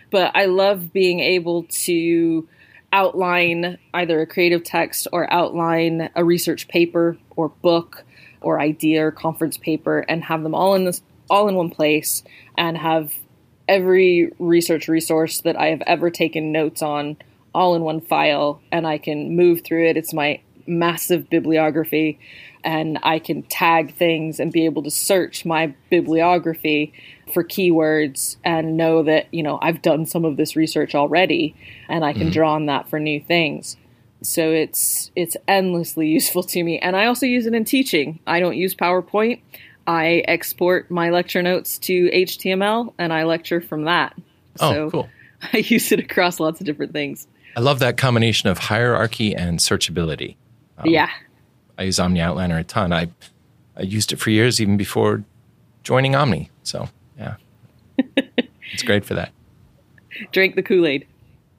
But 0.10 0.32
I 0.36 0.46
love 0.46 0.92
being 0.94 1.20
able 1.20 1.64
to 1.64 2.48
outline 2.92 3.78
either 3.94 4.22
a 4.22 4.26
creative 4.26 4.64
text 4.64 5.08
or 5.12 5.32
outline 5.32 6.10
a 6.16 6.24
research 6.24 6.68
paper 6.68 7.18
or 7.36 7.50
book 7.50 8.04
or 8.42 8.60
idea 8.60 9.06
or 9.06 9.12
conference 9.12 9.58
paper 9.58 10.00
and 10.00 10.24
have 10.24 10.44
them 10.44 10.56
all 10.56 10.76
in 10.76 10.86
this 10.86 11.02
all 11.30 11.48
in 11.48 11.56
one 11.56 11.70
place 11.70 12.24
and 12.58 12.78
have 12.78 13.12
every 13.68 14.32
research 14.40 14.88
resource 14.88 15.42
that 15.42 15.60
I 15.60 15.68
have 15.68 15.82
ever 15.88 16.10
taken 16.10 16.52
notes 16.52 16.82
on 16.82 17.18
all 17.54 17.76
in 17.76 17.82
one 17.82 18.02
file 18.02 18.62
and 18.72 18.86
I 18.86 18.98
can 18.98 19.36
move 19.36 19.64
through 19.64 19.88
it. 19.88 19.98
It's 19.98 20.14
my 20.14 20.42
massive 20.68 21.30
bibliography 21.30 22.20
and 22.64 22.98
I 23.04 23.20
can 23.20 23.44
tag 23.44 23.96
things 23.96 24.40
and 24.40 24.52
be 24.52 24.66
able 24.66 24.84
to 24.84 24.92
search 24.92 25.46
my 25.46 25.74
bibliography 25.90 26.94
for 27.34 27.44
keywords 27.44 28.38
and 28.44 28.76
know 28.76 29.04
that, 29.04 29.32
you 29.32 29.44
know, 29.44 29.60
I've 29.62 29.82
done 29.82 30.06
some 30.06 30.26
of 30.26 30.38
this 30.38 30.56
research 30.56 30.96
already 30.96 31.56
and 31.88 32.04
I 32.04 32.14
can 32.14 32.24
mm-hmm. 32.24 32.32
draw 32.32 32.54
on 32.56 32.66
that 32.66 32.90
for 32.90 33.00
new 33.00 33.22
things. 33.22 33.78
So 34.22 34.52
it's 34.52 35.12
it's 35.16 35.38
endlessly 35.48 36.08
useful 36.20 36.44
to 36.44 36.64
me. 36.64 36.80
And 36.80 36.96
I 36.96 37.06
also 37.06 37.26
use 37.26 37.46
it 37.46 37.54
in 37.54 37.66
teaching. 37.66 38.20
I 38.26 38.40
don't 38.40 38.58
use 38.58 38.76
PowerPoint. 38.76 39.42
I 39.88 40.24
export 40.28 40.90
my 40.90 41.10
lecture 41.10 41.42
notes 41.42 41.78
to 41.80 42.10
HTML 42.10 42.94
and 42.98 43.14
I 43.14 43.24
lecture 43.24 43.62
from 43.62 43.84
that. 43.84 44.16
Oh, 44.60 44.72
so 44.72 44.90
cool. 44.92 45.10
I 45.54 45.58
use 45.58 45.92
it 45.92 46.00
across 46.00 46.40
lots 46.40 46.60
of 46.60 46.66
different 46.66 46.94
things. 46.94 47.28
I 47.56 47.60
love 47.60 47.80
that 47.80 47.98
combination 47.98 48.50
of 48.50 48.58
hierarchy 48.58 49.36
and 49.36 49.60
searchability. 49.60 50.36
Um, 50.78 50.90
yeah. 50.90 51.10
I 51.78 51.84
use 51.84 51.98
OmniOutliner 51.98 52.60
a 52.60 52.64
ton. 52.64 52.92
I 52.92 53.10
I 53.78 53.82
used 53.82 54.14
it 54.14 54.18
for 54.18 54.30
years 54.30 54.62
even 54.62 54.78
before 54.78 55.24
joining 55.84 56.16
Omni. 56.16 56.50
So, 56.64 56.90
yeah. 57.18 57.36
it's 57.98 58.84
great 58.84 59.06
for 59.06 59.14
that. 59.16 59.32
Drink 60.32 60.56
the 60.56 60.64
Kool-Aid. 60.64 61.06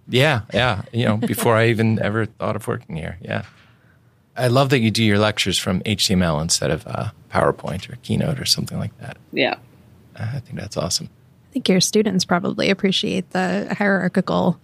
Yeah, 0.09 0.43
yeah. 0.55 0.83
You 0.93 1.05
know, 1.05 1.17
before 1.19 1.57
I 1.57 1.67
even 1.69 2.01
ever 2.01 2.27
thought 2.27 2.57
of 2.57 2.67
working 2.67 2.97
here. 2.97 3.19
Yeah. 3.21 3.45
I 4.37 4.49
love 4.49 4.71
that 4.71 4.81
you 4.81 4.91
do 4.91 5.05
your 5.05 5.19
lectures 5.19 5.59
from 5.59 5.81
HTML 5.83 6.41
instead 6.43 6.71
of 6.71 6.87
uh, 6.87 7.11
PowerPoint 7.37 7.91
or 7.91 7.97
Keynote 7.97 8.41
or 8.41 8.47
something 8.47 8.79
like 8.79 8.97
that. 8.99 9.19
Yeah. 9.33 9.57
Uh, 10.15 10.31
I 10.35 10.41
think 10.41 10.59
that's 10.59 10.77
awesome. 10.77 11.09
I 11.51 11.53
think 11.53 11.69
your 11.69 11.81
students 11.81 12.25
probably 12.25 12.71
appreciate 12.71 13.31
the 13.31 13.75
hierarchical 13.77 14.61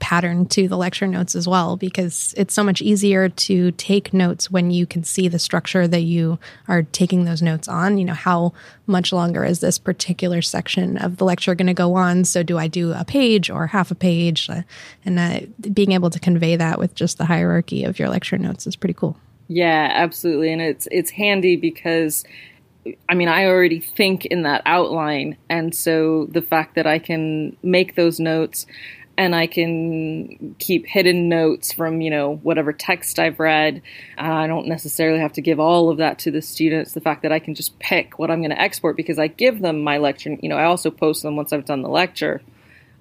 pattern 0.00 0.44
to 0.44 0.68
the 0.68 0.76
lecture 0.76 1.06
notes 1.06 1.34
as 1.34 1.48
well 1.48 1.76
because 1.76 2.34
it's 2.36 2.52
so 2.52 2.62
much 2.62 2.82
easier 2.82 3.28
to 3.28 3.70
take 3.72 4.12
notes 4.12 4.50
when 4.50 4.70
you 4.70 4.84
can 4.84 5.02
see 5.02 5.28
the 5.28 5.38
structure 5.38 5.88
that 5.88 6.02
you 6.02 6.38
are 6.68 6.82
taking 6.82 7.24
those 7.24 7.40
notes 7.40 7.68
on. 7.68 7.96
You 7.96 8.04
know, 8.04 8.14
how 8.14 8.52
much 8.86 9.12
longer 9.12 9.44
is 9.44 9.60
this 9.60 9.78
particular 9.78 10.42
section 10.42 10.98
of 10.98 11.16
the 11.16 11.24
lecture 11.24 11.54
going 11.54 11.68
to 11.68 11.74
go 11.74 11.94
on? 11.94 12.24
So, 12.24 12.42
do 12.42 12.58
I 12.58 12.66
do 12.66 12.92
a 12.92 13.04
page 13.04 13.48
or 13.48 13.68
half 13.68 13.90
a 13.90 13.94
page? 13.94 14.50
Uh, 14.50 14.62
and 15.04 15.18
uh, 15.18 15.40
being 15.72 15.92
able 15.92 16.10
to 16.10 16.20
convey 16.20 16.56
that 16.56 16.78
with 16.78 16.94
just 16.94 17.16
the 17.16 17.24
hierarchy 17.24 17.84
of 17.84 17.98
your 17.98 18.08
lecture 18.08 18.36
notes 18.36 18.66
is 18.66 18.76
pretty 18.76 18.94
cool. 18.94 19.16
Yeah, 19.48 19.90
absolutely. 19.92 20.52
And 20.52 20.62
it's 20.62 20.88
it's 20.90 21.10
handy 21.10 21.56
because 21.56 22.24
I 23.08 23.14
mean, 23.14 23.28
I 23.28 23.46
already 23.46 23.80
think 23.80 24.26
in 24.26 24.42
that 24.42 24.62
outline. 24.66 25.36
And 25.48 25.74
so 25.74 26.26
the 26.26 26.42
fact 26.42 26.74
that 26.74 26.86
I 26.86 26.98
can 26.98 27.56
make 27.62 27.94
those 27.94 28.20
notes 28.20 28.66
and 29.16 29.34
I 29.34 29.46
can 29.46 30.56
keep 30.58 30.86
hidden 30.86 31.28
notes 31.28 31.72
from, 31.72 32.00
you 32.00 32.10
know, 32.10 32.36
whatever 32.36 32.72
text 32.72 33.18
I've 33.18 33.38
read. 33.38 33.80
Uh, 34.18 34.22
I 34.22 34.46
don't 34.48 34.66
necessarily 34.66 35.20
have 35.20 35.32
to 35.34 35.40
give 35.40 35.60
all 35.60 35.88
of 35.88 35.98
that 35.98 36.18
to 36.20 36.30
the 36.30 36.42
students. 36.42 36.92
The 36.92 37.00
fact 37.00 37.22
that 37.22 37.32
I 37.32 37.38
can 37.38 37.54
just 37.54 37.78
pick 37.78 38.18
what 38.18 38.30
I'm 38.30 38.40
going 38.40 38.50
to 38.50 38.60
export 38.60 38.96
because 38.96 39.18
I 39.18 39.28
give 39.28 39.60
them 39.60 39.82
my 39.82 39.98
lecture. 39.98 40.36
You 40.40 40.48
know, 40.48 40.56
I 40.56 40.64
also 40.64 40.90
post 40.90 41.22
them 41.22 41.36
once 41.36 41.52
I've 41.52 41.64
done 41.64 41.82
the 41.82 41.88
lecture. 41.88 42.42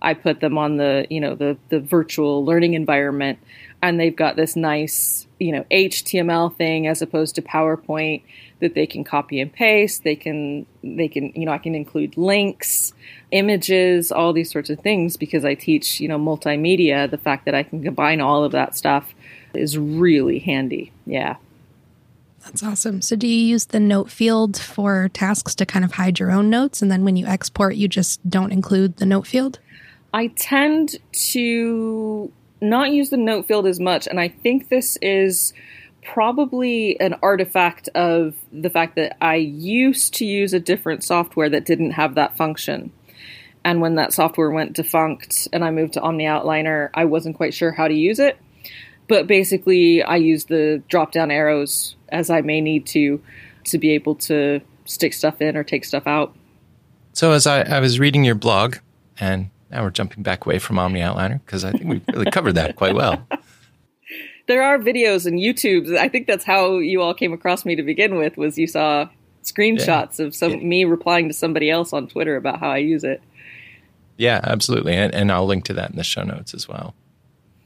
I 0.01 0.13
put 0.13 0.39
them 0.39 0.57
on 0.57 0.77
the, 0.77 1.07
you 1.09 1.19
know, 1.19 1.33
the 1.33 1.57
the 1.69 1.79
virtual 1.79 2.45
learning 2.45 2.73
environment 2.73 3.39
and 3.81 3.99
they've 3.99 4.15
got 4.15 4.35
this 4.37 4.55
nice, 4.55 5.27
you 5.43 5.51
know, 5.51 5.65
HTML 5.71 6.55
thing 6.55 6.87
as 6.87 7.01
opposed 7.01 7.35
to 7.35 7.41
PowerPoint 7.41 8.23
that 8.59 8.75
they 8.75 8.87
can 8.87 9.03
copy 9.03 9.39
and 9.39 9.51
paste. 9.51 10.03
They 10.03 10.15
can 10.15 10.65
they 10.83 11.07
can, 11.07 11.33
you 11.35 11.45
know, 11.45 11.51
I 11.51 11.57
can 11.57 11.75
include 11.75 12.17
links 12.17 12.93
images, 13.31 14.11
all 14.11 14.33
these 14.33 14.51
sorts 14.51 14.69
of 14.69 14.79
things 14.79 15.17
because 15.17 15.43
I 15.43 15.55
teach, 15.55 15.99
you 15.99 16.07
know, 16.07 16.17
multimedia. 16.17 17.09
The 17.09 17.17
fact 17.17 17.45
that 17.45 17.55
I 17.55 17.63
can 17.63 17.83
combine 17.83 18.21
all 18.21 18.43
of 18.43 18.53
that 18.53 18.75
stuff 18.75 19.13
is 19.53 19.77
really 19.77 20.39
handy. 20.39 20.91
Yeah. 21.05 21.35
That's 22.45 22.61
awesome. 22.61 23.01
So, 23.01 23.15
do 23.15 23.27
you 23.27 23.39
use 23.39 23.65
the 23.65 23.79
note 23.79 24.09
field 24.09 24.57
for 24.57 25.09
tasks 25.09 25.55
to 25.55 25.65
kind 25.65 25.85
of 25.85 25.93
hide 25.93 26.19
your 26.19 26.31
own 26.31 26.49
notes? 26.49 26.81
And 26.81 26.91
then 26.91 27.05
when 27.05 27.15
you 27.15 27.25
export, 27.25 27.75
you 27.75 27.87
just 27.87 28.27
don't 28.29 28.51
include 28.51 28.97
the 28.97 29.05
note 29.05 29.27
field? 29.27 29.59
I 30.13 30.27
tend 30.27 30.97
to 31.31 32.31
not 32.63 32.91
use 32.91 33.09
the 33.09 33.17
note 33.17 33.47
field 33.47 33.67
as 33.67 33.79
much. 33.79 34.07
And 34.07 34.19
I 34.19 34.29
think 34.29 34.69
this 34.69 34.97
is 35.01 35.53
probably 36.03 36.99
an 36.99 37.15
artifact 37.21 37.89
of 37.89 38.35
the 38.51 38.69
fact 38.69 38.95
that 38.95 39.17
I 39.23 39.35
used 39.35 40.13
to 40.15 40.25
use 40.25 40.53
a 40.53 40.59
different 40.59 41.03
software 41.03 41.49
that 41.49 41.65
didn't 41.65 41.91
have 41.91 42.15
that 42.15 42.35
function. 42.35 42.91
And 43.63 43.79
when 43.79 43.95
that 43.95 44.13
software 44.13 44.51
went 44.51 44.73
defunct 44.73 45.47
and 45.53 45.63
I 45.63 45.71
moved 45.71 45.93
to 45.93 46.01
OmniOutliner, 46.01 46.89
I 46.93 47.05
wasn't 47.05 47.37
quite 47.37 47.53
sure 47.53 47.71
how 47.71 47.87
to 47.87 47.93
use 47.93 48.19
it. 48.19 48.37
But 49.07 49.27
basically, 49.27 50.01
I 50.01 50.15
use 50.15 50.45
the 50.45 50.81
drop 50.87 51.11
down 51.11 51.31
arrows 51.31 51.95
as 52.09 52.29
I 52.29 52.41
may 52.41 52.61
need 52.61 52.85
to 52.87 53.21
to 53.65 53.77
be 53.77 53.91
able 53.91 54.15
to 54.15 54.61
stick 54.85 55.13
stuff 55.13 55.41
in 55.41 55.55
or 55.55 55.63
take 55.63 55.85
stuff 55.85 56.07
out. 56.07 56.35
So, 57.13 57.31
as 57.31 57.45
I, 57.45 57.61
I 57.61 57.79
was 57.79 57.99
reading 57.99 58.23
your 58.23 58.35
blog, 58.35 58.77
and 59.19 59.49
now 59.73 59.83
we're 59.83 59.89
jumping 59.89 60.23
back 60.23 60.45
away 60.45 60.59
from 60.59 60.77
OmniOutliner 60.77 61.41
because 61.45 61.65
I 61.65 61.71
think 61.71 61.85
we 61.85 62.01
really 62.13 62.31
covered 62.31 62.53
that 62.53 62.75
quite 62.75 62.95
well. 62.95 63.27
There 64.45 64.61
are 64.61 64.77
videos 64.77 65.25
and 65.25 65.39
YouTube. 65.39 65.97
I 65.97 66.09
think 66.09 66.27
that's 66.27 66.43
how 66.43 66.79
you 66.79 67.01
all 67.01 67.13
came 67.13 67.31
across 67.31 67.63
me 67.63 67.77
to 67.77 67.81
begin 67.81 68.17
with. 68.17 68.35
Was 68.35 68.57
you 68.57 68.67
saw 68.67 69.07
screenshots 69.43 70.19
yeah. 70.19 70.25
of 70.25 70.35
some 70.35 70.51
yeah. 70.51 70.57
me 70.57 70.83
replying 70.83 71.29
to 71.29 71.33
somebody 71.33 71.69
else 71.69 71.93
on 71.93 72.07
Twitter 72.09 72.35
about 72.35 72.59
how 72.59 72.69
I 72.69 72.79
use 72.79 73.05
it. 73.05 73.21
Yeah, 74.17 74.41
absolutely, 74.43 74.95
and, 74.95 75.15
and 75.15 75.31
I'll 75.31 75.45
link 75.45 75.63
to 75.65 75.73
that 75.75 75.91
in 75.91 75.95
the 75.95 76.03
show 76.03 76.23
notes 76.23 76.53
as 76.53 76.67
well. 76.67 76.93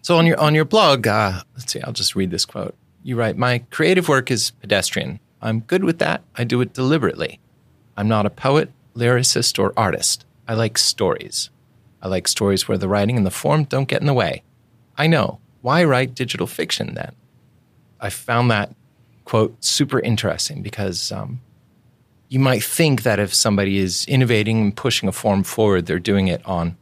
So 0.03 0.17
on 0.17 0.27
your 0.27 0.39
on 0.39 0.53
your 0.53 0.65
blog, 0.65 1.07
uh, 1.07 1.41
let's 1.55 1.71
see, 1.71 1.81
I'll 1.81 1.93
just 1.93 2.15
read 2.15 2.29
this 2.29 2.45
quote. 2.45 2.75
You 3.01 3.15
write, 3.15 3.37
"My 3.37 3.59
creative 3.71 4.07
work 4.07 4.29
is 4.29 4.51
pedestrian. 4.51 5.19
I'm 5.41 5.61
good 5.61 5.83
with 5.83 5.97
that. 5.97 6.21
I 6.35 6.43
do 6.43 6.61
it 6.61 6.73
deliberately. 6.73 7.39
I'm 7.97 8.07
not 8.07 8.27
a 8.27 8.29
poet, 8.29 8.71
lyricist, 8.95 9.57
or 9.57 9.73
artist. 9.75 10.25
I 10.47 10.53
like 10.53 10.77
stories. 10.77 11.49
I 12.01 12.07
like 12.07 12.27
stories 12.27 12.67
where 12.67 12.77
the 12.77 12.87
writing 12.87 13.17
and 13.17 13.25
the 13.25 13.31
form 13.31 13.63
don't 13.63 13.87
get 13.87 14.01
in 14.01 14.07
the 14.07 14.13
way. 14.13 14.43
I 14.97 15.07
know. 15.07 15.39
Why 15.61 15.83
write 15.83 16.15
digital 16.15 16.47
fiction 16.47 16.93
then? 16.93 17.13
I 17.99 18.09
found 18.09 18.51
that 18.51 18.73
quote 19.25 19.63
super 19.63 19.99
interesting 19.99 20.61
because 20.61 21.11
um, 21.11 21.41
you 22.29 22.39
might 22.39 22.63
think 22.63 23.03
that 23.03 23.19
if 23.19 23.33
somebody 23.33 23.77
is 23.77 24.05
innovating 24.05 24.61
and 24.61 24.75
pushing 24.75 25.09
a 25.09 25.11
form 25.11 25.43
forward, 25.43 25.85
they're 25.85 25.99
doing 25.99 26.27
it 26.27 26.45
on 26.45 26.77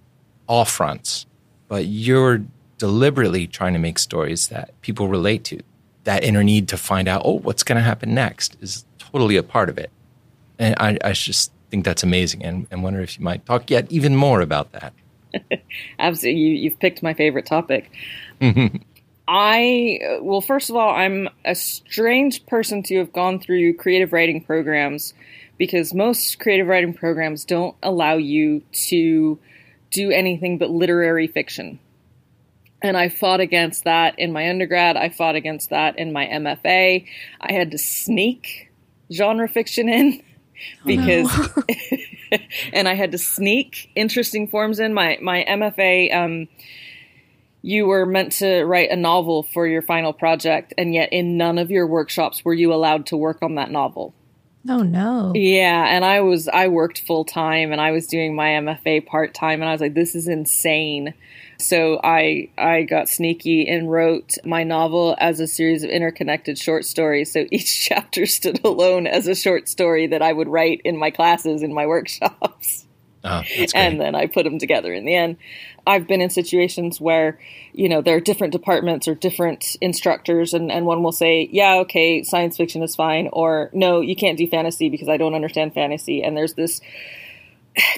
all 0.48 0.66
fronts. 0.66 1.26
But 1.68 1.86
you're 1.86 2.44
deliberately 2.78 3.48
trying 3.48 3.74
to 3.74 3.80
make 3.80 3.98
stories 3.98 4.50
that 4.50 4.80
people 4.82 5.08
relate 5.08 5.44
to. 5.46 5.62
That 6.04 6.24
inner 6.24 6.44
need 6.44 6.68
to 6.70 6.78
find 6.78 7.08
out, 7.08 7.22
oh, 7.26 7.40
what's 7.40 7.64
going 7.64 7.78
to 7.78 7.82
happen 7.82 8.14
next 8.14 8.58
is 8.62 8.86
totally 9.00 9.38
a 9.38 9.44
part 9.44 9.70
of 9.70 9.78
it. 9.78 9.90
And 10.60 10.76
I, 10.78 10.98
I 11.04 11.14
just 11.14 11.52
think 11.72 11.84
that's 11.86 12.04
amazing 12.04 12.44
and, 12.44 12.68
and 12.70 12.84
wonder 12.84 13.02
if 13.02 13.18
you 13.18 13.24
might 13.24 13.46
talk 13.46 13.70
yet 13.70 13.92
even 13.92 14.16
more 14.16 14.42
about 14.42 14.72
that. 14.74 14.94
Absolutely. 16.00 16.40
You, 16.40 16.54
you've 16.56 16.80
picked 16.80 17.04
my 17.04 17.14
favorite 17.14 17.46
topic. 17.46 17.92
I, 19.28 20.20
well, 20.22 20.42
first 20.42 20.70
of 20.70 20.76
all, 20.76 20.94
I'm 20.94 21.30
a 21.44 21.56
strange 21.56 22.46
person 22.46 22.84
to 22.84 22.98
have 23.00 23.12
gone 23.12 23.40
through 23.40 23.74
creative 23.76 24.14
writing 24.14 24.44
programs 24.44 25.14
because 25.58 25.94
most 25.94 26.40
creative 26.40 26.68
writing 26.68 26.94
programs 26.94 27.46
don't 27.46 27.76
allow 27.82 28.18
you 28.18 28.62
to 28.90 29.40
do 29.92 30.12
anything 30.12 30.58
but 30.58 30.70
literary 30.70 31.28
fiction. 31.28 31.80
And 32.82 32.98
I 32.98 33.10
fought 33.10 33.40
against 33.40 33.86
that 33.86 34.20
in 34.20 34.32
my 34.32 34.50
undergrad. 34.50 34.98
I 34.98 35.10
fought 35.10 35.36
against 35.36 35.72
that 35.72 35.98
in 35.98 36.14
my 36.14 36.28
MFA. 36.28 37.08
I 37.42 37.52
had 37.52 37.72
to 37.72 37.78
sneak 37.78 38.72
genre 39.12 39.48
fiction 39.48 39.90
in 39.90 40.22
because 40.86 41.30
oh 41.32 41.54
no. 41.58 41.98
and 42.74 42.88
I 42.88 42.94
had 42.94 43.12
to 43.12 43.18
sneak 43.18 43.92
interesting 43.96 44.48
forms 44.48 44.80
in 44.80 44.94
my 44.94 45.18
my 45.22 45.46
MFA 45.48 46.14
um, 46.16 46.48
you 47.62 47.88
were 47.88 48.06
meant 48.06 48.32
to 48.34 48.64
write 48.64 48.92
a 48.92 48.96
novel 48.96 49.44
for 49.44 49.66
your 49.66 49.82
final 49.82 50.14
project 50.14 50.74
and 50.78 50.94
yet 50.94 51.12
in 51.12 51.38
none 51.38 51.58
of 51.58 51.72
your 51.72 51.88
workshops 51.88 52.46
were 52.46 52.54
you 52.54 52.74
allowed 52.74 53.08
to 53.08 53.18
work 53.18 53.42
on 53.42 53.56
that 53.56 53.72
novel. 53.72 54.14
Oh 54.68 54.82
no. 54.82 55.32
Yeah, 55.36 55.86
and 55.88 56.04
I 56.04 56.22
was 56.22 56.48
I 56.48 56.68
worked 56.68 57.02
full 57.02 57.26
time 57.26 57.72
and 57.72 57.80
I 57.80 57.92
was 57.92 58.08
doing 58.08 58.36
my 58.36 58.50
MFA 58.50 59.06
part 59.06 59.34
time 59.34 59.62
and 59.62 59.70
I 59.70 59.72
was 59.72 59.82
like 59.82 59.94
this 59.94 60.16
is 60.16 60.28
insane. 60.28 61.14
So 61.58 62.00
I 62.04 62.50
I 62.58 62.84
got 62.84 63.10
sneaky 63.10 63.68
and 63.68 63.92
wrote 63.92 64.36
my 64.44 64.64
novel 64.64 65.16
as 65.20 65.40
a 65.40 65.48
series 65.48 65.84
of 65.84 65.90
interconnected 65.90 66.58
short 66.58 66.86
stories. 66.86 67.32
So 67.32 67.46
each 67.52 67.86
chapter 67.88 68.26
stood 68.26 68.64
alone 68.64 69.08
as 69.08 69.28
a 69.28 69.36
short 69.36 69.68
story 69.68 70.08
that 70.08 70.22
I 70.22 70.34
would 70.34 70.48
write 70.48 70.82
in 70.84 70.98
my 70.98 71.12
classes 71.12 71.64
in 71.64 71.74
my 71.74 71.88
workshops. 71.88 72.86
Oh, 73.28 73.42
and 73.74 74.00
then 74.00 74.14
I 74.14 74.28
put 74.28 74.44
them 74.44 74.60
together 74.60 74.94
in 74.94 75.04
the 75.04 75.16
end. 75.16 75.38
I've 75.88 76.08
been 76.08 76.22
in 76.22 76.30
situations 76.30 77.02
where, 77.02 77.40
you 77.74 77.90
know, 77.90 78.02
there 78.02 78.16
are 78.16 78.20
different 78.22 78.54
departments 78.54 79.08
or 79.08 79.16
different 79.16 79.76
instructors, 79.82 80.54
and, 80.54 80.72
and 80.72 80.86
one 80.86 81.02
will 81.02 81.12
say, 81.12 81.50
yeah, 81.52 81.78
okay, 81.78 82.22
science 82.22 82.56
fiction 82.56 82.84
is 82.84 82.96
fine, 82.96 83.30
or 83.34 83.72
no, 83.74 84.00
you 84.00 84.16
can't 84.16 84.38
do 84.38 84.48
fantasy 84.48 84.90
because 84.90 85.10
I 85.10 85.18
don't 85.18 85.34
understand 85.34 85.74
fantasy. 85.74 86.24
And 86.24 86.38
there's 86.38 86.54
this 86.54 86.82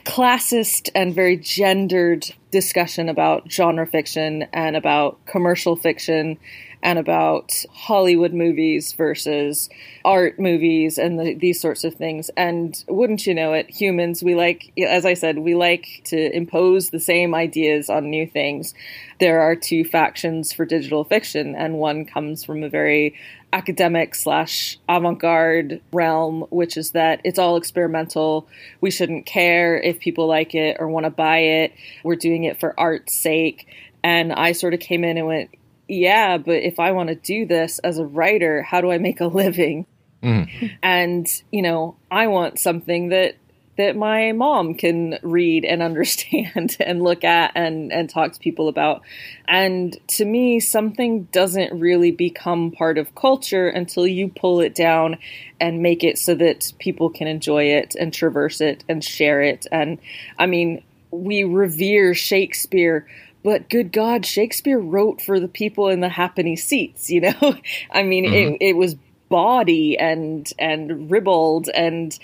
classist 0.06 0.90
and 0.96 1.14
very 1.14 1.38
gendered 1.38 2.34
discussion 2.52 3.10
about 3.10 3.52
genre 3.52 3.86
fiction 3.86 4.48
and 4.54 4.76
about 4.76 5.24
commercial 5.26 5.76
fiction 5.76 6.38
and 6.84 7.00
about 7.00 7.54
Hollywood 7.72 8.34
movies 8.34 8.94
versus 8.94 9.70
art 10.06 10.40
movies 10.40 10.98
and 10.98 11.20
the, 11.20 11.34
these 11.34 11.60
sorts 11.60 11.84
of 11.84 11.96
things. 11.96 12.30
And 12.38 12.82
wouldn't 12.88 13.26
you 13.28 13.34
know 13.34 13.54
it, 13.54 13.70
humans, 13.70 14.24
we 14.24 14.36
like, 14.36 14.72
as 14.78 15.06
I 15.06 15.14
said, 15.14 15.40
we 15.40 15.56
like 15.56 16.02
to 16.06 16.36
impose 16.36 16.90
the 16.90 17.00
same 17.00 17.34
ideas 17.34 17.90
on 17.90 18.10
new 18.10 18.28
things. 18.28 18.74
There 19.20 19.42
are 19.42 19.56
two 19.56 19.84
factions 19.84 20.54
for 20.54 20.66
digital 20.66 21.04
fiction, 21.04 21.56
and 21.56 21.80
one 21.80 22.06
comes 22.06 22.44
from 22.44 22.64
a 22.64 22.70
very 22.70 23.16
academic 23.54 24.14
slash 24.14 24.78
avant 24.90 25.20
garde 25.20 25.82
realm, 25.94 26.42
which 26.50 26.78
is 26.78 26.92
that 26.92 27.22
it's 27.24 27.40
all 27.40 27.56
experimental. 27.56 28.48
We 28.82 28.92
shouldn't 28.92 29.26
care 29.26 29.80
if 29.80 30.00
people 30.00 30.28
like 30.28 30.54
it 30.54 30.78
or 30.80 30.88
want 30.88 31.06
to 31.06 31.10
buy 31.10 31.40
it. 31.40 31.74
We're 32.04 32.16
doing 32.16 32.44
it 32.44 32.60
for 32.60 32.78
art's 32.80 33.16
sake. 33.16 33.68
And 34.04 34.34
I 34.34 34.52
sort 34.52 34.74
of 34.74 34.80
came 34.80 35.04
in 35.04 35.18
and 35.18 35.28
went, 35.28 35.50
yeah, 35.88 36.38
but 36.38 36.64
if 36.64 36.80
I 36.80 36.92
want 36.92 37.10
to 37.10 37.16
do 37.16 37.46
this 37.46 37.80
as 37.80 37.98
a 37.98 38.06
writer, 38.06 38.62
how 38.62 38.82
do 38.82 38.92
I 38.92 38.98
make 38.98 39.22
a 39.22 39.28
living? 39.28 39.86
Mm. 40.22 40.78
And, 40.84 41.28
you 41.52 41.62
know, 41.62 41.96
I 42.12 42.28
want 42.28 42.60
something 42.60 43.10
that 43.10 43.36
that 43.78 43.96
my 43.96 44.32
mom 44.32 44.74
can 44.74 45.18
read 45.22 45.64
and 45.64 45.82
understand 45.82 46.76
and 46.80 47.02
look 47.02 47.24
at 47.24 47.52
and, 47.56 47.92
and 47.92 48.10
talk 48.10 48.34
to 48.34 48.40
people 48.40 48.68
about. 48.68 49.02
And 49.48 49.96
to 50.10 50.26
me, 50.26 50.60
something 50.60 51.24
doesn't 51.32 51.80
really 51.80 52.12
become 52.12 52.72
part 52.72 52.98
of 52.98 53.16
culture 53.16 53.68
until 53.68 54.06
you 54.06 54.30
pull 54.30 54.62
it 54.62 54.76
down 54.76 55.18
and 55.60 55.82
make 55.82 56.04
it 56.04 56.18
so 56.18 56.36
that 56.36 56.74
people 56.80 57.10
can 57.10 57.28
enjoy 57.28 57.66
it 57.66 57.96
and 57.96 58.14
traverse 58.14 58.62
it 58.62 58.84
and 58.90 59.04
share 59.04 59.42
it. 59.42 59.68
And 59.72 60.00
I 60.38 60.48
mean, 60.48 60.84
we 61.12 61.44
revere 61.44 62.14
Shakespeare 62.14 63.08
but 63.44 63.70
good 63.70 63.94
God, 63.94 64.26
Shakespeare 64.26 64.78
wrote 64.78 65.22
for 65.22 65.40
the 65.40 65.48
people 65.48 65.88
in 65.88 66.02
the 66.02 66.10
happy 66.10 66.58
seats, 66.58 67.10
you 67.10 67.22
know? 67.22 67.56
I 67.92 68.04
mean, 68.04 68.26
mm-hmm. 68.26 68.56
it, 68.60 68.72
it 68.72 68.74
was 68.76 68.98
bawdy 69.30 69.98
and 69.98 70.52
and 70.58 71.10
ribald 71.12 71.70
and 71.70 72.18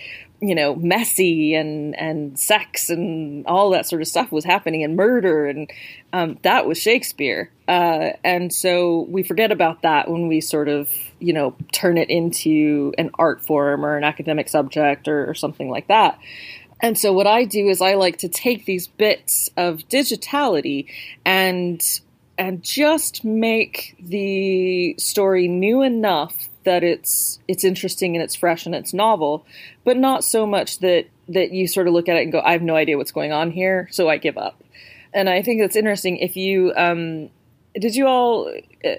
you 0.43 0.55
know 0.55 0.75
messy 0.75 1.55
and 1.55 1.97
and 1.97 2.37
sex 2.37 2.89
and 2.89 3.47
all 3.47 3.69
that 3.69 3.87
sort 3.87 4.01
of 4.01 4.07
stuff 4.07 4.29
was 4.29 4.43
happening 4.43 4.83
and 4.83 4.97
murder 4.97 5.45
and 5.47 5.71
um, 6.11 6.37
that 6.43 6.67
was 6.67 6.77
Shakespeare. 6.77 7.49
Uh, 7.67 8.11
and 8.23 8.53
so 8.53 9.07
we 9.09 9.23
forget 9.23 9.51
about 9.51 9.81
that 9.81 10.11
when 10.11 10.27
we 10.27 10.41
sort 10.41 10.67
of 10.67 10.91
you 11.19 11.31
know 11.31 11.55
turn 11.71 11.97
it 11.97 12.09
into 12.09 12.93
an 12.97 13.09
art 13.17 13.41
form 13.41 13.85
or 13.85 13.97
an 13.97 14.03
academic 14.03 14.49
subject 14.49 15.07
or, 15.07 15.29
or 15.29 15.33
something 15.33 15.69
like 15.69 15.87
that. 15.87 16.19
And 16.81 16.99
so 16.99 17.13
what 17.13 17.27
I 17.27 17.45
do 17.45 17.69
is 17.69 17.81
I 17.81 17.93
like 17.93 18.17
to 18.17 18.27
take 18.27 18.65
these 18.65 18.87
bits 18.87 19.49
of 19.55 19.87
digitality 19.87 20.87
and 21.23 21.81
and 22.37 22.61
just 22.61 23.23
make 23.23 23.95
the 23.99 24.95
story 24.97 25.47
new 25.47 25.81
enough 25.81 26.49
that 26.65 26.83
it's 26.83 27.39
it's 27.47 27.63
interesting 27.63 28.15
and 28.15 28.23
it's 28.23 28.35
fresh 28.35 28.65
and 28.65 28.75
it's 28.75 28.93
novel, 28.93 29.45
but 29.83 29.97
not 29.97 30.23
so 30.23 30.45
much 30.45 30.79
that 30.79 31.07
that 31.29 31.51
you 31.51 31.67
sort 31.67 31.87
of 31.87 31.93
look 31.93 32.09
at 32.09 32.17
it 32.17 32.23
and 32.23 32.31
go, 32.31 32.41
I 32.41 32.51
have 32.51 32.61
no 32.61 32.75
idea 32.75 32.97
what's 32.97 33.11
going 33.11 33.31
on 33.31 33.51
here, 33.51 33.87
so 33.91 34.09
I 34.09 34.17
give 34.17 34.37
up. 34.37 34.61
And 35.13 35.29
I 35.29 35.41
think 35.41 35.61
that's 35.61 35.75
interesting. 35.75 36.17
If 36.17 36.35
you 36.35 36.73
um, 36.75 37.29
did 37.75 37.95
you 37.95 38.07
all 38.07 38.53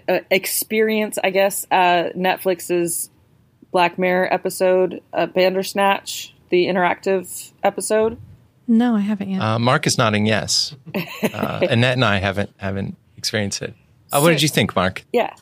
uh, 0.09 0.20
experience, 0.31 1.18
I 1.22 1.31
guess, 1.31 1.66
uh, 1.70 2.11
Netflix's 2.16 3.11
Black 3.70 3.98
Mirror 3.98 4.33
episode, 4.33 5.03
uh, 5.12 5.27
Bandersnatch? 5.27 6.35
the 6.55 6.66
interactive 6.66 7.53
episode? 7.62 8.16
No, 8.66 8.94
I 8.94 9.00
haven't 9.00 9.29
yet. 9.29 9.42
Uh, 9.42 9.59
Mark 9.59 9.87
is 9.87 9.98
nodding 9.98 10.24
yes. 10.24 10.74
Uh, 11.22 11.66
Annette 11.68 11.94
and 11.94 12.05
I 12.05 12.18
haven't 12.18 12.50
haven't 12.57 12.96
experienced 13.16 13.61
it. 13.61 13.74
Uh, 14.12 14.20
what 14.20 14.31
did 14.31 14.40
you 14.40 14.48
think, 14.48 14.74
Mark? 14.77 15.05
Yeah. 15.12 15.35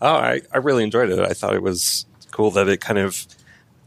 Oh, 0.00 0.14
I, 0.14 0.42
I 0.52 0.58
really 0.58 0.84
enjoyed 0.84 1.10
it. 1.10 1.18
I 1.18 1.32
thought 1.32 1.54
it 1.54 1.62
was 1.62 2.06
cool 2.30 2.50
that 2.52 2.68
it 2.68 2.80
kind 2.80 2.98
of 2.98 3.26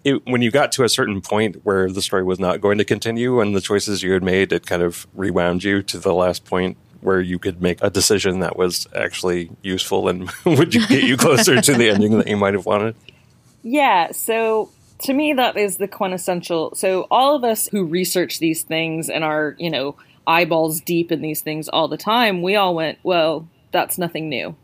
it, 0.03 0.25
when 0.25 0.41
you 0.41 0.51
got 0.51 0.71
to 0.73 0.83
a 0.83 0.89
certain 0.89 1.21
point 1.21 1.57
where 1.63 1.89
the 1.89 2.01
story 2.01 2.23
was 2.23 2.39
not 2.39 2.61
going 2.61 2.77
to 2.79 2.85
continue 2.85 3.39
and 3.39 3.55
the 3.55 3.61
choices 3.61 4.01
you 4.01 4.13
had 4.13 4.23
made, 4.23 4.51
it 4.51 4.65
kind 4.65 4.81
of 4.81 5.07
rewound 5.13 5.63
you 5.63 5.81
to 5.83 5.99
the 5.99 6.13
last 6.13 6.45
point 6.45 6.77
where 7.01 7.21
you 7.21 7.39
could 7.39 7.61
make 7.61 7.81
a 7.81 7.89
decision 7.89 8.39
that 8.39 8.57
was 8.57 8.87
actually 8.95 9.51
useful 9.61 10.07
and 10.07 10.31
would 10.45 10.71
get 10.71 11.03
you 11.03 11.17
closer 11.17 11.61
to 11.61 11.73
the 11.73 11.89
ending 11.89 12.17
that 12.17 12.27
you 12.27 12.37
might 12.37 12.53
have 12.53 12.65
wanted. 12.65 12.95
Yeah. 13.63 14.11
So 14.11 14.71
to 15.03 15.13
me, 15.13 15.33
that 15.33 15.57
is 15.57 15.77
the 15.77 15.87
quintessential. 15.87 16.75
So 16.75 17.07
all 17.11 17.35
of 17.35 17.43
us 17.43 17.67
who 17.67 17.85
research 17.85 18.39
these 18.39 18.63
things 18.63 19.09
and 19.09 19.23
are, 19.23 19.55
you 19.57 19.69
know, 19.69 19.95
eyeballs 20.27 20.81
deep 20.81 21.11
in 21.11 21.21
these 21.21 21.41
things 21.41 21.67
all 21.67 21.87
the 21.87 21.97
time, 21.97 22.41
we 22.41 22.55
all 22.55 22.75
went, 22.75 22.99
well, 23.03 23.47
that's 23.71 23.97
nothing 23.97 24.29
new. 24.29 24.55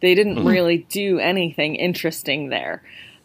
They 0.00 0.14
didn't 0.14 0.36
mm-hmm. 0.36 0.48
really 0.48 0.78
do 0.88 1.18
anything 1.18 1.76
interesting 1.76 2.48
there. 2.48 2.82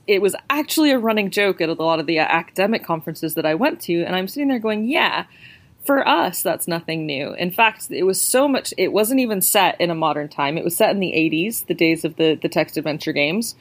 It 0.08 0.22
was 0.22 0.36
actually 0.50 0.92
a 0.92 1.00
running 1.00 1.32
joke 1.32 1.62
at 1.62 1.70
a 1.70 1.74
lot 1.74 2.00
of 2.00 2.06
the 2.06 2.20
academic 2.20 2.84
conferences 2.84 3.34
that 3.36 3.46
I 3.46 3.56
went 3.56 3.82
to, 3.82 4.04
and 4.04 4.16
I'm 4.16 4.28
sitting 4.28 4.50
there 4.50 4.60
going, 4.60 4.86
yeah, 4.86 5.26
for 5.86 6.08
us, 6.08 6.42
that's 6.42 6.68
nothing 6.68 7.06
new. 7.06 7.34
In 7.34 7.52
fact, 7.52 7.92
it 7.92 8.04
was 8.04 8.22
so 8.22 8.48
much, 8.48 8.74
it 8.78 8.92
wasn't 8.92 9.20
even 9.20 9.42
set 9.42 9.80
in 9.80 9.92
a 9.92 9.96
modern 9.96 10.28
time. 10.28 10.58
It 10.58 10.64
was 10.64 10.76
set 10.76 10.90
in 10.92 11.00
the 11.00 11.12
80s, 11.12 11.68
the 11.68 11.74
days 11.74 12.04
of 12.04 12.16
the, 12.16 12.38
the 12.42 12.50
text 12.50 12.76
adventure 12.76 13.14
games. 13.14 13.56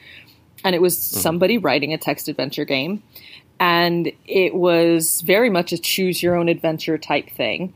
And 0.64 0.74
it 0.74 0.80
was 0.80 0.96
mm-hmm. 0.96 1.20
somebody 1.20 1.58
writing 1.58 1.92
a 1.92 1.98
text 1.98 2.28
adventure 2.28 2.64
game. 2.64 3.02
And 3.60 4.10
it 4.26 4.54
was 4.54 5.20
very 5.20 5.50
much 5.50 5.72
a 5.72 5.78
choose 5.78 6.22
your 6.22 6.34
own 6.34 6.48
adventure 6.48 6.98
type 6.98 7.30
thing. 7.30 7.74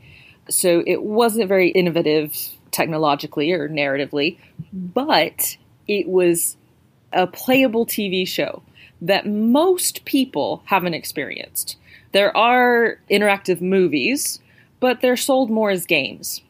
So 0.49 0.83
it 0.85 1.03
wasn't 1.03 1.47
very 1.47 1.69
innovative 1.69 2.35
technologically 2.71 3.51
or 3.51 3.69
narratively, 3.69 4.37
but 4.73 5.57
it 5.87 6.07
was 6.07 6.57
a 7.11 7.27
playable 7.27 7.85
TV 7.85 8.27
show 8.27 8.61
that 9.01 9.25
most 9.25 10.05
people 10.05 10.61
haven't 10.65 10.93
experienced. 10.93 11.77
There 12.11 12.35
are 12.35 12.99
interactive 13.09 13.61
movies, 13.61 14.39
but 14.79 15.01
they're 15.01 15.17
sold 15.17 15.49
more 15.49 15.69
as 15.69 15.85
games. 15.85 16.41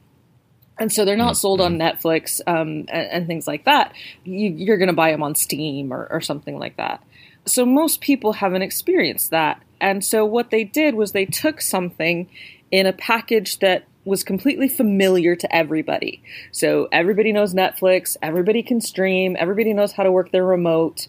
And 0.79 0.91
so 0.91 1.03
they're 1.03 1.17
not 1.17 1.35
sold 1.35 1.59
on 1.59 1.77
mm-hmm. 1.77 1.81
Netflix 1.81 2.41
um, 2.47 2.85
and, 2.87 3.07
and, 3.11 3.27
things 3.27 3.45
like 3.45 3.65
that. 3.65 3.93
You, 4.23 4.71
are 4.71 4.77
going 4.77 4.87
to 4.87 4.93
buy 4.93 5.11
them 5.11 5.21
on 5.21 5.35
Steam 5.35 5.91
or, 5.91 6.07
or 6.09 6.21
something 6.21 6.57
like 6.57 6.77
that. 6.77 7.03
So 7.45 7.65
most 7.65 7.99
people 7.99 8.33
haven't 8.33 8.61
experienced 8.61 9.31
that. 9.31 9.61
And 9.81 10.03
so 10.03 10.25
what 10.25 10.51
they 10.51 10.63
did 10.63 10.95
was 10.95 11.11
they 11.11 11.25
took 11.25 11.59
something 11.59 12.29
in 12.71 12.85
a 12.85 12.93
package 12.93 13.59
that 13.59 13.85
was 14.09 14.23
completely 14.23 14.67
familiar 14.67 15.35
to 15.35 15.55
everybody. 15.55 16.21
So 16.51 16.89
everybody 16.91 17.31
knows 17.31 17.53
Netflix, 17.53 18.17
everybody 18.23 18.63
can 18.63 18.81
stream, 18.81 19.37
everybody 19.39 19.71
knows 19.71 19.91
how 19.91 20.03
to 20.03 20.11
work 20.11 20.31
their 20.31 20.43
remote. 20.43 21.07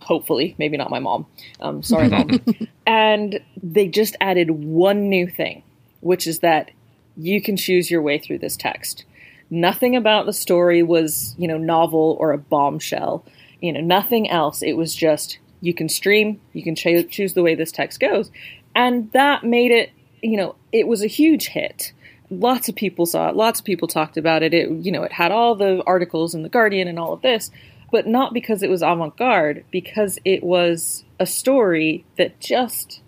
Hopefully, 0.00 0.54
maybe 0.58 0.76
not 0.76 0.90
my 0.90 0.98
mom. 0.98 1.26
Um, 1.60 1.82
sorry, 1.82 2.08
mom. 2.08 2.44
and 2.86 3.40
they 3.62 3.88
just 3.88 4.16
added 4.20 4.50
one 4.50 5.08
new 5.08 5.26
thing, 5.26 5.62
which 6.00 6.26
is 6.26 6.40
that 6.40 6.70
you 7.16 7.40
can 7.40 7.56
choose 7.56 7.90
your 7.90 8.02
way 8.02 8.18
through 8.18 8.38
this 8.38 8.56
text. 8.56 9.06
Nothing 9.48 9.96
about 9.96 10.26
the 10.26 10.32
story 10.32 10.82
was, 10.82 11.34
you 11.38 11.48
know, 11.48 11.58
novel 11.58 12.16
or 12.20 12.32
a 12.32 12.38
bombshell. 12.38 13.24
You 13.60 13.72
know, 13.72 13.80
nothing 13.80 14.28
else. 14.28 14.62
It 14.62 14.74
was 14.74 14.94
just 14.94 15.38
you 15.62 15.72
can 15.72 15.88
stream, 15.88 16.40
you 16.52 16.62
can 16.62 16.74
ch- 16.74 17.08
choose 17.08 17.32
the 17.32 17.42
way 17.42 17.54
this 17.54 17.72
text 17.72 18.00
goes. 18.00 18.30
And 18.74 19.10
that 19.12 19.44
made 19.44 19.70
it, 19.70 19.90
you 20.20 20.36
know, 20.36 20.56
it 20.72 20.86
was 20.86 21.02
a 21.02 21.06
huge 21.06 21.48
hit 21.48 21.92
lots 22.32 22.68
of 22.68 22.74
people 22.74 23.06
saw 23.06 23.28
it. 23.28 23.36
Lots 23.36 23.60
of 23.60 23.66
people 23.66 23.88
talked 23.88 24.16
about 24.16 24.42
it. 24.42 24.54
It, 24.54 24.70
you 24.70 24.92
know, 24.92 25.02
it 25.02 25.12
had 25.12 25.32
all 25.32 25.54
the 25.54 25.82
articles 25.86 26.34
in 26.34 26.42
the 26.42 26.48
Guardian 26.48 26.88
and 26.88 26.98
all 26.98 27.12
of 27.12 27.22
this, 27.22 27.50
but 27.90 28.06
not 28.06 28.32
because 28.32 28.62
it 28.62 28.70
was 28.70 28.82
avant-garde, 28.82 29.64
because 29.70 30.18
it 30.24 30.42
was 30.42 31.04
a 31.20 31.26
story 31.26 32.04
that 32.16 32.40
just 32.40 33.00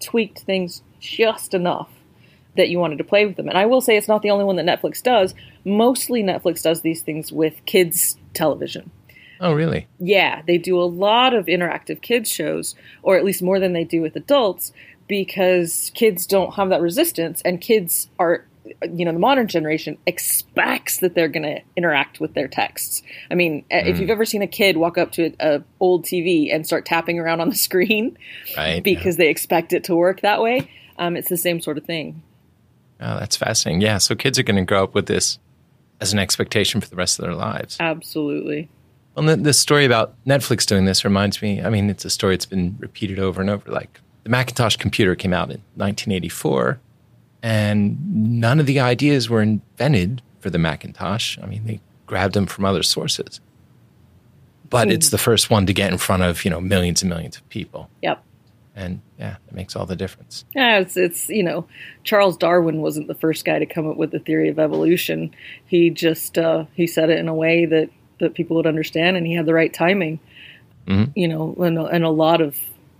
tweaked 0.00 0.40
things 0.40 0.82
just 0.98 1.54
enough 1.54 1.90
that 2.56 2.68
you 2.68 2.78
wanted 2.78 2.98
to 2.98 3.04
play 3.04 3.26
with 3.26 3.36
them. 3.36 3.48
And 3.48 3.56
I 3.56 3.66
will 3.66 3.80
say 3.80 3.96
it's 3.96 4.08
not 4.08 4.22
the 4.22 4.30
only 4.30 4.44
one 4.44 4.56
that 4.56 4.66
Netflix 4.66 5.02
does. 5.02 5.34
Mostly 5.64 6.22
Netflix 6.22 6.62
does 6.62 6.82
these 6.82 7.02
things 7.02 7.30
with 7.30 7.64
kids 7.64 8.16
television. 8.34 8.90
Oh, 9.40 9.52
really? 9.52 9.86
Yeah, 9.98 10.42
they 10.46 10.58
do 10.58 10.78
a 10.78 10.84
lot 10.84 11.32
of 11.32 11.46
interactive 11.46 12.02
kids 12.02 12.30
shows, 12.30 12.74
or 13.02 13.16
at 13.16 13.24
least 13.24 13.42
more 13.42 13.58
than 13.58 13.72
they 13.72 13.84
do 13.84 14.02
with 14.02 14.16
adults, 14.16 14.72
because 15.06 15.90
kids 15.94 16.26
don't 16.26 16.54
have 16.54 16.68
that 16.68 16.82
resistance 16.82 17.40
and 17.42 17.60
kids 17.60 18.10
are 18.18 18.46
you 18.92 19.04
know 19.04 19.12
the 19.12 19.18
modern 19.18 19.48
generation 19.48 19.98
expects 20.06 20.98
that 20.98 21.14
they're 21.14 21.28
going 21.28 21.42
to 21.42 21.60
interact 21.76 22.20
with 22.20 22.34
their 22.34 22.48
texts. 22.48 23.02
I 23.30 23.34
mean 23.34 23.64
mm. 23.70 23.86
if 23.86 23.98
you've 23.98 24.10
ever 24.10 24.24
seen 24.24 24.42
a 24.42 24.46
kid 24.46 24.76
walk 24.76 24.98
up 24.98 25.12
to 25.12 25.32
a, 25.40 25.62
old 25.80 26.04
tv 26.04 26.54
and 26.54 26.66
start 26.66 26.86
tapping 26.86 27.18
around 27.18 27.40
on 27.40 27.48
the 27.48 27.56
screen 27.68 28.16
right, 28.56 28.82
because 28.82 29.16
yeah. 29.16 29.24
they 29.24 29.28
expect 29.28 29.72
it 29.72 29.84
to 29.84 29.96
work 29.96 30.20
that 30.20 30.40
way 30.40 30.70
um, 30.98 31.16
it's 31.16 31.28
the 31.28 31.36
same 31.36 31.60
sort 31.60 31.78
of 31.78 31.84
thing. 31.84 32.22
Oh 33.00 33.18
that's 33.18 33.36
fascinating. 33.36 33.80
Yeah 33.80 33.98
so 33.98 34.14
kids 34.14 34.38
are 34.38 34.42
going 34.42 34.56
to 34.56 34.64
grow 34.64 34.84
up 34.84 34.94
with 34.94 35.06
this 35.06 35.38
as 36.00 36.12
an 36.12 36.18
expectation 36.18 36.80
for 36.80 36.88
the 36.88 36.96
rest 36.96 37.18
of 37.18 37.24
their 37.24 37.34
lives. 37.34 37.76
Absolutely. 37.80 38.68
Well 39.14 39.26
the, 39.26 39.36
the 39.36 39.52
story 39.52 39.84
about 39.84 40.14
netflix 40.24 40.64
doing 40.64 40.84
this 40.84 41.04
reminds 41.04 41.42
me 41.42 41.60
i 41.60 41.68
mean 41.68 41.90
it's 41.90 42.04
a 42.04 42.10
story 42.10 42.34
that's 42.34 42.46
been 42.46 42.76
repeated 42.78 43.18
over 43.18 43.40
and 43.40 43.50
over 43.50 43.70
like 43.70 44.00
the 44.22 44.30
macintosh 44.30 44.76
computer 44.76 45.14
came 45.14 45.32
out 45.32 45.50
in 45.50 45.60
1984 45.74 46.80
and 47.42 48.40
none 48.40 48.60
of 48.60 48.66
the 48.66 48.80
ideas 48.80 49.28
were 49.28 49.42
invented 49.42 50.22
for 50.40 50.50
the 50.50 50.58
Macintosh. 50.58 51.38
I 51.42 51.46
mean, 51.46 51.64
they 51.64 51.80
grabbed 52.06 52.34
them 52.34 52.46
from 52.46 52.64
other 52.64 52.82
sources. 52.82 53.40
But 54.68 54.88
mm. 54.88 54.92
it's 54.92 55.10
the 55.10 55.18
first 55.18 55.50
one 55.50 55.66
to 55.66 55.72
get 55.72 55.92
in 55.92 55.98
front 55.98 56.22
of, 56.22 56.44
you 56.44 56.50
know, 56.50 56.60
millions 56.60 57.02
and 57.02 57.08
millions 57.08 57.36
of 57.36 57.48
people. 57.48 57.90
Yep. 58.02 58.22
And 58.76 59.00
yeah, 59.18 59.36
it 59.48 59.54
makes 59.54 59.74
all 59.74 59.84
the 59.84 59.96
difference. 59.96 60.44
Yeah, 60.54 60.78
it's 60.78 60.96
it's 60.96 61.28
you 61.28 61.42
know, 61.42 61.66
Charles 62.04 62.36
Darwin 62.36 62.80
wasn't 62.80 63.08
the 63.08 63.14
first 63.14 63.44
guy 63.44 63.58
to 63.58 63.66
come 63.66 63.90
up 63.90 63.96
with 63.96 64.12
the 64.12 64.20
theory 64.20 64.48
of 64.48 64.58
evolution. 64.58 65.34
He 65.66 65.90
just 65.90 66.38
uh, 66.38 66.64
he 66.74 66.86
said 66.86 67.10
it 67.10 67.18
in 67.18 67.28
a 67.28 67.34
way 67.34 67.66
that 67.66 67.90
that 68.20 68.34
people 68.34 68.56
would 68.56 68.66
understand, 68.66 69.16
and 69.16 69.26
he 69.26 69.34
had 69.34 69.44
the 69.44 69.54
right 69.54 69.74
timing. 69.74 70.20
Mm-hmm. 70.86 71.10
You 71.14 71.28
know, 71.28 71.54
and, 71.58 71.78
and 71.78 72.04
a 72.04 72.10
lot 72.10 72.40
of 72.40 72.56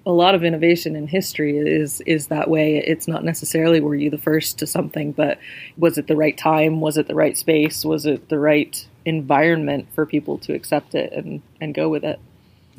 a 0.07 0.13
lot 0.13 0.35
of 0.35 0.45
innovation 0.45 0.97
in 0.97 1.07
history 1.07 1.59
is 1.59 2.01
is 2.03 2.29
that 2.29 2.49
way. 2.49 2.79
It's 2.79 3.07
not 3.07 3.25
necessarily 3.25 3.81
were 3.81 3.95
you 3.95 4.11
the 4.11 4.19
first 4.19 4.59
to 4.59 4.67
something, 4.67 5.13
but 5.13 5.39
was 5.77 5.99
it 5.99 6.07
the 6.07 6.17
right 6.17 6.37
time? 6.37 6.81
Was 6.81 6.97
it 6.97 7.09
the 7.09 7.15
right 7.15 7.37
space? 7.37 7.85
Was 7.85 8.07
it 8.07 8.29
the 8.29 8.39
right 8.39 8.87
environment 9.05 9.89
for 9.95 10.07
people 10.07 10.39
to 10.39 10.55
accept 10.55 10.95
it 10.95 11.13
and 11.13 11.43
and 11.61 11.75
go 11.75 11.89
with 11.89 12.05
it? 12.05 12.19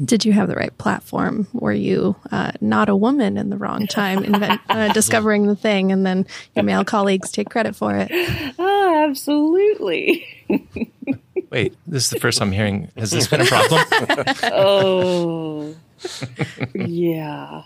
Did 0.04 0.26
you 0.26 0.34
have 0.34 0.48
the 0.48 0.56
right 0.56 0.76
platform? 0.78 1.48
Were 1.54 1.74
you 1.74 2.16
uh, 2.32 2.54
not 2.60 2.90
a 2.90 2.96
woman 2.96 3.38
in 3.38 3.50
the 3.52 3.58
wrong 3.58 3.86
time, 3.86 4.24
invent, 4.24 4.62
uh, 4.68 4.92
discovering 4.94 5.46
the 5.46 5.56
thing, 5.56 5.92
and 5.92 6.06
then 6.06 6.26
your 6.56 6.64
male 6.64 6.84
colleagues 6.84 7.32
take 7.32 7.50
credit 7.50 7.76
for 7.76 7.94
it? 7.96 8.10
Oh, 8.58 9.06
absolutely. 9.10 10.26
Wait, 11.52 11.76
this 11.86 12.06
is 12.06 12.10
the 12.10 12.20
first 12.20 12.42
I'm 12.42 12.52
hearing. 12.52 12.90
Has 12.98 13.12
this 13.12 13.28
been 13.28 13.42
a 13.42 13.46
problem? 13.46 13.84
oh, 14.44 15.76
yeah. 16.74 17.64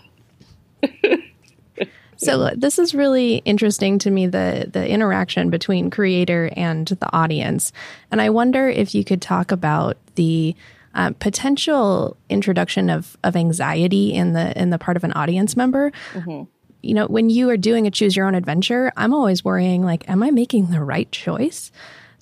so 2.16 2.42
uh, 2.42 2.54
this 2.56 2.78
is 2.78 2.94
really 2.94 3.36
interesting 3.44 3.98
to 4.00 4.10
me 4.10 4.26
the 4.26 4.68
the 4.72 4.88
interaction 4.88 5.50
between 5.50 5.90
creator 5.90 6.50
and 6.56 6.86
the 6.86 7.12
audience, 7.12 7.72
and 8.10 8.20
I 8.20 8.30
wonder 8.30 8.68
if 8.68 8.94
you 8.94 9.04
could 9.04 9.22
talk 9.22 9.52
about 9.52 9.96
the 10.14 10.54
uh, 10.94 11.10
potential 11.18 12.16
introduction 12.28 12.90
of 12.90 13.16
of 13.22 13.36
anxiety 13.36 14.14
in 14.14 14.32
the 14.32 14.58
in 14.60 14.70
the 14.70 14.78
part 14.78 14.96
of 14.96 15.04
an 15.04 15.12
audience 15.12 15.56
member. 15.56 15.92
Mm-hmm. 16.12 16.44
You 16.82 16.94
know, 16.94 17.06
when 17.06 17.30
you 17.30 17.50
are 17.50 17.56
doing 17.56 17.86
a 17.86 17.90
choose 17.90 18.16
your 18.16 18.26
own 18.26 18.34
adventure, 18.34 18.92
I'm 18.96 19.12
always 19.12 19.44
worrying 19.44 19.84
like, 19.84 20.08
am 20.08 20.22
I 20.22 20.30
making 20.30 20.70
the 20.70 20.80
right 20.82 21.10
choice? 21.10 21.72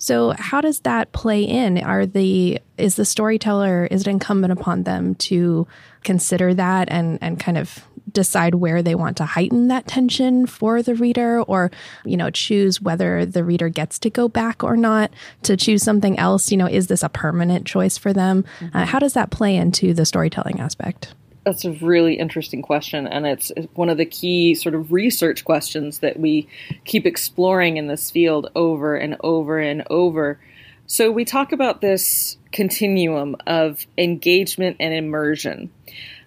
So 0.05 0.35
how 0.37 0.61
does 0.61 0.81
that 0.81 1.13
play 1.13 1.41
in? 1.41 1.79
Are 1.79 2.05
the 2.05 2.59
is 2.77 2.95
the 2.95 3.05
storyteller 3.05 3.87
is 3.89 4.01
it 4.01 4.07
incumbent 4.07 4.53
upon 4.53 4.83
them 4.83 5.15
to 5.15 5.65
consider 6.03 6.53
that 6.53 6.89
and 6.91 7.17
and 7.23 7.39
kind 7.39 7.57
of 7.57 7.83
decide 8.11 8.53
where 8.53 8.83
they 8.83 8.93
want 8.93 9.17
to 9.17 9.25
heighten 9.25 9.67
that 9.69 9.87
tension 9.87 10.45
for 10.45 10.83
the 10.83 10.93
reader 10.93 11.41
or 11.41 11.71
you 12.05 12.15
know 12.15 12.29
choose 12.29 12.79
whether 12.79 13.25
the 13.25 13.43
reader 13.43 13.67
gets 13.67 13.97
to 13.97 14.11
go 14.11 14.29
back 14.29 14.63
or 14.63 14.77
not 14.77 15.11
to 15.41 15.57
choose 15.57 15.81
something 15.81 16.19
else 16.19 16.51
you 16.51 16.57
know 16.57 16.67
is 16.67 16.85
this 16.85 17.01
a 17.01 17.09
permanent 17.09 17.65
choice 17.65 17.97
for 17.97 18.13
them 18.13 18.45
mm-hmm. 18.59 18.77
uh, 18.77 18.85
how 18.85 18.99
does 18.99 19.13
that 19.13 19.31
play 19.31 19.55
into 19.55 19.91
the 19.91 20.05
storytelling 20.05 20.59
aspect 20.59 21.15
that's 21.45 21.63
a 21.63 21.71
really 21.71 22.15
interesting 22.15 22.61
question, 22.61 23.07
and 23.07 23.25
it's 23.25 23.51
one 23.75 23.89
of 23.89 23.97
the 23.97 24.05
key 24.05 24.55
sort 24.55 24.75
of 24.75 24.91
research 24.91 25.45
questions 25.45 25.99
that 25.99 26.19
we 26.19 26.47
keep 26.85 27.05
exploring 27.05 27.77
in 27.77 27.87
this 27.87 28.09
field 28.09 28.49
over 28.55 28.95
and 28.95 29.15
over 29.21 29.59
and 29.59 29.83
over. 29.89 30.39
So, 30.87 31.11
we 31.11 31.23
talk 31.23 31.51
about 31.51 31.81
this 31.81 32.37
continuum 32.51 33.35
of 33.47 33.85
engagement 33.97 34.77
and 34.79 34.93
immersion. 34.93 35.71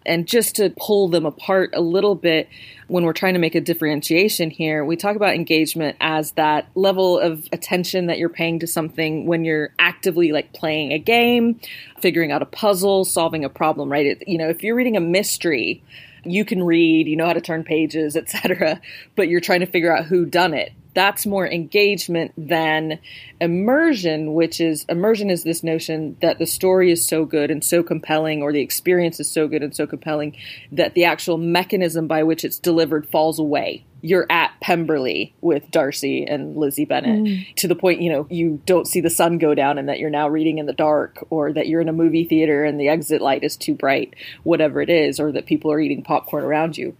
And 0.08 0.26
just 0.26 0.56
to 0.56 0.72
pull 0.76 1.08
them 1.08 1.26
apart 1.26 1.70
a 1.74 1.80
little 1.80 2.14
bit, 2.14 2.48
when 2.88 3.04
we're 3.04 3.12
trying 3.12 3.34
to 3.34 3.38
make 3.38 3.54
a 3.54 3.60
differentiation 3.60 4.50
here, 4.50 4.84
we 4.84 4.96
talk 4.96 5.14
about 5.14 5.34
engagement 5.34 5.96
as 6.00 6.32
that 6.32 6.68
level 6.74 7.18
of 7.18 7.46
attention 7.52 8.06
that 8.06 8.18
you're 8.18 8.30
paying 8.30 8.58
to 8.60 8.66
something 8.66 9.26
when 9.26 9.44
you're 9.44 9.70
actively 9.78 10.32
like 10.32 10.52
playing 10.54 10.92
a 10.92 10.98
game, 10.98 11.60
figuring 12.00 12.32
out 12.32 12.42
a 12.42 12.46
puzzle, 12.46 13.04
solving 13.04 13.44
a 13.44 13.50
problem, 13.50 13.92
right? 13.92 14.06
It, 14.06 14.24
you 14.26 14.38
know, 14.38 14.48
if 14.48 14.62
you're 14.62 14.74
reading 14.74 14.96
a 14.96 15.00
mystery, 15.00 15.82
you 16.24 16.44
can 16.44 16.62
read, 16.62 17.06
you 17.06 17.16
know 17.16 17.26
how 17.26 17.34
to 17.34 17.40
turn 17.40 17.62
pages, 17.62 18.16
etc., 18.16 18.80
but 19.16 19.28
you're 19.28 19.40
trying 19.40 19.60
to 19.60 19.66
figure 19.66 19.94
out 19.94 20.06
who 20.06 20.24
done 20.24 20.54
it 20.54 20.72
that's 20.98 21.26
more 21.26 21.46
engagement 21.46 22.32
than 22.36 22.98
immersion, 23.40 24.34
which 24.34 24.60
is 24.60 24.84
immersion 24.88 25.30
is 25.30 25.44
this 25.44 25.62
notion 25.62 26.16
that 26.20 26.40
the 26.40 26.46
story 26.46 26.90
is 26.90 27.06
so 27.06 27.24
good 27.24 27.52
and 27.52 27.62
so 27.62 27.84
compelling, 27.84 28.42
or 28.42 28.52
the 28.52 28.60
experience 28.60 29.20
is 29.20 29.30
so 29.30 29.46
good 29.46 29.62
and 29.62 29.76
so 29.76 29.86
compelling 29.86 30.36
that 30.72 30.94
the 30.94 31.04
actual 31.04 31.38
mechanism 31.38 32.08
by 32.08 32.24
which 32.24 32.44
it's 32.44 32.58
delivered 32.58 33.08
falls 33.08 33.38
away. 33.38 33.84
You're 34.00 34.26
at 34.28 34.50
Pemberley 34.60 35.36
with 35.40 35.70
Darcy 35.70 36.24
and 36.24 36.56
Lizzie 36.56 36.84
Bennet 36.84 37.22
mm. 37.22 37.54
to 37.56 37.68
the 37.68 37.76
point, 37.76 38.00
you 38.00 38.10
know, 38.10 38.26
you 38.28 38.60
don't 38.66 38.88
see 38.88 39.00
the 39.00 39.08
sun 39.08 39.38
go 39.38 39.54
down 39.54 39.78
and 39.78 39.88
that 39.88 40.00
you're 40.00 40.10
now 40.10 40.28
reading 40.28 40.58
in 40.58 40.66
the 40.66 40.72
dark, 40.72 41.24
or 41.30 41.52
that 41.52 41.68
you're 41.68 41.80
in 41.80 41.88
a 41.88 41.92
movie 41.92 42.24
theater 42.24 42.64
and 42.64 42.80
the 42.80 42.88
exit 42.88 43.22
light 43.22 43.44
is 43.44 43.56
too 43.56 43.74
bright, 43.74 44.14
whatever 44.42 44.82
it 44.82 44.90
is, 44.90 45.20
or 45.20 45.30
that 45.30 45.46
people 45.46 45.70
are 45.70 45.78
eating 45.78 46.02
popcorn 46.02 46.42
around 46.42 46.76
you. 46.76 46.96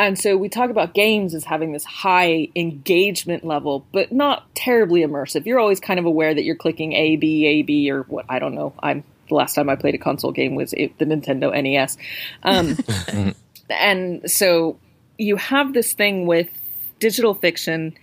And 0.00 0.18
so 0.18 0.34
we 0.34 0.48
talk 0.48 0.70
about 0.70 0.94
games 0.94 1.34
as 1.34 1.44
having 1.44 1.72
this 1.72 1.84
high 1.84 2.48
engagement 2.56 3.44
level, 3.44 3.84
but 3.92 4.10
not 4.10 4.52
terribly 4.54 5.02
immersive. 5.02 5.44
You're 5.44 5.58
always 5.58 5.78
kind 5.78 6.00
of 6.00 6.06
aware 6.06 6.32
that 6.32 6.42
you're 6.42 6.56
clicking 6.56 6.94
A, 6.94 7.16
B, 7.16 7.44
A, 7.46 7.62
B, 7.62 7.90
or 7.90 8.04
what, 8.04 8.24
I 8.26 8.38
don't 8.38 8.54
know. 8.54 8.72
I'm 8.82 9.04
the 9.28 9.34
last 9.34 9.52
time 9.52 9.68
I 9.68 9.76
played 9.76 9.94
a 9.94 9.98
console 9.98 10.32
game 10.32 10.54
was 10.54 10.72
it, 10.72 10.96
the 10.98 11.04
Nintendo 11.04 11.52
NES. 11.52 11.98
Um, 12.42 13.34
and 13.70 14.30
so 14.30 14.78
you 15.18 15.36
have 15.36 15.74
this 15.74 15.92
thing 15.92 16.26
with 16.26 16.48
digital 16.98 17.34
fiction 17.34 17.94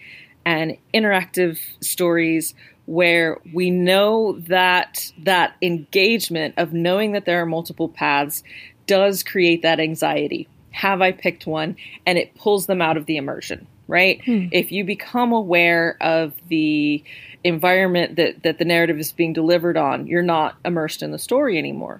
and 0.45 0.77
interactive 0.93 1.59
stories 1.81 2.53
where 2.85 3.39
we 3.51 3.71
know 3.71 4.33
that 4.41 5.11
that 5.23 5.55
engagement 5.63 6.53
of 6.57 6.73
knowing 6.73 7.13
that 7.13 7.25
there 7.25 7.41
are 7.41 7.47
multiple 7.47 7.89
paths 7.89 8.43
does 8.85 9.23
create 9.23 9.63
that 9.63 9.79
anxiety 9.79 10.47
have 10.77 11.01
I 11.01 11.11
picked 11.11 11.47
one? 11.47 11.75
And 12.05 12.17
it 12.19 12.35
pulls 12.35 12.67
them 12.67 12.81
out 12.81 12.97
of 12.97 13.07
the 13.07 13.17
immersion, 13.17 13.65
right? 13.87 14.23
Hmm. 14.23 14.47
If 14.51 14.71
you 14.71 14.83
become 14.83 15.31
aware 15.31 15.97
of 16.01 16.33
the 16.49 17.03
environment 17.43 18.15
that, 18.17 18.43
that 18.43 18.59
the 18.59 18.65
narrative 18.65 18.99
is 18.99 19.11
being 19.11 19.33
delivered 19.33 19.75
on, 19.75 20.05
you're 20.05 20.21
not 20.21 20.55
immersed 20.63 21.01
in 21.01 21.11
the 21.11 21.17
story 21.17 21.57
anymore. 21.57 21.99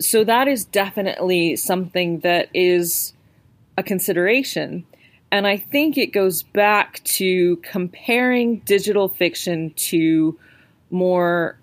So 0.00 0.24
that 0.24 0.48
is 0.48 0.64
definitely 0.64 1.56
something 1.56 2.20
that 2.20 2.48
is 2.54 3.12
a 3.76 3.82
consideration. 3.82 4.86
And 5.30 5.46
I 5.46 5.58
think 5.58 5.98
it 5.98 6.06
goes 6.06 6.42
back 6.42 7.02
to 7.04 7.56
comparing 7.56 8.60
digital 8.60 9.10
fiction 9.10 9.74
to 9.76 10.38
more 10.90 11.58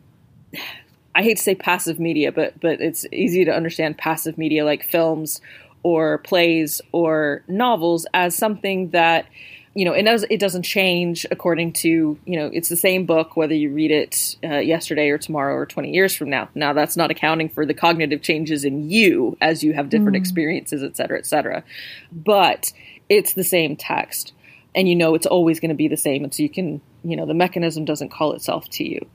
I 1.16 1.24
hate 1.24 1.38
to 1.38 1.44
say 1.44 1.56
passive 1.56 1.98
media, 1.98 2.32
but 2.32 2.60
but 2.60 2.82
it's 2.82 3.06
easy 3.12 3.46
to 3.46 3.52
understand 3.52 3.98
passive 3.98 4.38
media 4.38 4.66
like 4.66 4.84
films 4.84 5.42
or 5.86 6.18
plays 6.18 6.82
or 6.94 7.44
novels 7.48 8.08
as 8.12 8.36
something 8.36 8.90
that 8.90 9.28
you 9.76 9.86
know 9.86 9.94
it 9.94 10.02
does 10.02 10.26
it 10.32 10.40
doesn't 10.40 10.64
change 10.64 11.28
according 11.30 11.72
to 11.72 12.18
you 12.26 12.40
know 12.40 12.50
it's 12.52 12.70
the 12.70 12.76
same 12.76 13.06
book 13.06 13.38
whether 13.38 13.54
you 13.54 13.72
read 13.72 13.92
it 13.92 14.36
uh, 14.44 14.58
yesterday 14.58 15.10
or 15.10 15.20
tomorrow 15.20 15.54
or 15.54 15.68
20 15.68 15.92
years 15.92 16.16
from 16.16 16.32
now. 16.32 16.50
Now 16.56 16.74
that's 16.74 16.98
not 16.98 17.12
accounting 17.12 17.50
for 17.50 17.68
the 17.68 17.76
cognitive 17.76 18.24
changes 18.24 18.66
in 18.66 18.90
you 18.90 19.38
as 19.40 19.64
you 19.64 19.74
have 19.74 19.90
different 19.90 20.16
mm. 20.16 20.22
experiences 20.22 20.82
et 20.82 20.98
cetera 20.98 21.20
et 21.20 21.28
cetera. 21.28 21.64
But 22.12 22.74
it's 23.08 23.36
the 23.36 23.44
same 23.44 23.76
text 23.76 24.34
and 24.74 24.90
you 24.90 24.96
know 24.96 25.14
it's 25.14 25.28
always 25.28 25.60
going 25.60 25.70
to 25.70 25.76
be 25.76 25.88
the 25.88 25.98
same 25.98 26.24
and 26.24 26.34
so 26.34 26.42
you 26.42 26.50
can 26.50 26.82
you 27.04 27.16
know 27.16 27.28
the 27.28 27.36
mechanism 27.36 27.86
doesn't 27.86 28.10
call 28.10 28.34
itself 28.34 28.68
to 28.72 28.84
you. 28.84 29.06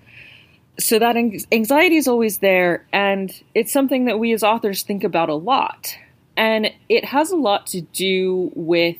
So 0.79 1.01
that 1.01 1.17
anxiety 1.17 1.97
is 1.97 2.07
always 2.07 2.39
there 2.39 2.87
and 2.93 3.33
it's 3.57 3.73
something 3.73 4.05
that 4.05 4.21
we 4.21 4.33
as 4.33 4.45
authors 4.45 4.85
think 4.85 5.03
about 5.03 5.31
a 5.31 5.35
lot 5.35 5.97
and 6.41 6.73
it 6.89 7.05
has 7.05 7.31
a 7.31 7.37
lot 7.37 7.67
to 7.67 7.83
do 7.83 8.51
with 8.55 8.97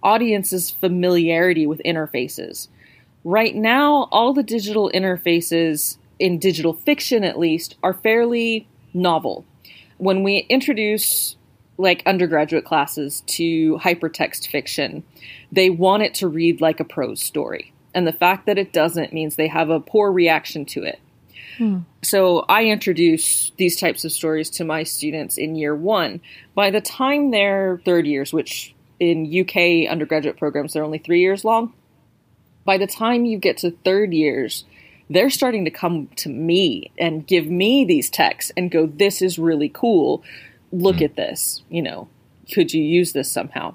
audiences' 0.00 0.70
familiarity 0.70 1.66
with 1.66 1.82
interfaces. 1.84 2.68
Right 3.24 3.54
now, 3.54 4.08
all 4.12 4.32
the 4.32 4.44
digital 4.44 4.88
interfaces, 4.94 5.98
in 6.20 6.38
digital 6.38 6.72
fiction 6.72 7.24
at 7.24 7.36
least, 7.36 7.74
are 7.82 7.94
fairly 7.94 8.68
novel. 8.94 9.44
When 9.96 10.22
we 10.22 10.46
introduce 10.48 11.34
like 11.78 12.04
undergraduate 12.06 12.64
classes 12.64 13.24
to 13.26 13.76
hypertext 13.78 14.46
fiction, 14.46 15.02
they 15.50 15.70
want 15.70 16.04
it 16.04 16.14
to 16.14 16.28
read 16.28 16.60
like 16.60 16.78
a 16.78 16.84
prose 16.84 17.20
story. 17.20 17.72
And 17.92 18.06
the 18.06 18.12
fact 18.12 18.46
that 18.46 18.56
it 18.56 18.72
doesn't 18.72 19.12
means 19.12 19.34
they 19.34 19.48
have 19.48 19.68
a 19.68 19.80
poor 19.80 20.12
reaction 20.12 20.64
to 20.66 20.84
it. 20.84 21.00
Hmm. 21.58 21.80
So 22.02 22.44
I 22.48 22.66
introduce 22.66 23.50
these 23.56 23.78
types 23.78 24.04
of 24.04 24.12
stories 24.12 24.48
to 24.50 24.64
my 24.64 24.84
students 24.84 25.36
in 25.36 25.56
year 25.56 25.74
one. 25.74 26.20
By 26.54 26.70
the 26.70 26.80
time 26.80 27.32
they're 27.32 27.80
third 27.84 28.06
years, 28.06 28.32
which 28.32 28.74
in 29.00 29.26
UK 29.26 29.90
undergraduate 29.90 30.38
programs 30.38 30.72
they're 30.72 30.84
only 30.84 30.98
three 30.98 31.20
years 31.20 31.44
long, 31.44 31.74
by 32.64 32.78
the 32.78 32.86
time 32.86 33.24
you 33.24 33.38
get 33.38 33.56
to 33.58 33.72
third 33.84 34.12
years, 34.12 34.64
they're 35.10 35.30
starting 35.30 35.64
to 35.64 35.70
come 35.70 36.08
to 36.16 36.28
me 36.28 36.92
and 36.98 37.26
give 37.26 37.46
me 37.46 37.84
these 37.84 38.08
texts 38.08 38.52
and 38.56 38.70
go, 38.70 38.86
This 38.86 39.20
is 39.20 39.38
really 39.38 39.68
cool. 39.68 40.22
Look 40.70 40.96
mm. 40.96 41.06
at 41.06 41.16
this. 41.16 41.62
You 41.68 41.82
know, 41.82 42.08
could 42.52 42.72
you 42.72 42.82
use 42.82 43.12
this 43.12 43.30
somehow? 43.30 43.74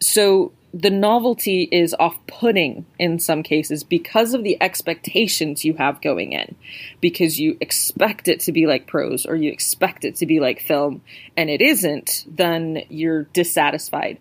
So 0.00 0.52
the 0.78 0.90
novelty 0.90 1.66
is 1.72 1.94
off 1.98 2.18
putting 2.26 2.84
in 2.98 3.18
some 3.18 3.42
cases 3.42 3.82
because 3.82 4.34
of 4.34 4.44
the 4.44 4.60
expectations 4.60 5.64
you 5.64 5.72
have 5.74 6.02
going 6.02 6.32
in. 6.32 6.54
Because 7.00 7.40
you 7.40 7.56
expect 7.62 8.28
it 8.28 8.40
to 8.40 8.52
be 8.52 8.66
like 8.66 8.86
prose 8.86 9.24
or 9.24 9.36
you 9.36 9.50
expect 9.50 10.04
it 10.04 10.16
to 10.16 10.26
be 10.26 10.38
like 10.38 10.60
film 10.60 11.00
and 11.34 11.48
it 11.48 11.62
isn't, 11.62 12.26
then 12.28 12.82
you're 12.90 13.22
dissatisfied. 13.22 14.18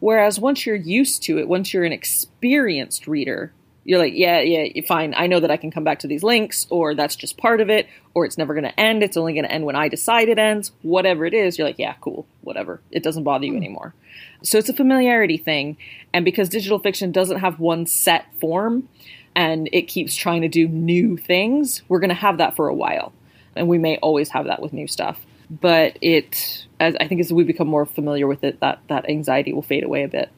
Whereas 0.00 0.40
once 0.40 0.64
you're 0.64 0.76
used 0.76 1.24
to 1.24 1.38
it, 1.38 1.48
once 1.48 1.74
you're 1.74 1.84
an 1.84 1.92
experienced 1.92 3.06
reader, 3.06 3.52
you're 3.88 3.98
like, 3.98 4.12
yeah, 4.14 4.40
yeah, 4.40 4.82
fine. 4.86 5.14
I 5.16 5.28
know 5.28 5.40
that 5.40 5.50
I 5.50 5.56
can 5.56 5.70
come 5.70 5.82
back 5.82 6.00
to 6.00 6.06
these 6.06 6.22
links, 6.22 6.66
or 6.68 6.94
that's 6.94 7.16
just 7.16 7.38
part 7.38 7.62
of 7.62 7.70
it, 7.70 7.88
or 8.12 8.26
it's 8.26 8.36
never 8.36 8.52
going 8.52 8.64
to 8.64 8.78
end. 8.78 9.02
It's 9.02 9.16
only 9.16 9.32
going 9.32 9.46
to 9.46 9.50
end 9.50 9.64
when 9.64 9.76
I 9.76 9.88
decide 9.88 10.28
it 10.28 10.38
ends. 10.38 10.72
Whatever 10.82 11.24
it 11.24 11.32
is, 11.32 11.56
you're 11.56 11.66
like, 11.66 11.78
yeah, 11.78 11.94
cool, 12.02 12.26
whatever. 12.42 12.82
It 12.90 13.02
doesn't 13.02 13.24
bother 13.24 13.46
you 13.46 13.52
hmm. 13.52 13.56
anymore. 13.56 13.94
So 14.42 14.58
it's 14.58 14.68
a 14.68 14.74
familiarity 14.74 15.38
thing. 15.38 15.78
And 16.12 16.22
because 16.22 16.50
digital 16.50 16.78
fiction 16.78 17.12
doesn't 17.12 17.38
have 17.38 17.60
one 17.60 17.86
set 17.86 18.26
form 18.38 18.90
and 19.34 19.70
it 19.72 19.88
keeps 19.88 20.14
trying 20.14 20.42
to 20.42 20.48
do 20.48 20.68
new 20.68 21.16
things, 21.16 21.80
we're 21.88 22.00
going 22.00 22.10
to 22.10 22.14
have 22.14 22.36
that 22.38 22.56
for 22.56 22.68
a 22.68 22.74
while. 22.74 23.14
And 23.56 23.68
we 23.68 23.78
may 23.78 23.96
always 23.96 24.28
have 24.28 24.44
that 24.44 24.60
with 24.60 24.74
new 24.74 24.86
stuff. 24.86 25.18
But 25.48 25.96
it, 26.02 26.66
as 26.78 26.94
I 27.00 27.08
think 27.08 27.22
as 27.22 27.32
we 27.32 27.42
become 27.42 27.68
more 27.68 27.86
familiar 27.86 28.26
with 28.26 28.44
it, 28.44 28.60
that, 28.60 28.80
that 28.88 29.08
anxiety 29.08 29.54
will 29.54 29.62
fade 29.62 29.82
away 29.82 30.02
a 30.02 30.08
bit. 30.08 30.28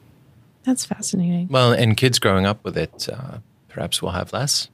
That's 0.63 0.85
fascinating. 0.85 1.47
Well, 1.49 1.73
and 1.73 1.97
kids 1.97 2.19
growing 2.19 2.45
up 2.45 2.63
with 2.63 2.77
it, 2.77 3.09
uh, 3.11 3.39
perhaps 3.69 4.01
will 4.01 4.11
have 4.11 4.31
less. 4.33 4.69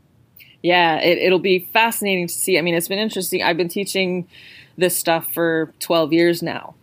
Yeah, 0.62 1.00
it, 1.00 1.18
it'll 1.20 1.40
be 1.40 1.60
fascinating 1.72 2.28
to 2.28 2.34
see. 2.34 2.58
I 2.58 2.62
mean, 2.62 2.76
it's 2.76 2.88
been 2.88 3.00
interesting. 3.00 3.44
I've 3.44 3.58
been 3.58 3.70
teaching 3.70 4.28
this 4.78 4.98
stuff 4.98 5.32
for 5.34 5.74
12 5.80 6.14
years 6.14 6.44
now. 6.44 6.76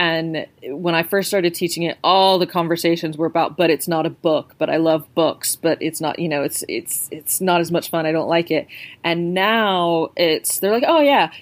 And 0.00 0.46
when 0.62 0.94
I 0.94 1.02
first 1.02 1.28
started 1.28 1.54
teaching 1.54 1.82
it, 1.82 1.98
all 2.04 2.38
the 2.38 2.46
conversations 2.46 3.18
were 3.18 3.26
about, 3.26 3.56
but 3.56 3.68
it's 3.68 3.88
not 3.88 4.06
a 4.06 4.10
book, 4.10 4.54
but 4.56 4.70
I 4.70 4.76
love 4.76 5.12
books, 5.16 5.56
but 5.56 5.76
it's 5.82 6.00
not, 6.00 6.20
you 6.20 6.28
know, 6.28 6.44
it's, 6.44 6.62
it's, 6.68 7.08
it's 7.10 7.40
not 7.40 7.60
as 7.60 7.72
much 7.72 7.90
fun. 7.90 8.06
I 8.06 8.12
don't 8.12 8.28
like 8.28 8.52
it. 8.52 8.68
And 9.02 9.34
now 9.34 10.10
it's, 10.16 10.60
they're 10.60 10.70
like, 10.70 10.84
oh 10.86 11.00
yeah, 11.00 11.32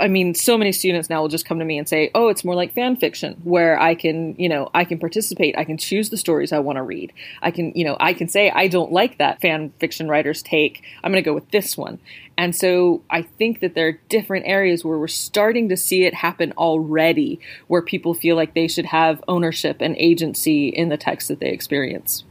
I 0.00 0.08
mean, 0.08 0.34
so 0.34 0.58
many 0.58 0.72
students 0.72 1.08
now 1.08 1.20
will 1.20 1.28
just 1.28 1.46
come 1.46 1.58
to 1.58 1.64
me 1.64 1.78
and 1.78 1.88
say, 1.88 2.10
"Oh, 2.14 2.28
it's 2.28 2.44
more 2.44 2.54
like 2.54 2.74
fan 2.74 2.96
fiction, 2.96 3.40
where 3.44 3.80
I 3.80 3.94
can, 3.94 4.34
you 4.38 4.48
know, 4.48 4.70
I 4.74 4.84
can 4.84 4.98
participate. 4.98 5.56
I 5.56 5.64
can 5.64 5.78
choose 5.78 6.10
the 6.10 6.16
stories 6.16 6.52
I 6.52 6.58
want 6.58 6.76
to 6.76 6.82
read. 6.82 7.12
I 7.42 7.50
can, 7.50 7.72
you 7.74 7.84
know, 7.84 7.96
I 8.00 8.12
can 8.12 8.28
say 8.28 8.50
I 8.50 8.68
don't 8.68 8.92
like 8.92 9.18
that 9.18 9.40
fan 9.40 9.72
fiction 9.78 10.08
writer's 10.08 10.42
take. 10.42 10.82
I'm 11.02 11.12
going 11.12 11.22
to 11.22 11.28
go 11.28 11.34
with 11.34 11.50
this 11.50 11.76
one." 11.76 11.98
And 12.36 12.56
so 12.56 13.02
I 13.10 13.22
think 13.22 13.60
that 13.60 13.74
there 13.74 13.88
are 13.88 14.00
different 14.08 14.46
areas 14.46 14.84
where 14.84 14.98
we're 14.98 15.08
starting 15.08 15.68
to 15.68 15.76
see 15.76 16.04
it 16.04 16.14
happen 16.14 16.52
already, 16.56 17.38
where 17.66 17.82
people 17.82 18.14
feel 18.14 18.36
like 18.36 18.54
they 18.54 18.68
should 18.68 18.86
have 18.86 19.22
ownership 19.28 19.78
and 19.80 19.94
agency 19.96 20.68
in 20.68 20.88
the 20.88 20.96
text 20.96 21.28
that 21.28 21.40
they 21.40 21.50
experience. 21.50 22.24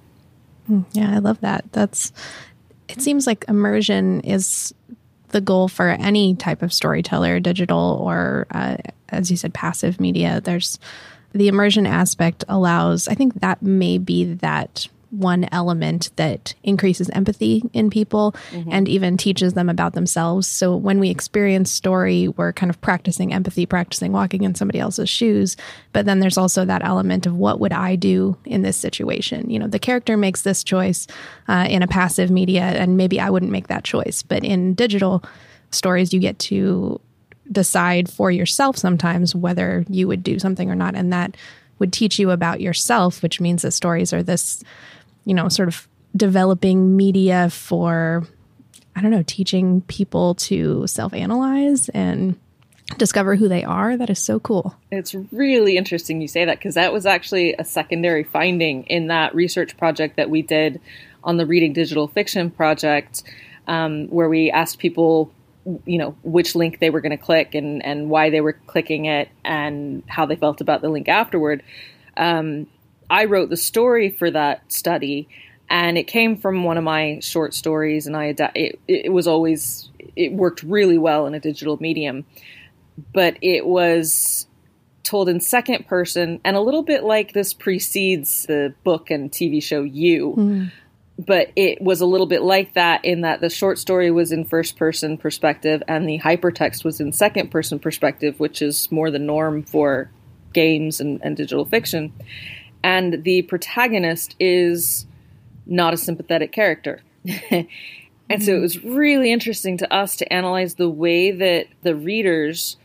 Hmm, 0.67 0.81
yeah, 0.93 1.15
I 1.15 1.19
love 1.19 1.41
that. 1.41 1.65
That's. 1.71 2.11
It 2.87 3.01
seems 3.03 3.27
like 3.27 3.45
immersion 3.47 4.21
is 4.21 4.73
the 5.29 5.41
goal 5.41 5.67
for 5.67 5.89
any 5.89 6.35
type 6.35 6.61
of 6.61 6.73
storyteller, 6.73 7.39
digital 7.39 7.99
or, 8.01 8.47
uh, 8.51 8.77
as 9.09 9.31
you 9.31 9.37
said, 9.37 9.53
passive 9.53 9.99
media. 9.99 10.41
There's 10.41 10.79
the 11.33 11.47
immersion 11.47 11.85
aspect 11.85 12.43
allows, 12.47 13.07
I 13.07 13.13
think 13.13 13.41
that 13.41 13.61
may 13.61 13.97
be 13.97 14.33
that 14.35 14.87
one 15.11 15.47
element 15.51 16.11
that 16.15 16.53
increases 16.63 17.09
empathy 17.11 17.63
in 17.73 17.89
people 17.89 18.33
mm-hmm. 18.51 18.69
and 18.71 18.87
even 18.87 19.17
teaches 19.17 19.53
them 19.53 19.69
about 19.69 19.93
themselves. 19.93 20.47
So 20.47 20.75
when 20.75 20.99
we 20.99 21.09
experience 21.09 21.71
story, 21.71 22.27
we're 22.27 22.53
kind 22.53 22.69
of 22.69 22.79
practicing 22.81 23.33
empathy, 23.33 23.65
practicing 23.65 24.11
walking 24.11 24.43
in 24.43 24.55
somebody 24.55 24.79
else's 24.79 25.09
shoes. 25.09 25.57
But 25.93 26.05
then 26.05 26.19
there's 26.19 26.37
also 26.37 26.65
that 26.65 26.83
element 26.83 27.25
of 27.25 27.35
what 27.35 27.59
would 27.59 27.73
I 27.73 27.95
do 27.95 28.37
in 28.45 28.61
this 28.61 28.77
situation? 28.77 29.49
You 29.49 29.59
know, 29.59 29.67
the 29.67 29.79
character 29.79 30.17
makes 30.17 30.43
this 30.43 30.63
choice 30.63 31.07
uh, 31.47 31.67
in 31.69 31.81
a 31.81 31.87
passive 31.87 32.29
media, 32.29 32.61
and 32.61 32.97
maybe 32.97 33.19
I 33.19 33.29
wouldn't 33.29 33.51
make 33.51 33.67
that 33.67 33.83
choice. 33.83 34.21
But 34.21 34.43
in 34.43 34.73
digital 34.73 35.23
stories, 35.71 36.13
you 36.13 36.19
get 36.19 36.39
to 36.39 36.99
decide 37.51 38.09
for 38.09 38.29
yourself 38.29 38.77
sometimes 38.77 39.33
whether 39.33 39.83
you 39.89 40.07
would 40.07 40.23
do 40.23 40.37
something 40.37 40.69
or 40.69 40.75
not. 40.75 40.95
And 40.95 41.11
that 41.11 41.35
would 41.79 41.93
teach 41.93 42.19
you 42.19 42.31
about 42.31 42.61
yourself, 42.61 43.23
which 43.23 43.41
means 43.41 43.61
that 43.61 43.71
stories 43.71 44.13
are 44.13 44.21
this, 44.21 44.63
you 45.25 45.33
know, 45.33 45.49
sort 45.49 45.67
of 45.67 45.87
developing 46.15 46.95
media 46.95 47.49
for, 47.49 48.25
I 48.95 49.01
don't 49.01 49.11
know, 49.11 49.23
teaching 49.25 49.81
people 49.81 50.35
to 50.35 50.87
self 50.87 51.13
analyze 51.13 51.89
and 51.89 52.37
discover 52.97 53.35
who 53.35 53.47
they 53.47 53.63
are. 53.63 53.97
That 53.97 54.09
is 54.09 54.19
so 54.19 54.39
cool. 54.39 54.75
It's 54.91 55.13
really 55.31 55.77
interesting 55.77 56.21
you 56.21 56.27
say 56.27 56.45
that 56.45 56.57
because 56.57 56.75
that 56.75 56.91
was 56.91 57.05
actually 57.05 57.53
a 57.53 57.63
secondary 57.63 58.23
finding 58.23 58.83
in 58.85 59.07
that 59.07 59.35
research 59.35 59.77
project 59.77 60.17
that 60.17 60.29
we 60.29 60.41
did 60.41 60.81
on 61.23 61.37
the 61.37 61.45
Reading 61.45 61.73
Digital 61.73 62.07
Fiction 62.07 62.49
project, 62.49 63.23
um, 63.67 64.07
where 64.07 64.29
we 64.29 64.51
asked 64.51 64.79
people 64.79 65.31
you 65.85 65.97
know 65.97 66.15
which 66.23 66.55
link 66.55 66.79
they 66.79 66.89
were 66.89 67.01
going 67.01 67.11
to 67.11 67.17
click 67.17 67.53
and 67.53 67.85
and 67.85 68.09
why 68.09 68.29
they 68.29 68.41
were 68.41 68.53
clicking 68.53 69.05
it 69.05 69.29
and 69.43 70.01
how 70.07 70.25
they 70.25 70.35
felt 70.35 70.61
about 70.61 70.81
the 70.81 70.89
link 70.89 71.07
afterward 71.07 71.61
um, 72.17 72.65
i 73.09 73.25
wrote 73.25 73.49
the 73.49 73.57
story 73.57 74.09
for 74.09 74.29
that 74.31 74.71
study 74.71 75.27
and 75.69 75.97
it 75.97 76.05
came 76.05 76.35
from 76.35 76.63
one 76.63 76.77
of 76.77 76.83
my 76.83 77.19
short 77.21 77.53
stories 77.53 78.07
and 78.07 78.15
i 78.15 78.33
it, 78.55 78.79
it 78.87 79.11
was 79.11 79.27
always 79.27 79.89
it 80.19 80.33
worked 80.33 80.63
really 80.63 80.97
well 80.97 81.25
in 81.27 81.33
a 81.33 81.39
digital 81.39 81.77
medium. 81.79 82.25
But 83.13 83.37
it 83.41 83.65
was 83.65 84.47
told 85.03 85.29
in 85.29 85.39
second 85.39 85.87
person 85.87 86.41
and 86.43 86.57
a 86.57 86.61
little 86.61 86.83
bit 86.83 87.03
like 87.03 87.33
this 87.33 87.53
precedes 87.53 88.45
the 88.45 88.75
book 88.83 89.09
and 89.09 89.31
tv 89.31 89.63
show 89.63 89.81
you. 89.81 90.35
Mm. 90.37 90.71
But 91.17 91.51
it 91.55 91.81
was 91.81 92.01
a 92.01 92.05
little 92.05 92.27
bit 92.27 92.41
like 92.41 92.73
that 92.75 93.03
in 93.03 93.21
that 93.21 93.41
the 93.41 93.49
short 93.49 93.79
story 93.79 94.11
was 94.11 94.31
in 94.31 94.45
first 94.45 94.77
person 94.77 95.17
perspective 95.17 95.81
and 95.87 96.07
the 96.07 96.19
hypertext 96.19 96.83
was 96.83 96.99
in 96.99 97.11
second 97.11 97.49
person 97.49 97.79
perspective, 97.79 98.39
which 98.39 98.61
is 98.61 98.91
more 98.91 99.09
the 99.09 99.19
norm 99.19 99.63
for 99.63 100.11
games 100.53 100.99
and, 100.99 101.19
and 101.23 101.35
digital 101.35 101.65
fiction. 101.65 102.13
And 102.83 103.23
the 103.23 103.41
protagonist 103.43 104.35
is 104.39 105.05
not 105.65 105.93
a 105.93 105.97
sympathetic 105.97 106.51
character. 106.51 107.01
and 107.25 107.67
mm-hmm. 107.67 108.41
so 108.41 108.55
it 108.55 108.59
was 108.59 108.83
really 108.83 109.31
interesting 109.31 109.77
to 109.77 109.93
us 109.93 110.15
to 110.17 110.33
analyze 110.33 110.75
the 110.75 110.89
way 110.89 111.31
that 111.31 111.67
the 111.83 111.95
readers 111.95 112.77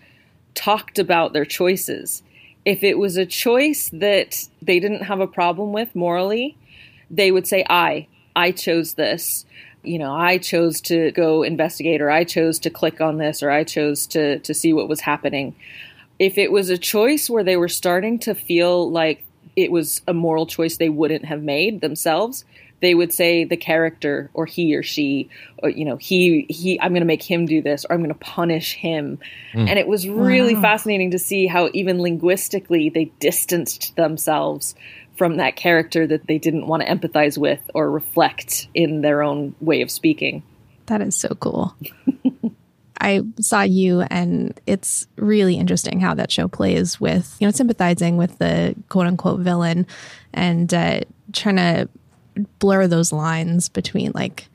talked 0.55 0.99
about 0.99 1.33
their 1.33 1.45
choices. 1.45 2.23
If 2.65 2.83
it 2.83 2.99
was 2.99 3.17
a 3.17 3.27
choice 3.27 3.91
that 3.93 4.49
they 4.63 4.81
didn't 4.81 5.03
have 5.03 5.21
a 5.21 5.27
problem 5.27 5.73
with 5.73 5.95
morally, 5.95 6.57
they 7.11 7.31
would 7.31 7.47
say 7.47 7.65
I 7.69 8.09
I 8.37 8.51
chose 8.51 8.95
this. 8.95 9.45
You 9.83 9.99
know, 9.99 10.15
I 10.15 10.39
chose 10.39 10.81
to 10.83 11.11
go 11.13 11.43
investigate, 11.43 12.01
or 12.01 12.11
I 12.11 12.25
chose 12.25 12.59
to 12.61 12.71
click 12.71 13.01
on 13.01 13.19
this, 13.19 13.43
or 13.43 13.51
I 13.51 13.65
chose 13.65 14.07
to 14.09 14.39
to 14.39 14.55
see 14.55 14.73
what 14.73 14.89
was 14.89 15.01
happening. 15.01 15.55
If 16.19 16.39
it 16.39 16.53
was 16.53 16.71
a 16.71 16.79
choice 16.79 17.29
where 17.29 17.45
they 17.45 17.57
were 17.57 17.69
starting 17.69 18.19
to 18.21 18.35
feel 18.35 18.91
like 18.91 19.25
it 19.57 19.71
was 19.71 20.03
a 20.07 20.15
moral 20.15 20.47
choice 20.47 20.77
they 20.77 20.89
wouldn't 20.89 21.25
have 21.25 21.43
made 21.43 21.81
themselves, 21.81 22.45
they 22.81 22.95
would 22.95 23.13
say 23.13 23.45
the 23.45 23.57
character 23.57 24.31
or 24.35 24.47
he 24.47 24.77
or 24.77 24.83
she 24.83 25.31
or 25.63 25.71
you 25.71 25.87
know 25.87 25.97
he 25.97 26.45
he 26.51 26.79
i'm 26.83 26.93
going 26.93 27.01
to 27.01 27.07
make 27.07 27.23
him 27.23 27.47
do 27.47 27.63
this 27.63 27.87
or 27.87 27.95
i'm 27.95 28.01
going 28.01 28.13
to 28.13 28.19
punish 28.19 28.75
him 28.75 29.19
mm. 29.55 29.69
and 29.69 29.79
it 29.79 29.87
was 29.87 30.07
really 30.07 30.55
wow. 30.55 30.61
fascinating 30.61 31.13
to 31.13 31.19
see 31.19 31.47
how 31.47 31.71
even 31.73 32.03
linguistically 32.03 32.91
they 32.91 33.07
distanced 33.21 33.97
themselves 33.97 34.75
from 35.17 35.37
that 35.37 35.57
character 35.57 36.07
that 36.07 36.27
they 36.27 36.39
didn't 36.39 36.67
want 36.67 36.83
to 36.83 36.89
empathize 36.89 37.39
with 37.39 37.61
or 37.75 37.91
reflect 37.91 38.69
in 38.75 39.01
their 39.01 39.23
own 39.23 39.55
way 39.61 39.81
of 39.83 39.91
speaking. 39.91 40.43
That 40.87 41.01
is 41.01 41.17
so 41.17 41.29
cool. 41.35 41.75
I 43.01 43.23
saw 43.41 43.63
you, 43.63 44.03
and 44.03 44.59
it's 44.67 45.07
really 45.17 45.57
interesting 45.57 46.01
how 46.01 46.15
that 46.15 46.31
show 46.31 46.49
plays 46.49 47.01
with, 47.01 47.37
you 47.41 47.47
know, 47.47 47.51
sympathizing 47.51 48.17
with 48.17 48.39
the 48.39 48.75
quote 48.89 49.07
unquote 49.07 49.41
villain 49.41 49.87
and 50.33 50.73
uh, 50.73 51.01
trying 51.33 51.57
to 51.57 51.89
blur 52.59 52.87
those 52.87 53.13
lines 53.13 53.69
between 53.69 54.13
like 54.15 54.49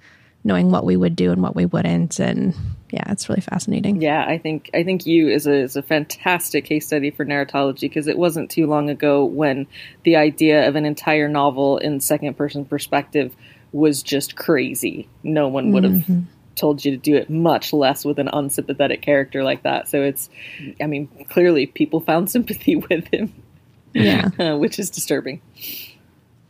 knowing 0.44 0.72
what 0.72 0.86
we 0.86 0.96
would 0.96 1.16
do 1.16 1.32
and 1.32 1.42
what 1.42 1.56
we 1.56 1.66
wouldn't. 1.66 2.20
And 2.20 2.56
yeah, 2.92 3.12
it's 3.12 3.30
really 3.30 3.42
fascinating. 3.42 4.02
Yeah, 4.02 4.26
I 4.26 4.38
think 4.38 4.70
I 4.74 4.84
think 4.84 5.06
you 5.06 5.30
is 5.30 5.46
a 5.46 5.54
is 5.54 5.76
a 5.76 5.84
fantastic 5.84 6.66
case 6.66 6.88
study 6.88 7.12
for 7.12 7.26
narratology 7.26 7.82
because 7.82 8.08
it 8.08 8.18
wasn't 8.18 8.50
too 8.50 8.68
long 8.68 8.90
ago 8.90 9.26
when 9.26 9.68
the 10.04 10.16
idea 10.16 10.68
of 10.68 10.76
an 10.76 10.86
entire 10.86 11.28
novel 11.28 11.78
in 11.78 12.00
second 12.00 12.36
person 12.36 12.66
perspective 12.66 13.36
was 13.72 14.02
just 14.02 14.36
crazy. 14.36 15.08
No 15.24 15.48
one 15.48 15.72
would 15.72 15.84
have 15.84 15.94
mm-hmm. 15.94 16.22
Told 16.60 16.84
you 16.84 16.92
to 16.92 16.98
do 16.98 17.16
it, 17.16 17.30
much 17.30 17.74
less 17.74 18.06
with 18.06 18.20
an 18.20 18.30
unsympathetic 18.32 19.02
character 19.02 19.44
like 19.44 19.64
that. 19.64 19.88
So 19.88 20.02
it's, 20.04 20.30
I 20.82 20.86
mean, 20.86 21.08
clearly 21.30 21.66
people 21.66 22.00
found 22.00 22.30
sympathy 22.32 22.76
with 22.76 23.08
him. 23.14 23.34
Yeah, 23.94 24.30
uh, 24.40 24.58
which 24.58 24.78
is 24.78 24.90
disturbing. 24.90 25.42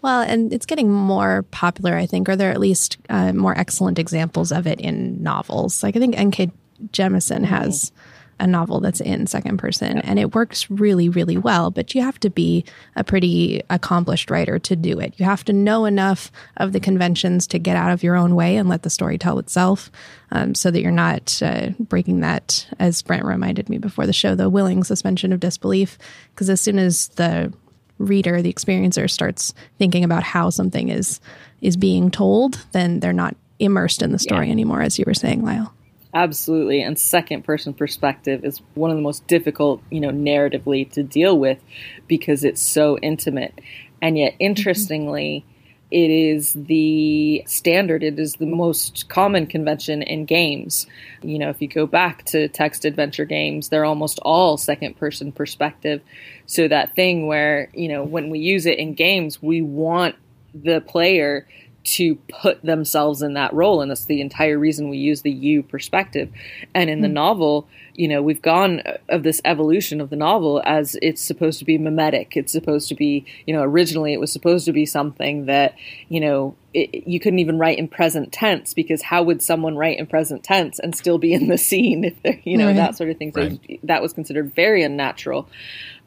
Well, 0.02 0.22
and 0.22 0.54
it's 0.54 0.66
getting 0.66 0.92
more 0.92 1.44
popular, 1.44 1.96
I 1.96 2.06
think, 2.06 2.30
or 2.30 2.36
there 2.36 2.50
are 2.50 2.54
at 2.54 2.60
least 2.60 2.98
uh, 3.10 3.34
more 3.34 3.58
excellent 3.58 4.00
examples 4.00 4.52
of 4.52 4.66
it 4.66 4.80
in 4.80 5.22
novels. 5.22 5.84
Like 5.84 5.96
I 5.96 6.00
think 6.00 6.18
N.K. 6.18 6.52
Jemisin 6.92 7.44
has 7.44 7.92
a 8.40 8.48
novel 8.48 8.80
that's 8.80 9.02
in 9.02 9.28
second 9.28 9.58
person 9.58 10.00
and 10.00 10.18
it 10.18 10.34
works 10.34 10.70
really, 10.70 11.10
really 11.10 11.38
well, 11.38 11.72
but 11.72 11.94
you 11.94 12.02
have 12.02 12.20
to 12.20 12.30
be 12.30 12.64
a 12.96 13.04
pretty 13.04 13.62
accomplished 13.70 14.32
writer 14.32 14.60
to 14.60 14.76
do 14.76 15.00
it. 15.00 15.14
You 15.18 15.26
have 15.26 15.44
to 15.46 15.54
know 15.54 15.86
enough 15.86 16.32
of 16.58 16.72
the 16.72 16.80
conventions 16.80 17.48
to 17.48 17.60
get 17.60 17.76
out 17.76 17.92
of 17.92 18.04
your 18.04 18.16
own 18.16 18.36
way 18.36 18.58
and 18.58 18.70
let 18.70 18.84
the 18.84 18.90
story 18.90 19.18
tell 19.18 19.40
itself 19.40 19.92
um, 20.32 20.56
so 20.56 20.72
that 20.72 20.82
you're 20.82 20.92
not 20.92 21.42
uh, 21.42 21.70
breaking 21.80 22.22
that, 22.22 22.68
as 22.80 23.02
Brent 23.02 23.26
reminded 23.26 23.70
me 23.70 23.78
before 23.78 24.06
the 24.06 24.14
show, 24.14 24.36
the 24.36 24.50
willing 24.50 24.84
suspension 24.84 25.34
of 25.34 25.40
disbelief. 25.40 25.98
Because 26.34 26.50
as 26.50 26.62
soon 26.62 26.80
as 26.80 27.08
the 27.10 27.54
reader, 27.98 28.42
the 28.42 28.54
experiencer 28.54 29.10
starts 29.10 29.54
thinking 29.78 30.04
about 30.04 30.24
how 30.24 30.50
something 30.50 30.90
is 30.90 31.20
is 31.62 31.76
being 31.76 32.10
told, 32.10 32.66
then 32.72 33.02
they're 33.02 33.12
not 33.12 33.36
immersed 33.60 34.02
in 34.02 34.14
the 34.14 34.20
story 34.20 34.46
yeah. 34.46 34.54
anymore, 34.54 34.82
as 34.82 34.98
you 34.98 35.04
were 35.06 35.14
saying, 35.14 35.44
Lyle. 35.44 35.74
Absolutely. 36.14 36.82
And 36.82 36.98
second 36.98 37.44
person 37.44 37.74
perspective 37.74 38.44
is 38.44 38.62
one 38.74 38.90
of 38.90 38.98
the 38.98 39.04
most 39.04 39.28
difficult, 39.28 39.82
you 39.92 40.00
know, 40.00 40.10
narratively 40.10 40.90
to 40.94 41.04
deal 41.04 41.38
with 41.38 41.60
because 42.08 42.44
it's 42.44 42.62
so 42.62 42.98
intimate. 42.98 43.60
And 44.02 44.18
yet, 44.18 44.34
mm-hmm. 44.34 44.44
interestingly, 44.44 45.46
mm-hmm 45.46 45.56
it 45.92 46.12
is 46.12 46.54
the 46.54 47.44
standard, 47.48 48.04
it 48.04 48.20
is 48.20 48.34
the 48.36 48.46
most 48.46 49.10
common 49.10 49.48
convention 49.48 50.04
in 50.04 50.26
games. 50.26 50.86
You 51.24 51.40
know, 51.40 51.50
if 51.50 51.62
you 51.62 51.68
go 51.68 51.88
back 51.88 52.26
to 52.26 52.48
text 52.48 52.86
adventure 52.86 53.26
games, 53.26 53.70
they're 53.70 53.86
almost 53.86 54.20
all 54.22 54.58
second 54.58 54.98
person 54.98 55.32
perspective. 55.32 56.02
So 56.46 56.68
that 56.68 56.96
thing 56.96 57.26
where, 57.26 57.70
you 57.74 57.88
know, 57.88 58.04
when 58.04 58.30
we 58.30 58.38
use 58.38 58.68
it 58.68 58.78
in 58.78 58.94
games, 58.94 59.42
we 59.42 59.64
want 59.64 60.16
the 60.54 60.80
player 60.82 61.48
to 61.84 62.16
put 62.42 62.62
themselves 62.62 63.22
in 63.22 63.34
that 63.34 63.54
role. 63.54 63.82
And 63.82 63.90
that's 63.90 64.06
the 64.06 64.22
entire 64.22 64.60
reason 64.60 64.90
we 64.90 64.98
use 64.98 65.22
the 65.22 65.32
you 65.32 65.64
perspective. 65.64 66.32
And 66.76 66.90
in 66.90 67.02
the 67.02 67.08
hmm. 67.08 67.14
novel, 67.14 67.68
you 67.96 68.08
know, 68.08 68.22
we've 68.22 68.42
gone 68.42 68.82
of 69.08 69.24
this 69.24 69.42
evolution 69.46 70.02
of 70.02 70.10
the 70.10 70.16
novel 70.16 70.62
as 70.66 70.98
it's 71.02 71.22
supposed 71.22 71.60
to 71.60 71.66
be 71.66 71.78
mimetic. 71.78 72.36
It's 72.36 72.52
supposed 72.52 72.90
to 72.90 72.96
be, 72.96 73.26
you 73.46 73.54
know, 73.54 73.64
originally 73.64 74.14
it 74.14 74.20
was 74.20 74.32
supposed 74.32 74.66
to 74.66 74.74
be 74.74 74.86
something 74.86 75.46
that, 75.46 75.76
you 76.10 76.20
know, 76.20 76.56
it, 76.74 77.08
you 77.08 77.20
couldn't 77.20 77.40
even 77.40 77.58
write 77.58 77.80
in 77.80 77.88
present 77.88 78.32
tense 78.32 78.74
because 78.74 79.02
how 79.02 79.24
would 79.24 79.42
someone 79.42 79.76
write 79.76 79.98
in 79.98 80.06
present 80.06 80.44
tense 80.44 80.80
and 80.80 80.96
still 80.96 81.18
be 81.18 81.34
in 81.34 81.48
the 81.48 81.58
scene 81.58 82.04
if 82.04 82.22
they're, 82.24 82.40
you 82.44 82.58
know, 82.58 82.68
right. 82.68 82.76
that 82.76 82.96
sort 82.96 83.10
of 83.10 83.18
thing. 83.18 83.32
So 83.34 83.42
right. 83.42 83.80
that 83.84 84.02
was 84.02 84.14
considered 84.14 84.54
very 84.54 84.84
unnatural 84.84 85.50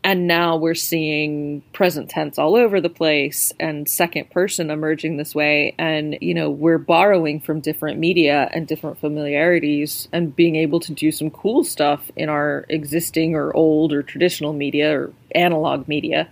and 0.04 0.26
now 0.26 0.56
we're 0.56 0.74
seeing 0.74 1.62
present 1.72 2.10
tense 2.10 2.38
all 2.38 2.56
over 2.56 2.80
the 2.80 2.88
place 2.88 3.52
and 3.60 3.88
second 3.88 4.30
person 4.30 4.70
emerging 4.70 5.16
this 5.16 5.34
way. 5.34 5.74
And 5.78 6.18
you 6.20 6.34
know 6.34 6.50
we're 6.50 6.78
borrowing 6.78 7.40
from 7.40 7.60
different 7.60 7.98
media 7.98 8.48
and 8.52 8.66
different 8.66 8.98
familiarities 8.98 10.08
and 10.12 10.34
being 10.34 10.56
able 10.56 10.80
to 10.80 10.92
do 10.92 11.12
some 11.12 11.30
cool 11.30 11.62
stuff 11.62 12.10
in 12.16 12.28
our 12.28 12.66
existing 12.68 13.34
or 13.34 13.54
old 13.54 13.92
or 13.92 14.02
traditional 14.02 14.52
media 14.52 14.98
or 14.98 15.12
analog 15.34 15.86
media 15.86 16.28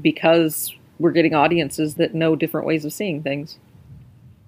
because 0.00 0.74
we're 0.98 1.12
getting 1.12 1.34
audiences 1.34 1.94
that 1.96 2.14
know 2.14 2.36
different 2.36 2.66
ways 2.66 2.84
of 2.84 2.92
seeing 2.92 3.22
things. 3.22 3.58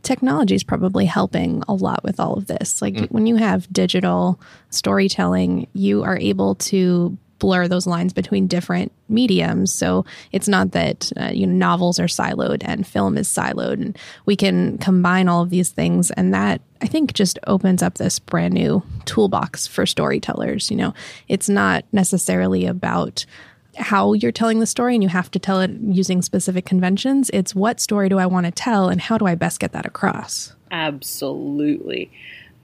Technology 0.03 0.55
is 0.55 0.65
probably 0.65 1.07
helping 1.07 1.63
a 1.69 1.75
lot 1.75 2.03
with 2.03 2.19
all 2.19 2.35
of 2.35 2.47
this. 2.47 2.83
Like 2.83 2.95
mm. 2.95 3.11
when 3.11 3.27
you 3.27 3.37
have 3.37 3.73
digital 3.73 4.41
storytelling 4.71 5.69
you 5.75 6.03
are 6.03 6.19
able 6.19 6.55
to 6.55 7.19
blur 7.43 7.67
those 7.67 7.89
lines 7.89 8.13
between 8.13 8.47
different 8.47 8.93
mediums. 9.09 9.75
So 9.75 10.05
it's 10.31 10.47
not 10.47 10.71
that 10.71 11.11
uh, 11.17 11.31
you 11.35 11.45
know 11.45 11.53
novels 11.53 11.99
are 11.99 12.07
siloed 12.07 12.63
and 12.65 12.87
film 12.87 13.19
is 13.19 13.29
siloed, 13.29 13.83
and 13.83 13.99
we 14.27 14.37
can 14.37 14.79
combine 14.79 15.27
all 15.29 15.43
of 15.43 15.51
these 15.51 15.71
things, 15.71 16.13
and 16.13 16.33
that 16.33 16.61
I 16.81 16.87
think 16.87 17.15
just 17.15 17.41
opens 17.49 17.83
up 17.83 17.95
this 17.95 18.21
brand 18.21 18.55
new 18.55 18.85
toolbox 19.07 19.67
for 19.67 19.87
storytellers. 19.87 20.71
You 20.71 20.77
know, 20.77 20.95
it's 21.27 21.49
not 21.49 21.85
necessarily 21.91 22.65
about 22.65 23.27
how 23.77 24.13
you're 24.13 24.31
telling 24.31 24.61
the 24.61 24.67
story 24.67 24.95
and 24.95 25.03
you 25.03 25.09
have 25.09 25.31
to 25.33 25.41
tell 25.41 25.61
it 25.61 25.71
using 25.81 26.23
specific 26.23 26.65
conventions. 26.65 27.29
It's 27.33 27.57
what 27.57 27.81
story 27.81 28.09
do 28.09 28.19
I 28.19 28.27
want 28.27 28.47
to 28.47 28.53
tell 28.53 28.89
and 28.89 29.01
how 29.01 29.19
do 29.19 29.27
I 29.27 29.35
best 29.35 29.59
get 29.59 29.73
that 29.73 29.87
across? 29.87 30.55
Absolutely. 30.71 32.13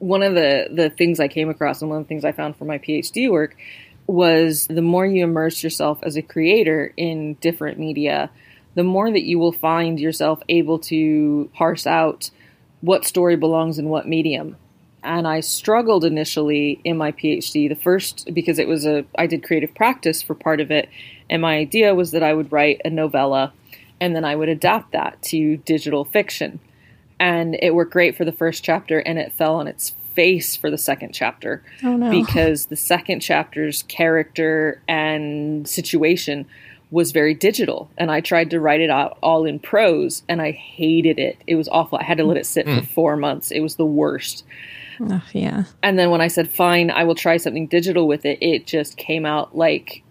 One 0.00 0.22
of 0.22 0.34
the, 0.34 0.68
the 0.70 0.90
things 0.90 1.18
I 1.18 1.26
came 1.26 1.48
across 1.48 1.80
and 1.80 1.90
one 1.90 2.00
of 2.00 2.04
the 2.04 2.08
things 2.08 2.26
I 2.26 2.32
found 2.32 2.56
for 2.56 2.66
my 2.66 2.76
PhD 2.78 3.30
work 3.30 3.56
was 4.08 4.66
the 4.66 4.82
more 4.82 5.06
you 5.06 5.22
immerse 5.22 5.62
yourself 5.62 6.00
as 6.02 6.16
a 6.16 6.22
creator 6.22 6.92
in 6.96 7.34
different 7.34 7.78
media, 7.78 8.30
the 8.74 8.82
more 8.82 9.10
that 9.10 9.22
you 9.22 9.38
will 9.38 9.52
find 9.52 10.00
yourself 10.00 10.40
able 10.48 10.80
to 10.80 11.48
parse 11.54 11.86
out 11.86 12.30
what 12.80 13.04
story 13.04 13.36
belongs 13.36 13.78
in 13.78 13.88
what 13.88 14.08
medium 14.08 14.56
and 15.02 15.26
I 15.26 15.40
struggled 15.40 16.04
initially 16.04 16.80
in 16.84 16.96
my 16.96 17.12
PhD. 17.12 17.68
The 17.68 17.76
first 17.76 18.28
because 18.32 18.58
it 18.58 18.68
was 18.68 18.86
a 18.86 19.04
I 19.16 19.26
did 19.26 19.44
creative 19.44 19.74
practice 19.74 20.22
for 20.22 20.34
part 20.34 20.60
of 20.60 20.70
it, 20.70 20.88
and 21.30 21.42
my 21.42 21.56
idea 21.56 21.94
was 21.94 22.10
that 22.10 22.22
I 22.22 22.34
would 22.34 22.52
write 22.52 22.80
a 22.84 22.90
novella, 22.90 23.52
and 24.00 24.14
then 24.14 24.24
I 24.24 24.36
would 24.36 24.48
adapt 24.48 24.92
that 24.92 25.22
to 25.24 25.56
digital 25.58 26.04
fiction, 26.04 26.60
and 27.18 27.56
it 27.62 27.74
worked 27.74 27.92
great 27.92 28.16
for 28.16 28.24
the 28.24 28.32
first 28.32 28.64
chapter, 28.64 28.98
and 28.98 29.18
it 29.18 29.32
fell 29.32 29.54
on 29.56 29.68
its 29.68 29.94
face 30.18 30.56
for 30.56 30.68
the 30.68 30.76
second 30.76 31.12
chapter 31.12 31.62
oh, 31.84 31.96
no. 31.96 32.10
because 32.10 32.66
the 32.66 32.74
second 32.74 33.20
chapter's 33.20 33.84
character 33.84 34.82
and 34.88 35.68
situation 35.68 36.44
was 36.90 37.12
very 37.12 37.34
digital 37.34 37.88
and 37.96 38.10
i 38.10 38.20
tried 38.20 38.50
to 38.50 38.58
write 38.58 38.80
it 38.80 38.90
out 38.90 39.16
all 39.22 39.44
in 39.44 39.60
prose 39.60 40.24
and 40.28 40.42
i 40.42 40.50
hated 40.50 41.20
it 41.20 41.36
it 41.46 41.54
was 41.54 41.68
awful 41.68 41.98
i 41.98 42.02
had 42.02 42.18
to 42.18 42.24
let 42.24 42.36
it 42.36 42.44
sit 42.44 42.66
mm. 42.66 42.80
for 42.80 42.86
four 42.86 43.16
months 43.16 43.52
it 43.52 43.60
was 43.60 43.76
the 43.76 43.86
worst 43.86 44.42
Oh, 45.00 45.22
yeah. 45.32 45.62
And 45.80 45.96
then 45.96 46.10
when 46.10 46.20
I 46.20 46.26
said, 46.26 46.50
fine, 46.50 46.90
I 46.90 47.04
will 47.04 47.14
try 47.14 47.36
something 47.36 47.68
digital 47.68 48.08
with 48.08 48.24
it, 48.24 48.36
it 48.40 48.66
just 48.66 48.96
came 48.96 49.24
out 49.24 49.56
like 49.56 50.02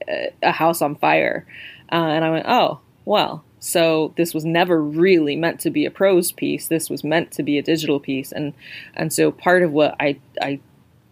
a 0.41 0.53
house 0.53 0.81
on 0.81 0.95
fire. 0.95 1.45
Uh, 1.91 1.95
and 1.95 2.23
I 2.23 2.29
went, 2.29 2.45
oh, 2.47 2.79
well, 3.03 3.43
so 3.59 4.13
this 4.17 4.33
was 4.33 4.45
never 4.45 4.81
really 4.81 5.35
meant 5.35 5.59
to 5.61 5.69
be 5.69 5.85
a 5.85 5.91
prose 5.91 6.31
piece. 6.31 6.67
This 6.67 6.89
was 6.89 7.03
meant 7.03 7.31
to 7.33 7.43
be 7.43 7.57
a 7.57 7.63
digital 7.63 7.99
piece. 7.99 8.31
And, 8.31 8.53
and 8.93 9.11
so 9.11 9.31
part 9.31 9.63
of 9.63 9.71
what 9.71 9.95
I, 9.99 10.19
I 10.41 10.59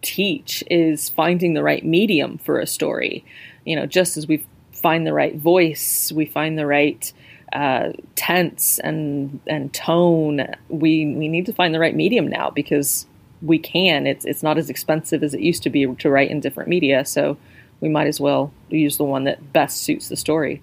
teach 0.02 0.62
is 0.70 1.08
finding 1.08 1.54
the 1.54 1.62
right 1.62 1.84
medium 1.84 2.38
for 2.38 2.60
a 2.60 2.66
story. 2.66 3.24
You 3.64 3.76
know, 3.76 3.86
just 3.86 4.16
as 4.16 4.28
we 4.28 4.44
find 4.72 5.06
the 5.06 5.12
right 5.12 5.36
voice, 5.36 6.12
we 6.12 6.26
find 6.26 6.56
the 6.56 6.66
right 6.66 7.12
uh, 7.52 7.92
tense 8.14 8.78
and 8.80 9.40
and 9.46 9.72
tone. 9.72 10.46
We 10.68 11.06
we 11.06 11.28
need 11.28 11.46
to 11.46 11.52
find 11.52 11.74
the 11.74 11.80
right 11.80 11.94
medium 11.94 12.28
now 12.28 12.50
because 12.50 13.06
we 13.42 13.58
can. 13.58 14.06
It's 14.06 14.24
it's 14.24 14.42
not 14.42 14.58
as 14.58 14.70
expensive 14.70 15.22
as 15.22 15.34
it 15.34 15.40
used 15.40 15.62
to 15.64 15.70
be 15.70 15.86
to 15.86 16.10
write 16.10 16.30
in 16.30 16.40
different 16.40 16.68
media, 16.68 17.04
so 17.04 17.36
we 17.80 17.88
might 17.88 18.06
as 18.06 18.20
well 18.20 18.52
use 18.68 18.96
the 18.96 19.04
one 19.04 19.24
that 19.24 19.52
best 19.52 19.82
suits 19.82 20.08
the 20.08 20.16
story. 20.16 20.62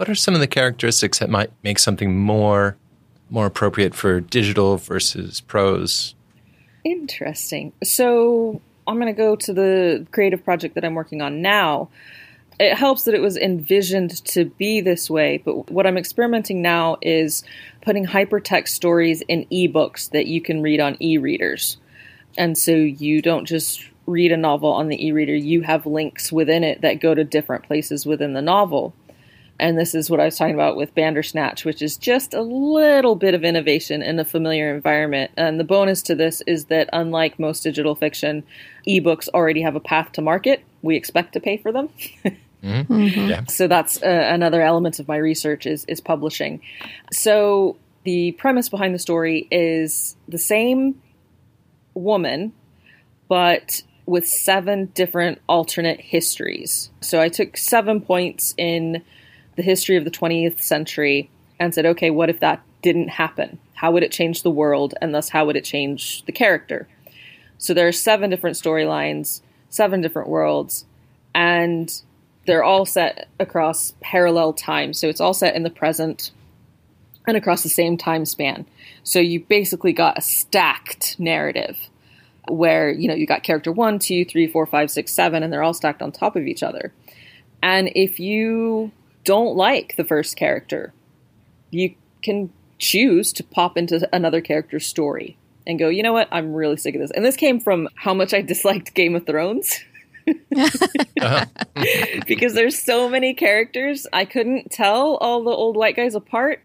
What 0.00 0.08
are 0.08 0.14
some 0.14 0.32
of 0.32 0.40
the 0.40 0.46
characteristics 0.46 1.18
that 1.18 1.28
might 1.28 1.52
make 1.62 1.78
something 1.78 2.18
more 2.18 2.78
more 3.28 3.44
appropriate 3.44 3.94
for 3.94 4.18
digital 4.18 4.78
versus 4.78 5.42
prose? 5.42 6.14
Interesting. 6.84 7.74
So 7.84 8.62
I'm 8.86 8.94
going 8.98 9.14
to 9.14 9.22
go 9.22 9.36
to 9.36 9.52
the 9.52 10.06
creative 10.10 10.42
project 10.42 10.74
that 10.76 10.86
I'm 10.86 10.94
working 10.94 11.20
on 11.20 11.42
now. 11.42 11.90
It 12.58 12.78
helps 12.78 13.04
that 13.04 13.14
it 13.14 13.20
was 13.20 13.36
envisioned 13.36 14.24
to 14.24 14.46
be 14.46 14.80
this 14.80 15.10
way, 15.10 15.36
but 15.44 15.70
what 15.70 15.86
I'm 15.86 15.98
experimenting 15.98 16.62
now 16.62 16.96
is 17.02 17.44
putting 17.82 18.06
hypertext 18.06 18.68
stories 18.68 19.20
in 19.28 19.44
ebooks 19.52 20.12
that 20.12 20.26
you 20.26 20.40
can 20.40 20.62
read 20.62 20.80
on 20.80 20.96
e 21.02 21.18
readers. 21.18 21.76
And 22.38 22.56
so 22.56 22.70
you 22.70 23.20
don't 23.20 23.44
just 23.44 23.86
read 24.06 24.32
a 24.32 24.36
novel 24.38 24.72
on 24.72 24.88
the 24.88 25.06
e 25.06 25.12
reader, 25.12 25.36
you 25.36 25.60
have 25.60 25.84
links 25.84 26.32
within 26.32 26.64
it 26.64 26.80
that 26.80 27.00
go 27.00 27.14
to 27.14 27.22
different 27.22 27.64
places 27.64 28.06
within 28.06 28.32
the 28.32 28.40
novel. 28.40 28.94
And 29.60 29.78
this 29.78 29.94
is 29.94 30.08
what 30.08 30.20
I 30.20 30.24
was 30.24 30.38
talking 30.38 30.54
about 30.54 30.74
with 30.74 30.94
Bandersnatch, 30.94 31.66
which 31.66 31.82
is 31.82 31.98
just 31.98 32.32
a 32.32 32.40
little 32.40 33.14
bit 33.14 33.34
of 33.34 33.44
innovation 33.44 34.00
in 34.00 34.18
a 34.18 34.24
familiar 34.24 34.74
environment. 34.74 35.32
And 35.36 35.60
the 35.60 35.64
bonus 35.64 36.00
to 36.02 36.14
this 36.14 36.40
is 36.46 36.64
that, 36.66 36.88
unlike 36.94 37.38
most 37.38 37.62
digital 37.62 37.94
fiction, 37.94 38.42
ebooks 38.88 39.28
already 39.28 39.60
have 39.60 39.76
a 39.76 39.80
path 39.80 40.12
to 40.12 40.22
market. 40.22 40.64
We 40.80 40.96
expect 40.96 41.34
to 41.34 41.40
pay 41.40 41.58
for 41.58 41.72
them. 41.72 41.90
mm-hmm. 42.24 42.90
Mm-hmm. 42.90 43.28
Yeah. 43.28 43.44
So 43.44 43.68
that's 43.68 44.02
uh, 44.02 44.06
another 44.32 44.62
element 44.62 44.98
of 44.98 45.06
my 45.06 45.18
research 45.18 45.66
is 45.66 45.84
is 45.84 46.00
publishing. 46.00 46.62
So 47.12 47.76
the 48.04 48.32
premise 48.32 48.70
behind 48.70 48.94
the 48.94 48.98
story 48.98 49.46
is 49.50 50.16
the 50.26 50.38
same 50.38 51.02
woman, 51.92 52.54
but 53.28 53.82
with 54.06 54.26
seven 54.26 54.86
different 54.94 55.38
alternate 55.50 56.00
histories. 56.00 56.90
So 57.02 57.20
I 57.20 57.28
took 57.28 57.58
seven 57.58 58.00
points 58.00 58.54
in 58.56 59.04
the 59.60 59.64
history 59.64 59.96
of 59.96 60.04
the 60.04 60.10
20th 60.10 60.60
century 60.60 61.30
and 61.58 61.74
said, 61.74 61.84
okay, 61.84 62.08
what 62.08 62.30
if 62.30 62.40
that 62.40 62.62
didn't 62.80 63.08
happen? 63.08 63.58
How 63.74 63.92
would 63.92 64.02
it 64.02 64.10
change 64.10 64.42
the 64.42 64.50
world? 64.50 64.94
And 65.02 65.14
thus, 65.14 65.28
how 65.28 65.44
would 65.44 65.56
it 65.56 65.64
change 65.64 66.24
the 66.24 66.32
character? 66.32 66.88
So 67.58 67.74
there 67.74 67.86
are 67.86 67.92
seven 67.92 68.30
different 68.30 68.56
storylines, 68.56 69.42
seven 69.68 70.00
different 70.00 70.30
worlds, 70.30 70.86
and 71.34 71.92
they're 72.46 72.64
all 72.64 72.86
set 72.86 73.28
across 73.38 73.92
parallel 74.00 74.54
time. 74.54 74.94
So 74.94 75.08
it's 75.10 75.20
all 75.20 75.34
set 75.34 75.54
in 75.54 75.62
the 75.62 75.70
present 75.70 76.30
and 77.26 77.36
across 77.36 77.62
the 77.62 77.68
same 77.68 77.98
time 77.98 78.24
span. 78.24 78.64
So 79.02 79.18
you 79.18 79.40
basically 79.40 79.92
got 79.92 80.16
a 80.16 80.22
stacked 80.22 81.20
narrative 81.20 81.78
where, 82.48 82.90
you 82.90 83.08
know, 83.08 83.14
you 83.14 83.26
got 83.26 83.42
character 83.42 83.70
one, 83.70 83.98
two, 83.98 84.24
three, 84.24 84.46
four, 84.46 84.64
five, 84.64 84.90
six, 84.90 85.12
seven, 85.12 85.42
and 85.42 85.52
they're 85.52 85.62
all 85.62 85.74
stacked 85.74 86.00
on 86.00 86.12
top 86.12 86.34
of 86.34 86.46
each 86.46 86.62
other. 86.62 86.94
And 87.62 87.92
if 87.94 88.18
you 88.18 88.90
don't 89.24 89.56
like 89.56 89.96
the 89.96 90.04
first 90.04 90.36
character, 90.36 90.92
you 91.70 91.94
can 92.22 92.50
choose 92.78 93.32
to 93.34 93.44
pop 93.44 93.76
into 93.76 94.08
another 94.12 94.40
character's 94.40 94.86
story 94.86 95.36
and 95.66 95.78
go, 95.78 95.88
you 95.88 96.02
know 96.02 96.12
what, 96.12 96.28
I'm 96.32 96.52
really 96.52 96.76
sick 96.76 96.94
of 96.94 97.00
this. 97.00 97.10
And 97.10 97.24
this 97.24 97.36
came 97.36 97.60
from 97.60 97.88
how 97.94 98.14
much 98.14 98.34
I 98.34 98.42
disliked 98.42 98.94
Game 98.94 99.14
of 99.14 99.26
Thrones. 99.26 99.80
uh-huh. 100.56 101.46
because 102.26 102.54
there's 102.54 102.80
so 102.80 103.08
many 103.08 103.34
characters, 103.34 104.06
I 104.12 104.24
couldn't 104.24 104.70
tell 104.70 105.16
all 105.16 105.44
the 105.44 105.50
old 105.50 105.76
white 105.76 105.96
guys 105.96 106.14
apart. 106.14 106.62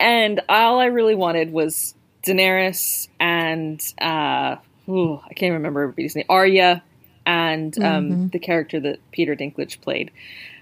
and 0.00 0.40
all 0.48 0.80
I 0.80 0.86
really 0.86 1.14
wanted 1.14 1.52
was 1.52 1.94
Daenerys 2.24 3.08
and 3.20 3.80
uh, 4.00 4.56
ooh, 4.88 5.20
I 5.24 5.34
can't 5.34 5.52
remember 5.52 5.82
everybody's 5.82 6.16
name, 6.16 6.26
Arya, 6.28 6.82
and 7.26 7.76
um, 7.82 8.10
mm-hmm. 8.10 8.26
the 8.28 8.38
character 8.38 8.80
that 8.80 8.98
Peter 9.10 9.34
Dinklage 9.34 9.80
played. 9.80 10.10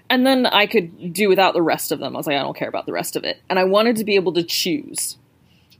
And 0.09 0.25
then 0.25 0.45
I 0.45 0.65
could 0.65 1.13
do 1.13 1.29
without 1.29 1.53
the 1.53 1.61
rest 1.61 1.91
of 1.91 1.99
them. 1.99 2.15
I 2.15 2.17
was 2.17 2.27
like, 2.27 2.35
I 2.35 2.41
don't 2.41 2.57
care 2.57 2.67
about 2.67 2.85
the 2.85 2.91
rest 2.91 3.15
of 3.15 3.23
it. 3.23 3.41
And 3.49 3.57
I 3.57 3.63
wanted 3.63 3.95
to 3.97 4.03
be 4.03 4.15
able 4.15 4.33
to 4.33 4.43
choose 4.43 5.17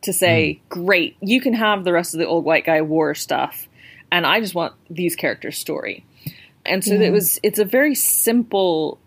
to 0.06 0.14
say, 0.14 0.62
mm. 0.62 0.70
great, 0.70 1.18
you 1.20 1.42
can 1.42 1.54
have 1.54 1.84
the 1.84 1.92
rest 1.92 2.14
of 2.14 2.20
the 2.20 2.28
old 2.28 2.46
white 2.46 2.66
guy 2.66 2.82
war 2.82 3.14
stuff, 3.14 3.68
and 4.12 4.26
I 4.26 4.40
just 4.40 4.56
want 4.56 4.74
these 4.90 5.16
characters' 5.16 5.58
story. 5.58 6.06
And 6.66 6.84
so 6.84 6.96
it 6.96 7.12
was 7.12 7.40
it's 7.44 7.60
a 7.60 7.66
very 7.66 7.94
simple 7.94 9.00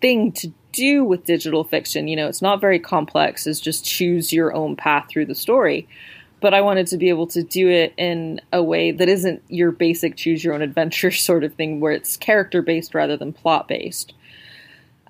thing 0.00 0.32
to 0.32 0.52
do 0.72 1.04
with 1.04 1.24
digital 1.24 1.64
fiction. 1.64 2.08
You 2.08 2.16
know, 2.16 2.28
it's 2.28 2.40
not 2.40 2.60
very 2.60 2.78
complex, 2.78 3.46
it's 3.46 3.60
just 3.60 3.84
choose 3.84 4.32
your 4.32 4.54
own 4.54 4.76
path 4.76 5.08
through 5.10 5.26
the 5.26 5.34
story. 5.34 5.88
But 6.46 6.54
I 6.54 6.60
wanted 6.60 6.86
to 6.88 6.96
be 6.96 7.08
able 7.08 7.26
to 7.28 7.42
do 7.42 7.68
it 7.68 7.92
in 7.96 8.40
a 8.52 8.62
way 8.62 8.92
that 8.92 9.08
isn't 9.08 9.42
your 9.48 9.72
basic 9.72 10.14
choose 10.14 10.44
your 10.44 10.54
own 10.54 10.62
adventure 10.62 11.10
sort 11.10 11.42
of 11.42 11.54
thing, 11.54 11.80
where 11.80 11.90
it's 11.90 12.16
character 12.16 12.62
based 12.62 12.94
rather 12.94 13.16
than 13.16 13.32
plot 13.32 13.66
based. 13.66 14.14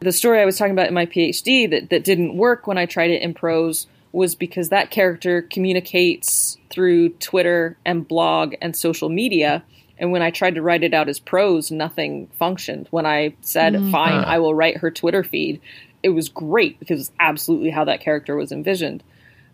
The 0.01 0.12
story 0.12 0.41
I 0.41 0.47
was 0.47 0.57
talking 0.57 0.72
about 0.72 0.89
in 0.89 0.95
my 0.95 1.05
PhD 1.05 1.68
that, 1.70 1.91
that 1.91 2.05
didn't 2.05 2.39
work 2.39 2.66
when 2.66 2.78
I 2.78 2.87
tried 2.87 3.11
it 3.11 3.20
in 3.20 3.34
prose 3.34 3.87
was 4.12 4.34
because 4.34 4.70
that 4.70 4.91
character 4.91 5.43
communicates 5.43 6.57
through 6.70 7.11
Twitter 7.11 7.76
and 7.84 8.09
blog 8.09 8.55
and 8.62 8.74
social 8.74 9.11
media 9.11 9.62
and 9.99 10.12
when 10.12 10.22
I 10.22 10.30
tried 10.30 10.55
to 10.55 10.62
write 10.62 10.84
it 10.84 10.95
out 10.95 11.09
as 11.09 11.18
prose, 11.18 11.70
nothing 11.70 12.28
functioned. 12.39 12.87
When 12.91 13.07
I 13.07 13.34
said, 13.41 13.74
mm-hmm. 13.74 13.91
fine, 13.91 14.24
I 14.24 14.39
will 14.39 14.55
write 14.55 14.78
her 14.78 14.91
Twitter 14.91 15.24
feed, 15.24 15.61
it 16.03 16.11
was 16.11 16.28
great 16.28 16.78
because 16.78 17.01
it's 17.01 17.12
absolutely 17.18 17.70
how 17.70 17.84
that 17.84 18.01
character 18.01 18.37
was 18.37 18.53
envisioned. 18.53 19.03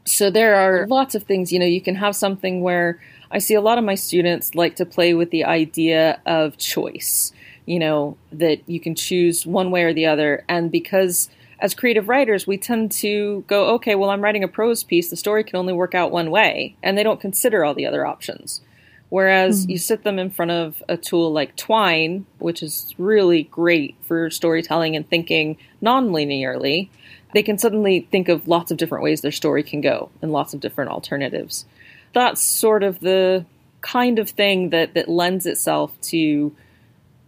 So 0.04 0.30
there 0.30 0.56
are 0.56 0.86
lots 0.86 1.14
of 1.14 1.22
things, 1.22 1.52
you 1.52 1.58
know, 1.58 1.66
you 1.66 1.80
can 1.80 1.94
have 1.94 2.16
something 2.16 2.62
where 2.62 3.00
I 3.30 3.38
see 3.38 3.54
a 3.54 3.60
lot 3.60 3.78
of 3.78 3.84
my 3.84 3.94
students 3.94 4.54
like 4.54 4.76
to 4.76 4.86
play 4.86 5.14
with 5.14 5.30
the 5.30 5.44
idea 5.44 6.20
of 6.26 6.58
choice, 6.58 7.32
you 7.66 7.78
know, 7.78 8.16
that 8.32 8.68
you 8.68 8.80
can 8.80 8.94
choose 8.94 9.46
one 9.46 9.70
way 9.70 9.84
or 9.84 9.94
the 9.94 10.06
other. 10.06 10.44
And 10.48 10.70
because 10.72 11.28
as 11.60 11.74
creative 11.74 12.08
writers, 12.08 12.46
we 12.46 12.58
tend 12.58 12.90
to 12.90 13.44
go, 13.46 13.74
okay, 13.74 13.94
well, 13.94 14.10
I'm 14.10 14.20
writing 14.20 14.42
a 14.42 14.48
prose 14.48 14.82
piece, 14.82 15.10
the 15.10 15.16
story 15.16 15.44
can 15.44 15.56
only 15.56 15.72
work 15.72 15.94
out 15.94 16.10
one 16.10 16.30
way, 16.30 16.74
and 16.82 16.98
they 16.98 17.04
don't 17.04 17.20
consider 17.20 17.64
all 17.64 17.74
the 17.74 17.86
other 17.86 18.04
options. 18.04 18.60
Whereas 19.08 19.64
hmm. 19.64 19.70
you 19.70 19.78
sit 19.78 20.02
them 20.02 20.18
in 20.18 20.30
front 20.30 20.50
of 20.50 20.82
a 20.88 20.96
tool 20.96 21.32
like 21.32 21.54
Twine, 21.54 22.26
which 22.38 22.62
is 22.62 22.94
really 22.98 23.44
great 23.44 23.94
for 24.02 24.30
storytelling 24.30 24.96
and 24.96 25.08
thinking 25.08 25.56
non 25.80 26.08
linearly, 26.08 26.88
they 27.32 27.42
can 27.42 27.58
suddenly 27.58 28.06
think 28.10 28.28
of 28.28 28.48
lots 28.48 28.70
of 28.70 28.76
different 28.76 29.04
ways 29.04 29.20
their 29.20 29.32
story 29.32 29.62
can 29.62 29.80
go 29.80 30.10
and 30.20 30.32
lots 30.32 30.54
of 30.54 30.60
different 30.60 30.90
alternatives. 30.90 31.64
That's 32.12 32.42
sort 32.42 32.82
of 32.82 33.00
the 33.00 33.46
kind 33.80 34.18
of 34.18 34.30
thing 34.30 34.70
that, 34.70 34.94
that 34.94 35.08
lends 35.08 35.46
itself 35.46 35.98
to 36.02 36.54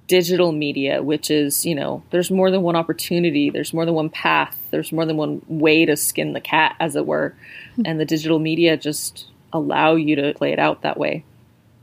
digital 0.07 0.53
media, 0.53 1.03
which 1.03 1.31
is, 1.31 1.65
you 1.65 1.75
know, 1.75 2.03
there's 2.11 2.31
more 2.31 2.51
than 2.51 2.63
one 2.63 2.77
opportunity, 2.77 3.51
there's 3.51 3.73
more 3.73 3.87
than 3.87 3.95
one 3.95 4.11
path, 4.11 4.57
there's 4.71 4.93
more 4.93 5.07
than 5.07 5.17
one 5.17 5.43
way 5.49 5.85
to 5.87 5.97
skin 5.97 6.35
the 6.35 6.41
cat, 6.41 6.77
as 6.79 6.97
it 6.97 7.07
were. 7.07 7.35
Hmm. 7.77 7.83
And 7.87 8.01
the 8.01 8.05
digital 8.05 8.39
media 8.39 8.77
just 8.77 9.27
allow 9.53 9.95
you 9.95 10.17
to 10.17 10.35
play 10.35 10.53
it 10.53 10.59
out 10.59 10.83
that 10.83 10.99
way. 10.99 11.25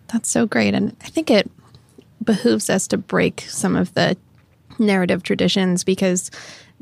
That's 0.07 0.30
so 0.30 0.45
great. 0.45 0.74
And 0.74 0.95
I 1.01 1.07
think 1.07 1.32
it 1.32 1.49
behooves 2.24 2.69
us 2.69 2.88
to 2.88 2.97
break 2.97 3.41
some 3.41 3.76
of 3.76 3.93
the 3.93 4.17
narrative 4.78 5.24
traditions 5.24 5.84
because 5.84 6.30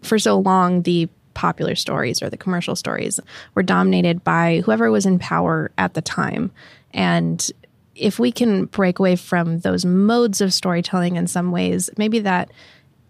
for 0.02 0.20
so 0.20 0.40
long, 0.40 0.82
the 0.82 1.08
popular 1.40 1.74
stories 1.74 2.22
or 2.22 2.30
the 2.30 2.36
commercial 2.36 2.76
stories 2.76 3.18
were 3.56 3.64
dominated 3.64 4.22
by 4.26 4.62
whoever 4.66 4.92
was 4.92 5.06
in 5.06 5.18
power 5.18 5.72
at 5.78 5.94
the 5.94 6.02
time. 6.02 6.52
And 6.94 7.50
if 7.96 8.20
we 8.20 8.30
can 8.30 8.66
break 8.66 9.00
away 9.00 9.16
from 9.16 9.60
those 9.60 9.86
modes 9.86 10.42
of 10.42 10.54
storytelling 10.54 11.16
in 11.16 11.28
some 11.28 11.52
ways, 11.52 11.90
maybe 11.98 12.20
that 12.20 12.52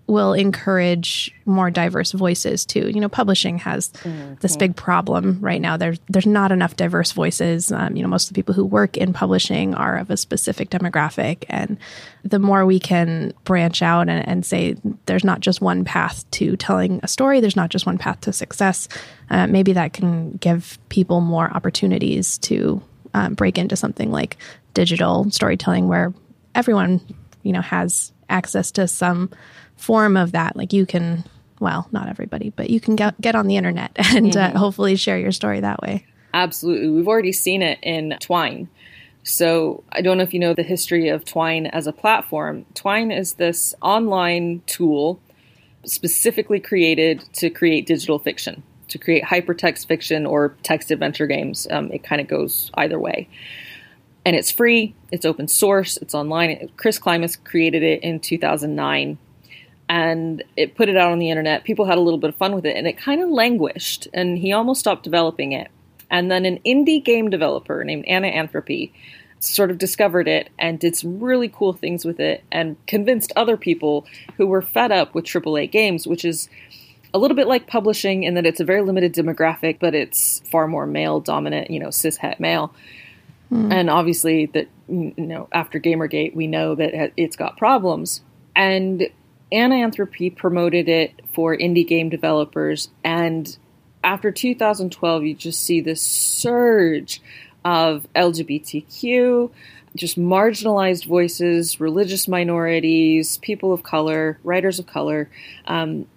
will 0.09 0.33
encourage 0.33 1.33
more 1.45 1.69
diverse 1.69 2.11
voices 2.13 2.65
too. 2.65 2.89
You 2.89 2.99
know, 2.99 3.09
publishing 3.09 3.59
has 3.59 3.89
mm-hmm. 3.89 4.33
this 4.41 4.57
big 4.57 4.75
problem 4.75 5.37
right 5.39 5.61
now. 5.61 5.77
There's 5.77 5.99
there's 6.09 6.25
not 6.25 6.51
enough 6.51 6.75
diverse 6.75 7.11
voices. 7.11 7.71
Um, 7.71 7.95
you 7.95 8.01
know, 8.01 8.09
most 8.09 8.25
of 8.25 8.29
the 8.29 8.39
people 8.39 8.55
who 8.55 8.65
work 8.65 8.97
in 8.97 9.13
publishing 9.13 9.75
are 9.75 9.97
of 9.97 10.09
a 10.09 10.17
specific 10.17 10.71
demographic, 10.71 11.45
and 11.47 11.77
the 12.23 12.39
more 12.39 12.65
we 12.65 12.79
can 12.79 13.33
branch 13.43 13.81
out 13.81 14.09
and, 14.09 14.27
and 14.27 14.45
say 14.45 14.75
there's 15.05 15.23
not 15.23 15.41
just 15.41 15.61
one 15.61 15.85
path 15.85 16.29
to 16.31 16.57
telling 16.57 16.99
a 17.03 17.07
story, 17.07 17.39
there's 17.39 17.55
not 17.55 17.69
just 17.69 17.85
one 17.85 17.99
path 17.99 18.19
to 18.21 18.33
success. 18.33 18.87
Uh, 19.29 19.45
maybe 19.45 19.73
that 19.73 19.93
can 19.93 20.31
give 20.37 20.79
people 20.89 21.21
more 21.21 21.51
opportunities 21.55 22.39
to 22.39 22.81
um, 23.13 23.35
break 23.35 23.59
into 23.59 23.75
something 23.75 24.11
like 24.11 24.37
digital 24.73 25.29
storytelling, 25.29 25.87
where 25.87 26.13
everyone 26.55 26.99
you 27.43 27.53
know 27.53 27.61
has 27.61 28.11
access 28.29 28.71
to 28.71 28.87
some 28.87 29.29
form 29.79 30.17
of 30.17 30.33
that. 30.33 30.55
Like 30.55 30.73
you 30.73 30.85
can, 30.85 31.23
well, 31.59 31.87
not 31.91 32.09
everybody, 32.09 32.51
but 32.51 32.69
you 32.69 32.79
can 32.79 32.95
get, 32.95 33.19
get 33.19 33.35
on 33.35 33.47
the 33.47 33.57
internet 33.57 33.91
and 33.95 34.35
uh, 34.35 34.47
mm-hmm. 34.47 34.57
uh, 34.57 34.59
hopefully 34.59 34.95
share 34.95 35.17
your 35.17 35.31
story 35.31 35.61
that 35.61 35.81
way. 35.81 36.05
Absolutely. 36.33 36.89
We've 36.89 37.07
already 37.07 37.31
seen 37.31 37.61
it 37.61 37.79
in 37.81 38.17
Twine. 38.19 38.69
So 39.23 39.83
I 39.91 40.01
don't 40.01 40.17
know 40.17 40.23
if 40.23 40.33
you 40.33 40.39
know 40.39 40.53
the 40.53 40.63
history 40.63 41.09
of 41.09 41.25
Twine 41.25 41.65
as 41.67 41.87
a 41.87 41.93
platform. 41.93 42.65
Twine 42.73 43.11
is 43.11 43.33
this 43.33 43.73
online 43.81 44.61
tool 44.65 45.19
specifically 45.85 46.59
created 46.59 47.23
to 47.33 47.49
create 47.49 47.85
digital 47.85 48.19
fiction, 48.19 48.63
to 48.89 48.97
create 48.97 49.23
hypertext 49.23 49.87
fiction 49.87 50.25
or 50.25 50.55
text 50.63 50.91
adventure 50.91 51.27
games. 51.27 51.67
Um, 51.69 51.91
it 51.91 52.03
kind 52.03 52.21
of 52.21 52.27
goes 52.27 52.71
either 52.75 52.99
way. 52.99 53.27
And 54.25 54.35
it's 54.35 54.51
free, 54.51 54.95
it's 55.11 55.25
open 55.25 55.47
source, 55.47 55.97
it's 55.97 56.13
online. 56.13 56.69
Chris 56.77 56.99
Klimas 56.99 57.41
created 57.43 57.83
it 57.83 58.03
in 58.03 58.19
2009 58.19 59.17
and 59.89 60.43
it 60.55 60.75
put 60.75 60.87
it 60.87 60.95
out 60.95 61.11
on 61.11 61.19
the 61.19 61.31
internet. 61.31 61.63
People 61.63 61.85
had 61.85 61.97
a 61.97 62.01
little 62.01 62.19
bit 62.19 62.29
of 62.29 62.35
fun 62.35 62.53
with 62.53 62.65
it, 62.65 62.77
and 62.77 62.87
it 62.87 62.97
kind 62.97 63.21
of 63.21 63.29
languished, 63.29 64.07
and 64.13 64.37
he 64.37 64.53
almost 64.53 64.79
stopped 64.79 65.03
developing 65.03 65.51
it. 65.51 65.69
And 66.11 66.31
then 66.31 66.45
an 66.45 66.59
indie 66.65 67.03
game 67.03 67.29
developer 67.29 67.83
named 67.83 68.05
Anna 68.07 68.27
Anthropy 68.27 68.93
sort 69.39 69.71
of 69.71 69.77
discovered 69.77 70.27
it 70.27 70.49
and 70.59 70.79
did 70.79 70.95
some 70.95 71.19
really 71.19 71.49
cool 71.49 71.73
things 71.73 72.05
with 72.05 72.19
it 72.19 72.43
and 72.51 72.75
convinced 72.87 73.31
other 73.35 73.57
people 73.57 74.05
who 74.37 74.45
were 74.45 74.61
fed 74.61 74.91
up 74.91 75.15
with 75.15 75.25
AAA 75.25 75.71
games, 75.71 76.05
which 76.05 76.25
is 76.25 76.49
a 77.13 77.17
little 77.17 77.35
bit 77.35 77.47
like 77.47 77.65
publishing 77.65 78.23
in 78.23 78.35
that 78.35 78.45
it's 78.45 78.59
a 78.59 78.65
very 78.65 78.81
limited 78.81 79.13
demographic, 79.13 79.77
but 79.79 79.95
it's 79.95 80.41
far 80.41 80.67
more 80.67 80.85
male 80.85 81.19
dominant, 81.19 81.71
you 81.71 81.79
know, 81.79 81.89
cis 81.89 82.17
het 82.17 82.39
male. 82.39 82.73
Mm. 83.51 83.73
And 83.73 83.89
obviously, 83.89 84.45
that 84.47 84.67
you 84.87 85.13
know, 85.17 85.47
after 85.51 85.79
Gamergate, 85.79 86.35
we 86.35 86.45
know 86.45 86.75
that 86.75 87.13
it's 87.17 87.35
got 87.35 87.57
problems. 87.57 88.21
And 88.55 89.09
Anna 89.51 89.75
Anthropy 89.75 90.29
promoted 90.29 90.87
it 90.87 91.21
for 91.33 91.55
indie 91.55 91.87
game 91.87 92.09
developers, 92.09 92.89
and 93.03 93.57
after 94.03 94.31
2012, 94.31 95.23
you 95.23 95.33
just 95.33 95.61
see 95.61 95.81
this 95.81 96.01
surge 96.01 97.21
of 97.65 98.07
LGBTQ, 98.15 99.51
just 99.95 100.17
marginalized 100.17 101.05
voices, 101.05 101.79
religious 101.79 102.27
minorities, 102.27 103.37
people 103.37 103.73
of 103.73 103.83
color, 103.83 104.39
writers 104.43 104.79
of 104.79 104.87
color, 104.87 105.29
um, 105.65 106.07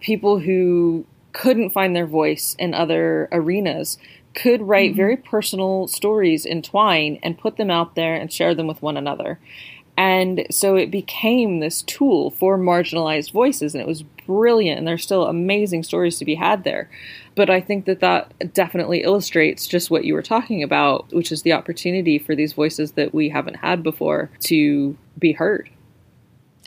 people 0.00 0.38
who 0.38 1.04
couldn't 1.32 1.70
find 1.70 1.96
their 1.96 2.06
voice 2.06 2.54
in 2.58 2.74
other 2.74 3.28
arenas 3.32 3.98
could 4.34 4.62
write 4.62 4.90
mm-hmm. 4.90 4.96
very 4.96 5.16
personal 5.16 5.86
stories 5.88 6.44
in 6.44 6.62
Twine 6.62 7.18
and 7.22 7.38
put 7.38 7.56
them 7.56 7.70
out 7.70 7.94
there 7.94 8.14
and 8.14 8.32
share 8.32 8.54
them 8.54 8.66
with 8.66 8.82
one 8.82 8.96
another. 8.96 9.38
And 9.96 10.46
so 10.50 10.76
it 10.76 10.90
became 10.90 11.60
this 11.60 11.82
tool 11.82 12.30
for 12.32 12.58
marginalized 12.58 13.30
voices, 13.32 13.74
and 13.74 13.80
it 13.80 13.86
was 13.86 14.02
brilliant. 14.02 14.78
And 14.78 14.88
there's 14.88 15.04
still 15.04 15.26
amazing 15.26 15.84
stories 15.84 16.18
to 16.18 16.24
be 16.24 16.34
had 16.34 16.64
there. 16.64 16.90
But 17.36 17.50
I 17.50 17.60
think 17.60 17.84
that 17.84 18.00
that 18.00 18.52
definitely 18.54 19.02
illustrates 19.02 19.66
just 19.66 19.90
what 19.90 20.04
you 20.04 20.14
were 20.14 20.22
talking 20.22 20.62
about, 20.62 21.12
which 21.12 21.30
is 21.30 21.42
the 21.42 21.52
opportunity 21.52 22.18
for 22.18 22.34
these 22.34 22.52
voices 22.52 22.92
that 22.92 23.14
we 23.14 23.28
haven't 23.28 23.56
had 23.56 23.82
before 23.82 24.30
to 24.40 24.96
be 25.18 25.32
heard. 25.32 25.70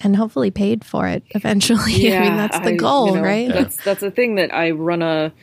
And 0.02 0.16
hopefully 0.16 0.52
paid 0.52 0.86
for 0.86 1.08
it 1.08 1.24
eventually. 1.32 1.94
Yeah, 1.94 2.20
I 2.22 2.24
mean, 2.24 2.38
that's 2.38 2.60
the 2.60 2.74
I, 2.74 2.76
goal, 2.76 3.08
you 3.08 3.16
know, 3.16 3.24
right? 3.24 3.50
That's 3.50 3.84
that's 3.84 4.04
a 4.04 4.12
thing 4.12 4.36
that 4.36 4.54
I 4.54 4.72
run 4.72 5.02
a 5.02 5.34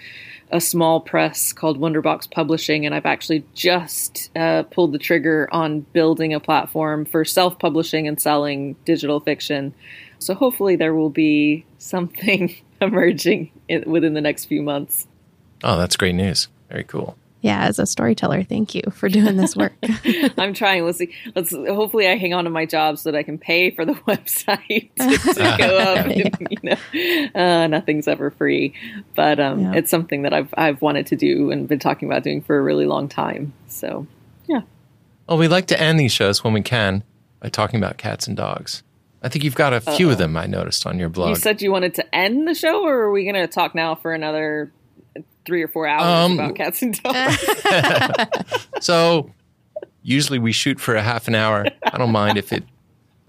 a 0.55 0.61
small 0.61 1.01
press 1.01 1.53
called 1.53 1.81
Wonderbox 1.81 2.31
Publishing, 2.31 2.87
and 2.87 2.95
I've 2.95 3.07
actually 3.07 3.45
just 3.55 4.31
uh, 4.37 4.63
pulled 4.63 4.93
the 4.93 4.99
trigger 4.99 5.49
on 5.51 5.81
building 5.81 6.33
a 6.33 6.39
platform 6.39 7.05
for 7.05 7.25
self 7.25 7.59
publishing 7.59 8.07
and 8.07 8.21
selling 8.21 8.77
digital 8.85 9.19
fiction. 9.19 9.75
So 10.21 10.33
hopefully 10.33 10.77
there 10.77 10.95
will 10.95 11.11
be 11.11 11.67
something 11.79 12.55
emerging 12.81 13.51
in, 13.69 13.83
within 13.91 14.15
the 14.15 14.21
next 14.21 14.45
few 14.45 14.63
months. 14.63 15.09
Oh, 15.65 15.77
that's 15.77 15.97
great 15.97 16.15
news. 16.15 16.47
Very 16.71 16.85
cool 16.85 17.19
yeah, 17.45 17.67
as 17.67 17.79
a 17.79 17.85
storyteller, 17.85 18.43
thank 18.43 18.75
you 18.75 18.81
for 18.91 19.11
doing 19.11 19.37
this 19.37 19.55
work. 19.55 19.75
I'm 20.39 20.55
trying. 20.55 20.87
Let's 20.87 20.97
see. 20.97 21.13
Let's 21.35 21.51
hopefully 21.51 22.09
I 22.09 22.17
hang 22.17 22.33
on 22.33 22.45
to 22.45 22.51
my 22.51 22.65
job 22.65 22.97
so 22.97 23.13
that 23.13 23.19
I 23.19 23.23
can 23.23 23.37
pay 23.37 23.71
for 23.71 23.85
the 23.85 23.93
website 24.09 24.91
to, 24.95 25.35
to 25.35 25.57
go 25.59 25.77
up. 25.77 26.07
yeah. 26.07 26.31
and, 26.41 26.49
you 26.51 26.59
know, 26.63 27.29
uh, 27.39 27.67
nothing's 27.67 28.09
ever 28.09 28.31
free, 28.31 28.73
but 29.15 29.39
um, 29.41 29.61
yeah. 29.61 29.73
it's 29.75 29.91
something 29.91 30.23
that 30.23 30.33
I've 30.33 30.55
I've 30.57 30.81
wanted 30.81 31.09
to 31.09 31.17
do 31.17 31.51
and 31.51 31.69
been 31.69 31.79
talking 31.79 32.09
about 32.09 32.23
doing 32.23 32.41
for 32.41 32.57
a 32.57 32.63
really 32.63 32.87
long 32.87 33.11
time. 33.11 33.53
So, 33.69 34.07
yeah. 34.47 34.63
Well, 35.29 35.37
we 35.37 35.47
like 35.47 35.67
to 35.67 35.79
end 35.79 36.01
these 36.01 36.13
shows 36.13 36.43
when 36.43 36.55
we 36.55 36.63
can 36.63 37.05
by 37.41 37.51
talking 37.51 37.79
about 37.79 37.99
cats 37.99 38.27
and 38.27 38.39
dogs. 38.39 38.83
I 39.23 39.29
think 39.29 39.45
you've 39.45 39.55
got 39.55 39.75
a 39.75 39.83
few 39.83 40.07
Uh-oh. 40.07 40.13
of 40.13 40.19
them 40.19 40.35
I 40.39 40.47
noticed 40.47 40.87
on 40.87 40.99
your 40.99 41.11
blog. 41.11 41.29
You 41.29 41.37
said 41.37 41.61
you 41.61 41.71
wanted 41.71 41.93
to 41.97 42.15
end 42.15 42.49
the 42.49 42.55
show, 42.55 42.87
or 42.87 43.01
are 43.01 43.13
we 43.13 43.25
going 43.25 43.35
to 43.35 43.47
talk 43.47 43.75
now 43.75 43.95
for 43.95 44.15
another 44.15 44.73
three 45.45 45.63
or 45.63 45.69
four 45.69 45.87
hours 45.87 46.31
um, 46.31 46.39
about 46.39 46.55
cats 46.57 46.83
and 46.83 47.01
dogs. 47.03 47.47
so 48.81 49.31
usually 50.03 50.39
we 50.39 50.53
shoot 50.53 50.81
for 50.81 50.95
a 50.95 51.03
half 51.03 51.29
an 51.29 51.35
hour. 51.35 51.67
I 51.85 51.99
don't 51.99 52.13
mind 52.13 52.39
if 52.39 52.53
it. 52.53 52.65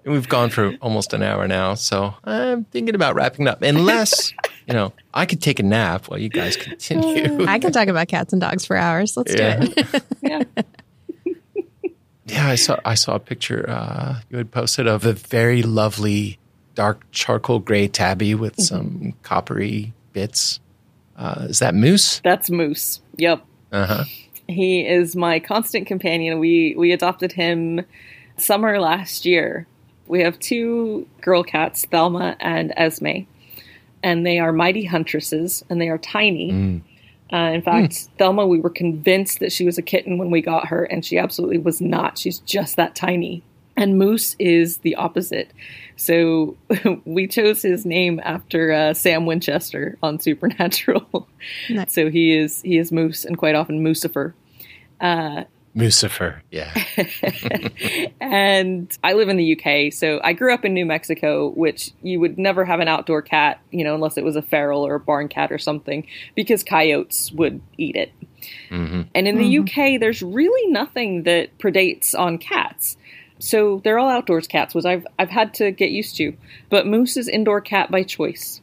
We've 0.06 0.30
gone 0.30 0.52
for 0.52 0.76
almost 0.82 1.14
an 1.14 1.24
hour 1.24 1.48
now, 1.48 1.74
so 1.74 2.14
I'm 2.24 2.66
thinking 2.66 2.94
about 2.94 3.16
wrapping 3.16 3.48
up. 3.48 3.64
Unless 3.64 4.34
you 4.68 4.74
know, 4.74 4.94
I 5.16 5.26
could 5.26 5.42
take 5.42 5.60
a 5.60 5.64
nap 5.64 6.10
while 6.10 6.20
you 6.20 6.30
guys 6.30 6.58
continue. 6.58 7.46
I 7.48 7.58
can 7.58 7.72
talk 7.72 7.88
about 7.88 8.08
cats 8.08 8.32
and 8.32 8.40
dogs 8.40 8.66
for 8.66 8.78
hours. 8.78 9.18
Let's 9.18 9.34
yeah. 9.34 9.60
do 9.60 9.74
it. 9.76 10.04
yeah. 10.22 10.44
Yeah, 12.28 12.48
I 12.48 12.56
saw 12.56 12.80
I 12.84 12.96
saw 12.96 13.16
a 13.16 13.20
picture 13.20 13.70
uh, 13.70 14.22
you 14.30 14.38
had 14.38 14.52
posted 14.52 14.88
of 14.88 15.06
a 15.06 15.14
very 15.14 15.62
lovely 15.62 16.40
dark 16.74 17.10
charcoal 17.12 17.60
gray 17.60 17.88
tabby 17.88 18.36
with 18.36 18.60
some 18.62 19.14
coppery 19.24 19.94
bits. 20.12 20.60
Uh, 21.18 21.48
is 21.50 21.60
that 21.60 21.76
Moose? 21.76 22.20
That's 22.24 22.50
Moose. 22.50 23.02
Yep. 23.18 23.46
Uh 23.72 23.86
huh. 23.86 24.04
He 24.48 24.86
is 24.86 25.16
my 25.16 25.40
constant 25.40 25.88
companion. 25.88 26.40
We 26.40 26.76
we 26.78 26.92
adopted 26.92 27.32
him 27.32 27.82
summer 28.38 28.80
last 28.80 29.26
year. 29.26 29.68
We 30.08 30.22
have 30.22 30.38
two 30.40 31.08
girl 31.22 31.44
cats, 31.44 31.86
Thelma 31.86 32.36
and 32.40 32.74
Esme, 32.78 33.26
and 34.04 34.26
they 34.26 34.40
are 34.40 34.52
mighty 34.52 34.86
huntresses, 34.86 35.64
and 35.70 35.82
they 35.82 35.90
are 35.90 35.98
tiny. 35.98 36.52
Mm. 36.52 36.82
Uh, 37.34 37.52
in 37.54 37.62
fact, 37.64 37.94
mm. 37.94 38.10
Thelma, 38.20 38.46
we 38.46 38.60
were 38.60 38.70
convinced 38.70 39.40
that 39.40 39.52
she 39.52 39.66
was 39.66 39.80
a 39.80 39.82
kitten 39.82 40.18
when 40.18 40.30
we 40.30 40.42
got 40.42 40.68
her, 40.68 40.84
and 40.84 41.04
she 41.04 41.18
absolutely 41.18 41.58
was 41.58 41.82
not. 41.82 42.18
She's 42.18 42.40
just 42.40 42.76
that 42.76 42.96
tiny. 42.96 43.42
And 43.76 43.98
Moose 43.98 44.36
is 44.38 44.78
the 44.78 44.96
opposite. 44.96 45.52
So 45.98 46.58
we 47.06 47.28
chose 47.28 47.62
his 47.62 47.86
name 47.86 48.20
after 48.24 48.72
uh, 48.72 48.94
Sam 48.94 49.26
Winchester 49.26 49.98
on 50.04 50.20
Supernatural. 50.20 51.28
Nice. 51.70 51.94
So 51.94 52.10
he 52.10 52.36
is 52.38 52.62
he 52.62 52.78
is 52.78 52.92
Moose 52.92 53.26
and 53.26 53.38
quite 53.38 53.56
often 53.56 53.84
Moosifer. 53.84 54.34
Uh, 55.00 55.44
Lucifer, 55.76 56.42
yeah. 56.52 56.74
and 58.22 58.98
I 59.04 59.12
live 59.12 59.28
in 59.28 59.36
the 59.36 59.60
UK, 59.60 59.92
so 59.92 60.22
I 60.24 60.32
grew 60.32 60.54
up 60.54 60.64
in 60.64 60.74
New 60.74 60.86
Mexico, 60.86 61.50
which 61.50 61.92
you 62.02 62.22
would 62.22 62.38
never 62.38 62.64
have 62.64 62.80
an 62.80 62.88
outdoor 62.88 63.22
cat, 63.22 63.60
you 63.72 63.84
know, 63.84 63.94
unless 63.94 64.18
it 64.18 64.24
was 64.24 64.38
a 64.38 64.42
feral 64.42 64.88
or 64.88 64.96
a 64.96 65.00
barn 65.02 65.28
cat 65.28 65.52
or 65.52 65.58
something, 65.58 66.08
because 66.34 66.64
coyotes 66.64 67.30
would 67.34 67.62
eat 67.78 67.98
it. 67.98 68.14
Mm-hmm. 68.70 69.02
And 69.14 69.28
in 69.28 69.38
the 69.38 69.56
mm-hmm. 69.56 69.96
UK, 69.96 70.00
there's 70.00 70.22
really 70.22 70.72
nothing 70.72 71.24
that 71.24 71.58
predates 71.58 72.18
on 72.18 72.38
cats. 72.38 72.96
So 73.40 73.82
they're 73.84 74.00
all 74.00 74.10
outdoors 74.10 74.48
cats, 74.48 74.74
which 74.74 74.86
I've 74.86 75.06
I've 75.20 75.30
had 75.30 75.54
to 75.56 75.72
get 75.72 75.92
used 75.92 76.16
to. 76.18 76.36
But 76.70 76.88
Moose 76.88 77.18
is 77.18 77.28
indoor 77.28 77.62
cat 77.62 77.92
by 77.92 78.04
choice. 78.04 78.62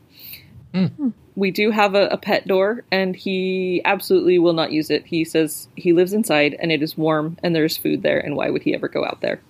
Mm. 0.72 1.12
We 1.34 1.50
do 1.50 1.70
have 1.70 1.94
a, 1.94 2.06
a, 2.08 2.16
pet 2.16 2.46
door, 2.46 2.84
and 2.90 3.16
he 3.16 3.82
absolutely 3.84 4.38
will 4.38 4.52
not 4.52 4.72
use 4.72 4.90
it. 4.90 5.06
He 5.06 5.24
says 5.24 5.68
he 5.76 5.92
lives 5.92 6.12
inside, 6.12 6.56
and 6.58 6.72
it 6.72 6.82
is 6.82 6.96
warm, 6.96 7.38
and 7.42 7.54
there's 7.54 7.76
food 7.76 8.02
there, 8.02 8.18
and 8.18 8.36
why 8.36 8.50
would 8.50 8.62
he 8.62 8.74
ever 8.74 8.88
go 8.88 9.04
out 9.04 9.20
there? 9.20 9.40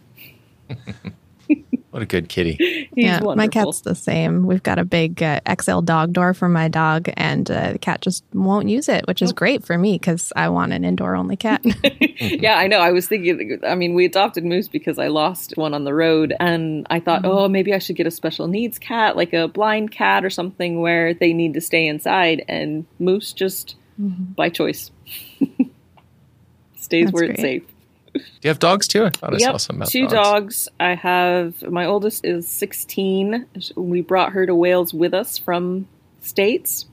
What 1.93 2.03
a 2.03 2.07
good 2.07 2.31
kitty. 2.31 2.89
yeah, 2.97 3.23
wonderful. 3.23 3.37
my 3.37 3.49
cat's 3.49 3.83
the 3.83 3.95
same. 3.95 4.47
We've 4.47 4.63
got 4.63 4.79
a 4.79 4.85
big 4.85 5.23
uh, 5.23 5.41
XL 5.61 5.81
dog 5.81 6.15
door 6.15 6.33
for 6.33 6.49
my 6.49 6.69
dog, 6.69 7.11
and 7.19 7.51
uh, 7.51 7.73
the 7.73 7.79
cat 7.79 8.01
just 8.01 8.25
won't 8.33 8.71
use 8.71 8.89
it, 8.89 9.07
which 9.07 9.21
is 9.21 9.29
nope. 9.29 9.37
great 9.37 9.63
for 9.67 9.77
me 9.77 9.99
because 9.99 10.33
I 10.35 10.49
want 10.49 10.73
an 10.73 10.85
indoor 10.85 11.15
only 11.15 11.37
cat. 11.37 11.61
yeah, 12.19 12.57
I 12.57 12.67
know. 12.67 12.79
I 12.79 12.93
was 12.93 13.09
thinking, 13.09 13.61
I 13.63 13.75
mean, 13.75 13.93
we 13.93 14.07
adopted 14.07 14.43
Moose 14.43 14.69
because 14.69 14.99
I 14.99 15.09
lost 15.09 15.59
one 15.59 15.75
on 15.75 15.85
the 15.85 15.93
road, 15.93 16.35
and 16.41 16.87
I 16.89 16.99
thought, 16.99 17.25
mm-hmm. 17.25 17.31
oh, 17.31 17.49
maybe 17.49 17.75
I 17.75 17.79
should 17.79 17.97
get 17.97 18.07
a 18.07 18.11
special 18.11 18.49
needs 18.49 18.79
cat, 18.79 19.15
like 19.15 19.35
a 19.35 19.47
blind 19.47 19.91
cat 19.91 20.25
or 20.25 20.31
something 20.31 20.81
where 20.81 21.13
they 21.13 21.35
need 21.35 21.53
to 21.55 21.61
stay 21.61 21.87
inside. 21.87 22.43
And 22.49 22.87
Moose 23.01 23.35
just, 23.35 23.77
mm-hmm. 24.01 24.33
by 24.33 24.49
choice, 24.49 24.91
stays 26.75 27.05
That's 27.05 27.13
where 27.13 27.27
great. 27.27 27.31
it's 27.33 27.43
safe. 27.43 27.72
Do 28.15 28.21
you 28.43 28.49
have 28.49 28.59
dogs 28.59 28.89
too? 28.89 29.05
I 29.05 29.11
thought 29.11 29.39
yep, 29.39 29.49
I 29.49 29.53
saw 29.53 29.57
some 29.57 29.77
about 29.77 29.89
two 29.89 30.07
dogs. 30.07 30.67
dogs. 30.67 30.69
I 30.79 30.95
have 30.95 31.63
my 31.63 31.87
oldest 31.87 32.25
is 32.25 32.47
16. 32.49 33.47
We 33.77 34.01
brought 34.03 34.33
her 34.33 34.47
to 34.47 34.55
Wales 34.55 34.93
with 34.93 35.15
us 35.15 35.39
from 35.39 35.89
states. 36.21 36.87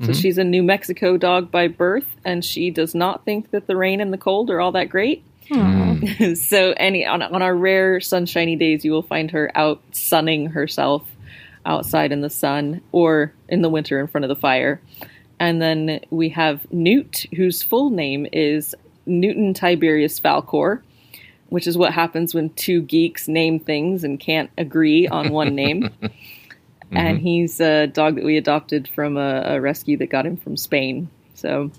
So 0.00 0.06
mm-hmm. 0.06 0.12
she's 0.12 0.38
a 0.38 0.44
New 0.44 0.62
Mexico 0.62 1.18
dog 1.18 1.50
by 1.50 1.68
birth, 1.68 2.06
and 2.24 2.42
she 2.42 2.70
does 2.70 2.94
not 2.94 3.24
think 3.26 3.50
that 3.50 3.66
the 3.66 3.76
rain 3.76 4.00
and 4.00 4.12
the 4.12 4.18
cold 4.18 4.50
are 4.50 4.60
all 4.60 4.72
that 4.72 4.88
great. 4.88 5.22
Mm. 5.50 6.36
so 6.38 6.72
any 6.76 7.04
on, 7.04 7.22
on 7.22 7.42
our 7.42 7.54
rare 7.54 8.00
sunshiny 8.00 8.56
days, 8.56 8.84
you 8.84 8.92
will 8.92 9.02
find 9.02 9.30
her 9.32 9.50
out 9.54 9.82
sunning 9.92 10.46
herself 10.46 11.06
outside 11.66 12.12
in 12.12 12.22
the 12.22 12.30
sun 12.30 12.80
or 12.92 13.34
in 13.48 13.60
the 13.60 13.68
winter 13.68 14.00
in 14.00 14.06
front 14.06 14.24
of 14.24 14.28
the 14.28 14.36
fire. 14.36 14.80
And 15.38 15.60
then 15.60 16.00
we 16.10 16.30
have 16.30 16.70
Newt, 16.72 17.26
whose 17.34 17.62
full 17.62 17.90
name 17.90 18.26
is 18.32 18.74
Newton 19.06 19.54
Tiberius 19.54 20.18
Falcor, 20.20 20.82
which 21.48 21.66
is 21.66 21.76
what 21.76 21.92
happens 21.92 22.34
when 22.34 22.50
two 22.50 22.82
geeks 22.82 23.28
name 23.28 23.58
things 23.58 24.04
and 24.04 24.18
can't 24.18 24.50
agree 24.56 25.08
on 25.08 25.30
one 25.30 25.54
name. 25.54 25.82
mm-hmm. 26.02 26.96
And 26.96 27.18
he's 27.18 27.60
a 27.60 27.86
dog 27.86 28.16
that 28.16 28.24
we 28.24 28.36
adopted 28.36 28.88
from 28.88 29.16
a, 29.16 29.42
a, 29.46 29.60
rescue 29.60 29.96
that 29.98 30.08
got 30.08 30.26
him 30.26 30.36
from 30.36 30.56
Spain. 30.56 31.08
So 31.34 31.70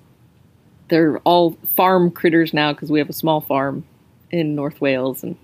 they're 0.90 1.20
all 1.20 1.58
farm 1.76 2.12
critters 2.12 2.54
now 2.54 2.74
because 2.74 2.92
we 2.92 3.00
have 3.00 3.10
a 3.10 3.14
small 3.14 3.42
farm 3.42 3.86
in 4.30 4.56
North 4.56 4.80
Wales 4.82 5.24
and 5.24 5.36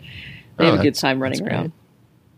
they 0.57 0.65
oh, 0.65 0.71
have 0.71 0.79
a 0.79 0.83
good 0.83 0.95
time 0.95 1.21
running 1.21 1.47
around. 1.47 1.71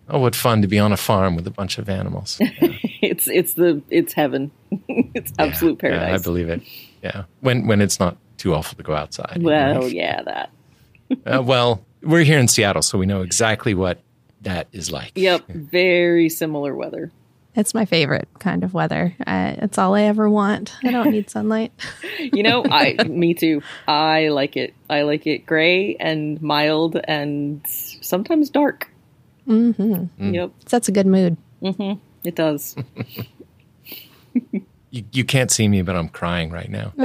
Oh, 0.10 0.20
what 0.20 0.36
fun 0.36 0.62
to 0.64 0.68
be 0.68 0.80
on 0.80 0.92
a 0.92 0.98
farm 0.98 1.36
with 1.36 1.46
a 1.46 1.52
bunch 1.52 1.78
of 1.78 1.88
animals. 1.88 2.38
Yeah. 2.40 2.50
it's 3.02 3.28
it's 3.28 3.54
the 3.54 3.82
it's 3.90 4.14
heaven. 4.14 4.52
it's 4.88 5.32
absolute 5.38 5.78
yeah, 5.78 5.90
paradise. 5.90 6.10
Yeah, 6.10 6.16
I 6.16 6.18
believe 6.18 6.50
it. 6.50 6.62
Yeah. 7.04 7.24
When 7.42 7.68
when 7.68 7.82
it's 7.82 8.00
not 8.00 8.18
too 8.40 8.56
awful 8.56 8.76
to 8.78 8.84
go 8.84 8.96
outside. 8.96 9.42
Well, 9.42 9.88
yeah, 9.88 10.24
that. 10.24 10.50
uh, 11.26 11.44
well, 11.44 11.86
we're 12.02 12.24
here 12.24 12.40
in 12.40 12.48
Seattle, 12.48 12.82
so 12.82 12.98
we 12.98 13.06
know 13.06 13.22
exactly 13.22 13.74
what 13.74 14.02
that 14.42 14.68
is 14.72 14.92
like. 14.92 15.12
Yep, 15.16 15.48
very 15.48 16.30
similar 16.30 16.76
weather. 16.76 17.12
It's 17.56 17.74
my 17.74 17.86
favorite 17.86 18.28
kind 18.40 18.64
of 18.64 18.74
weather. 18.74 19.16
Uh, 19.26 19.56
it's 19.58 19.78
all 19.78 19.96
I 19.96 20.04
ever 20.04 20.30
want. 20.30 20.76
I 20.84 20.92
don't 20.92 21.12
need 21.12 21.30
sunlight. 21.30 21.74
you 22.20 22.44
know, 22.44 22.64
I 22.64 22.96
me 23.06 23.34
too. 23.34 23.62
I 23.88 24.30
like 24.30 24.56
it. 24.56 24.74
I 24.90 25.02
like 25.02 25.28
it 25.28 25.46
gray 25.46 25.96
and 26.00 26.42
mild 26.42 27.00
and 27.04 27.62
sometimes 27.68 28.50
dark. 28.50 28.90
Mm-hmm. 29.48 30.24
Mm. 30.24 30.34
Yep, 30.34 30.52
that's 30.70 30.88
a 30.88 30.92
good 30.92 31.08
mood. 31.08 31.38
Mm-hmm. 31.62 32.00
It 32.24 32.36
does. 32.36 32.76
You, 34.92 35.04
you 35.12 35.24
can't 35.24 35.52
see 35.52 35.68
me, 35.68 35.82
but 35.82 35.96
I'm 35.96 36.10
crying 36.10 36.50
right 36.52 36.70
now. 36.70 36.94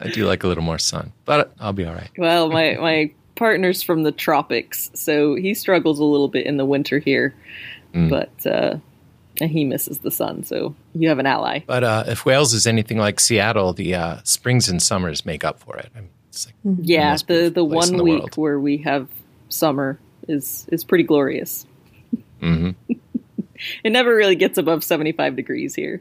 I 0.00 0.08
do 0.12 0.26
like 0.26 0.42
a 0.42 0.48
little 0.48 0.64
more 0.64 0.78
sun, 0.78 1.12
but 1.24 1.52
I'll 1.60 1.72
be 1.72 1.84
all 1.84 1.94
right. 1.94 2.10
Well, 2.16 2.50
my, 2.50 2.76
my 2.76 3.12
partner's 3.34 3.82
from 3.82 4.02
the 4.02 4.12
tropics, 4.12 4.90
so 4.94 5.34
he 5.34 5.54
struggles 5.54 5.98
a 5.98 6.04
little 6.04 6.28
bit 6.28 6.46
in 6.46 6.56
the 6.56 6.64
winter 6.64 6.98
here, 6.98 7.34
mm. 7.94 8.10
but 8.10 8.46
uh, 8.46 8.78
he 9.36 9.64
misses 9.64 9.98
the 9.98 10.10
sun, 10.10 10.44
so 10.44 10.74
you 10.94 11.08
have 11.08 11.18
an 11.18 11.26
ally. 11.26 11.60
But 11.66 11.84
uh, 11.84 12.04
if 12.06 12.24
Wales 12.24 12.52
is 12.52 12.66
anything 12.66 12.98
like 12.98 13.20
Seattle, 13.20 13.72
the 13.72 13.94
uh, 13.94 14.16
springs 14.24 14.68
and 14.68 14.82
summers 14.82 15.24
make 15.24 15.44
up 15.44 15.60
for 15.60 15.76
it. 15.76 15.90
Like 15.94 16.10
yeah, 16.80 17.16
the, 17.26 17.50
the 17.50 17.64
one 17.64 17.96
the 17.96 18.02
week 18.02 18.20
world. 18.20 18.36
where 18.36 18.58
we 18.58 18.78
have 18.78 19.08
summer 19.48 19.98
is 20.28 20.66
is 20.70 20.84
pretty 20.84 21.04
glorious. 21.04 21.66
Mm-hmm. 22.40 22.92
it 23.84 23.90
never 23.90 24.14
really 24.14 24.36
gets 24.36 24.58
above 24.58 24.84
75 24.84 25.36
degrees 25.36 25.74
here. 25.74 26.00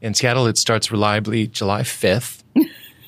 In 0.00 0.14
Seattle, 0.14 0.46
it 0.46 0.58
starts 0.58 0.90
reliably 0.90 1.46
July 1.46 1.82
5th 1.82 2.42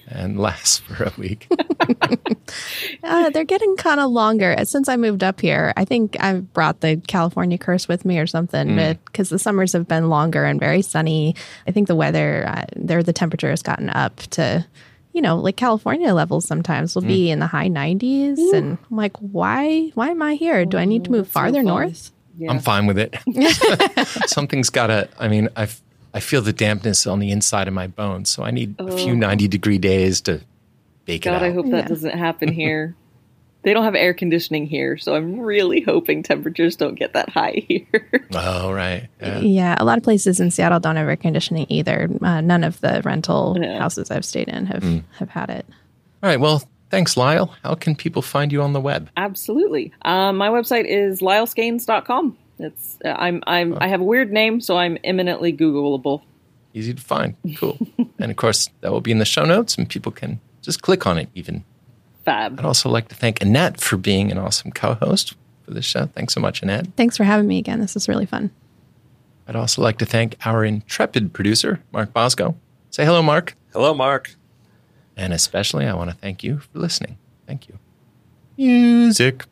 and 0.08 0.38
lasts 0.38 0.78
for 0.78 1.04
a 1.04 1.12
week. 1.16 1.46
uh, 3.04 3.30
they're 3.30 3.44
getting 3.44 3.76
kind 3.76 4.00
of 4.00 4.10
longer. 4.10 4.56
Since 4.64 4.88
I 4.88 4.96
moved 4.96 5.22
up 5.22 5.40
here, 5.40 5.72
I 5.76 5.84
think 5.84 6.16
I 6.20 6.34
brought 6.34 6.80
the 6.80 7.00
California 7.06 7.58
curse 7.58 7.86
with 7.86 8.04
me 8.04 8.18
or 8.18 8.26
something, 8.26 8.68
mm. 8.68 8.98
because 9.06 9.28
the 9.28 9.38
summers 9.38 9.72
have 9.72 9.86
been 9.86 10.08
longer 10.08 10.44
and 10.44 10.58
very 10.58 10.82
sunny. 10.82 11.36
I 11.66 11.70
think 11.70 11.86
the 11.86 11.96
weather, 11.96 12.44
uh, 12.48 12.64
there, 12.74 13.02
the 13.02 13.12
temperature 13.12 13.50
has 13.50 13.62
gotten 13.62 13.90
up 13.90 14.16
to 14.30 14.66
you 15.12 15.22
know, 15.22 15.36
like 15.36 15.56
California 15.56 16.14
levels 16.14 16.46
sometimes 16.46 16.94
will 16.94 17.02
mm. 17.02 17.08
be 17.08 17.30
in 17.30 17.40
the 17.40 17.46
high 17.46 17.68
90s. 17.68 18.38
Ooh. 18.38 18.54
And 18.54 18.78
I'm 18.90 18.96
like, 18.96 19.16
why, 19.16 19.90
why 19.94 20.10
am 20.10 20.22
I 20.22 20.34
here? 20.34 20.64
Do 20.64 20.78
I 20.78 20.84
need 20.84 21.04
to 21.04 21.10
move 21.10 21.28
farther 21.28 21.62
so 21.62 21.68
north? 21.68 22.12
Yeah. 22.38 22.50
I'm 22.50 22.60
fine 22.60 22.86
with 22.86 22.98
it. 22.98 23.16
Something's 24.28 24.70
got 24.70 24.86
to, 24.88 25.08
I 25.18 25.28
mean, 25.28 25.48
I 25.56 25.68
I 26.12 26.20
feel 26.20 26.42
the 26.42 26.52
dampness 26.52 27.06
on 27.06 27.20
the 27.20 27.30
inside 27.30 27.68
of 27.68 27.74
my 27.74 27.86
bones, 27.86 28.30
so 28.30 28.42
I 28.42 28.50
need 28.50 28.74
oh. 28.78 28.88
a 28.88 28.96
few 28.96 29.14
90 29.14 29.48
degree 29.48 29.78
days 29.78 30.20
to 30.22 30.40
bake 31.04 31.22
God, 31.22 31.34
it 31.34 31.36
out. 31.36 31.42
I 31.42 31.52
hope 31.52 31.66
that 31.70 31.84
yeah. 31.84 31.88
doesn't 31.88 32.18
happen 32.18 32.52
here. 32.52 32.96
they 33.62 33.72
don't 33.74 33.84
have 33.84 33.94
air 33.94 34.14
conditioning 34.14 34.66
here, 34.66 34.96
so 34.96 35.14
I'm 35.14 35.38
really 35.38 35.82
hoping 35.82 36.22
temperatures 36.22 36.76
don't 36.76 36.96
get 36.96 37.12
that 37.12 37.28
high 37.28 37.64
here. 37.68 38.28
oh, 38.34 38.72
right. 38.72 39.08
Yeah. 39.20 39.38
yeah. 39.38 39.76
a 39.78 39.84
lot 39.84 39.98
of 39.98 40.04
places 40.04 40.40
in 40.40 40.50
Seattle 40.50 40.80
don't 40.80 40.96
have 40.96 41.08
air 41.08 41.16
conditioning 41.16 41.66
either. 41.68 42.08
Uh, 42.20 42.40
none 42.40 42.64
of 42.64 42.80
the 42.80 43.02
rental 43.04 43.56
yeah. 43.60 43.78
houses 43.78 44.10
I've 44.10 44.24
stayed 44.24 44.48
in 44.48 44.66
have, 44.66 44.82
mm. 44.82 45.04
have 45.18 45.30
had 45.30 45.50
it. 45.50 45.66
All 46.22 46.28
right. 46.28 46.40
Well, 46.40 46.62
Thanks, 46.90 47.16
Lyle. 47.16 47.54
How 47.62 47.74
can 47.74 47.94
people 47.94 48.20
find 48.20 48.52
you 48.52 48.62
on 48.62 48.72
the 48.72 48.80
web? 48.80 49.10
Absolutely. 49.16 49.92
Um, 50.02 50.36
my 50.36 50.48
website 50.48 50.86
is 50.86 51.20
lyleskains.com. 51.20 52.36
It's 52.58 52.98
uh, 53.04 53.14
I'm 53.16 53.42
I'm 53.46 53.74
oh. 53.74 53.78
I 53.80 53.88
have 53.88 54.00
a 54.00 54.04
weird 54.04 54.32
name, 54.32 54.60
so 54.60 54.76
I'm 54.76 54.98
eminently 55.04 55.52
Googleable. 55.52 56.22
Easy 56.74 56.92
to 56.92 57.00
find. 57.00 57.36
Cool. 57.56 57.78
and 58.18 58.30
of 58.30 58.36
course, 58.36 58.68
that 58.80 58.92
will 58.92 59.00
be 59.00 59.12
in 59.12 59.18
the 59.18 59.24
show 59.24 59.44
notes, 59.44 59.76
and 59.76 59.88
people 59.88 60.12
can 60.12 60.40
just 60.62 60.82
click 60.82 61.06
on 61.06 61.16
it. 61.16 61.28
Even. 61.34 61.64
Fab. 62.24 62.58
I'd 62.58 62.66
also 62.66 62.90
like 62.90 63.08
to 63.08 63.14
thank 63.14 63.40
Annette 63.40 63.80
for 63.80 63.96
being 63.96 64.30
an 64.30 64.36
awesome 64.36 64.72
co-host 64.72 65.34
for 65.64 65.70
this 65.70 65.86
show. 65.86 66.06
Thanks 66.06 66.34
so 66.34 66.40
much, 66.40 66.62
Annette. 66.62 66.86
Thanks 66.96 67.16
for 67.16 67.24
having 67.24 67.46
me 67.46 67.58
again. 67.58 67.80
This 67.80 67.96
is 67.96 68.08
really 68.08 68.26
fun. 68.26 68.50
I'd 69.48 69.56
also 69.56 69.80
like 69.80 69.98
to 69.98 70.06
thank 70.06 70.36
our 70.44 70.64
intrepid 70.64 71.32
producer, 71.32 71.80
Mark 71.92 72.12
Boszko. 72.12 72.56
Say 72.90 73.04
hello, 73.04 73.22
Mark. 73.22 73.56
Hello, 73.72 73.94
Mark. 73.94 74.34
And 75.20 75.34
especially, 75.34 75.84
I 75.84 75.92
want 75.92 76.08
to 76.08 76.16
thank 76.16 76.42
you 76.42 76.60
for 76.60 76.78
listening. 76.78 77.18
Thank 77.46 77.68
you. 77.68 77.78
Music. 78.56 79.44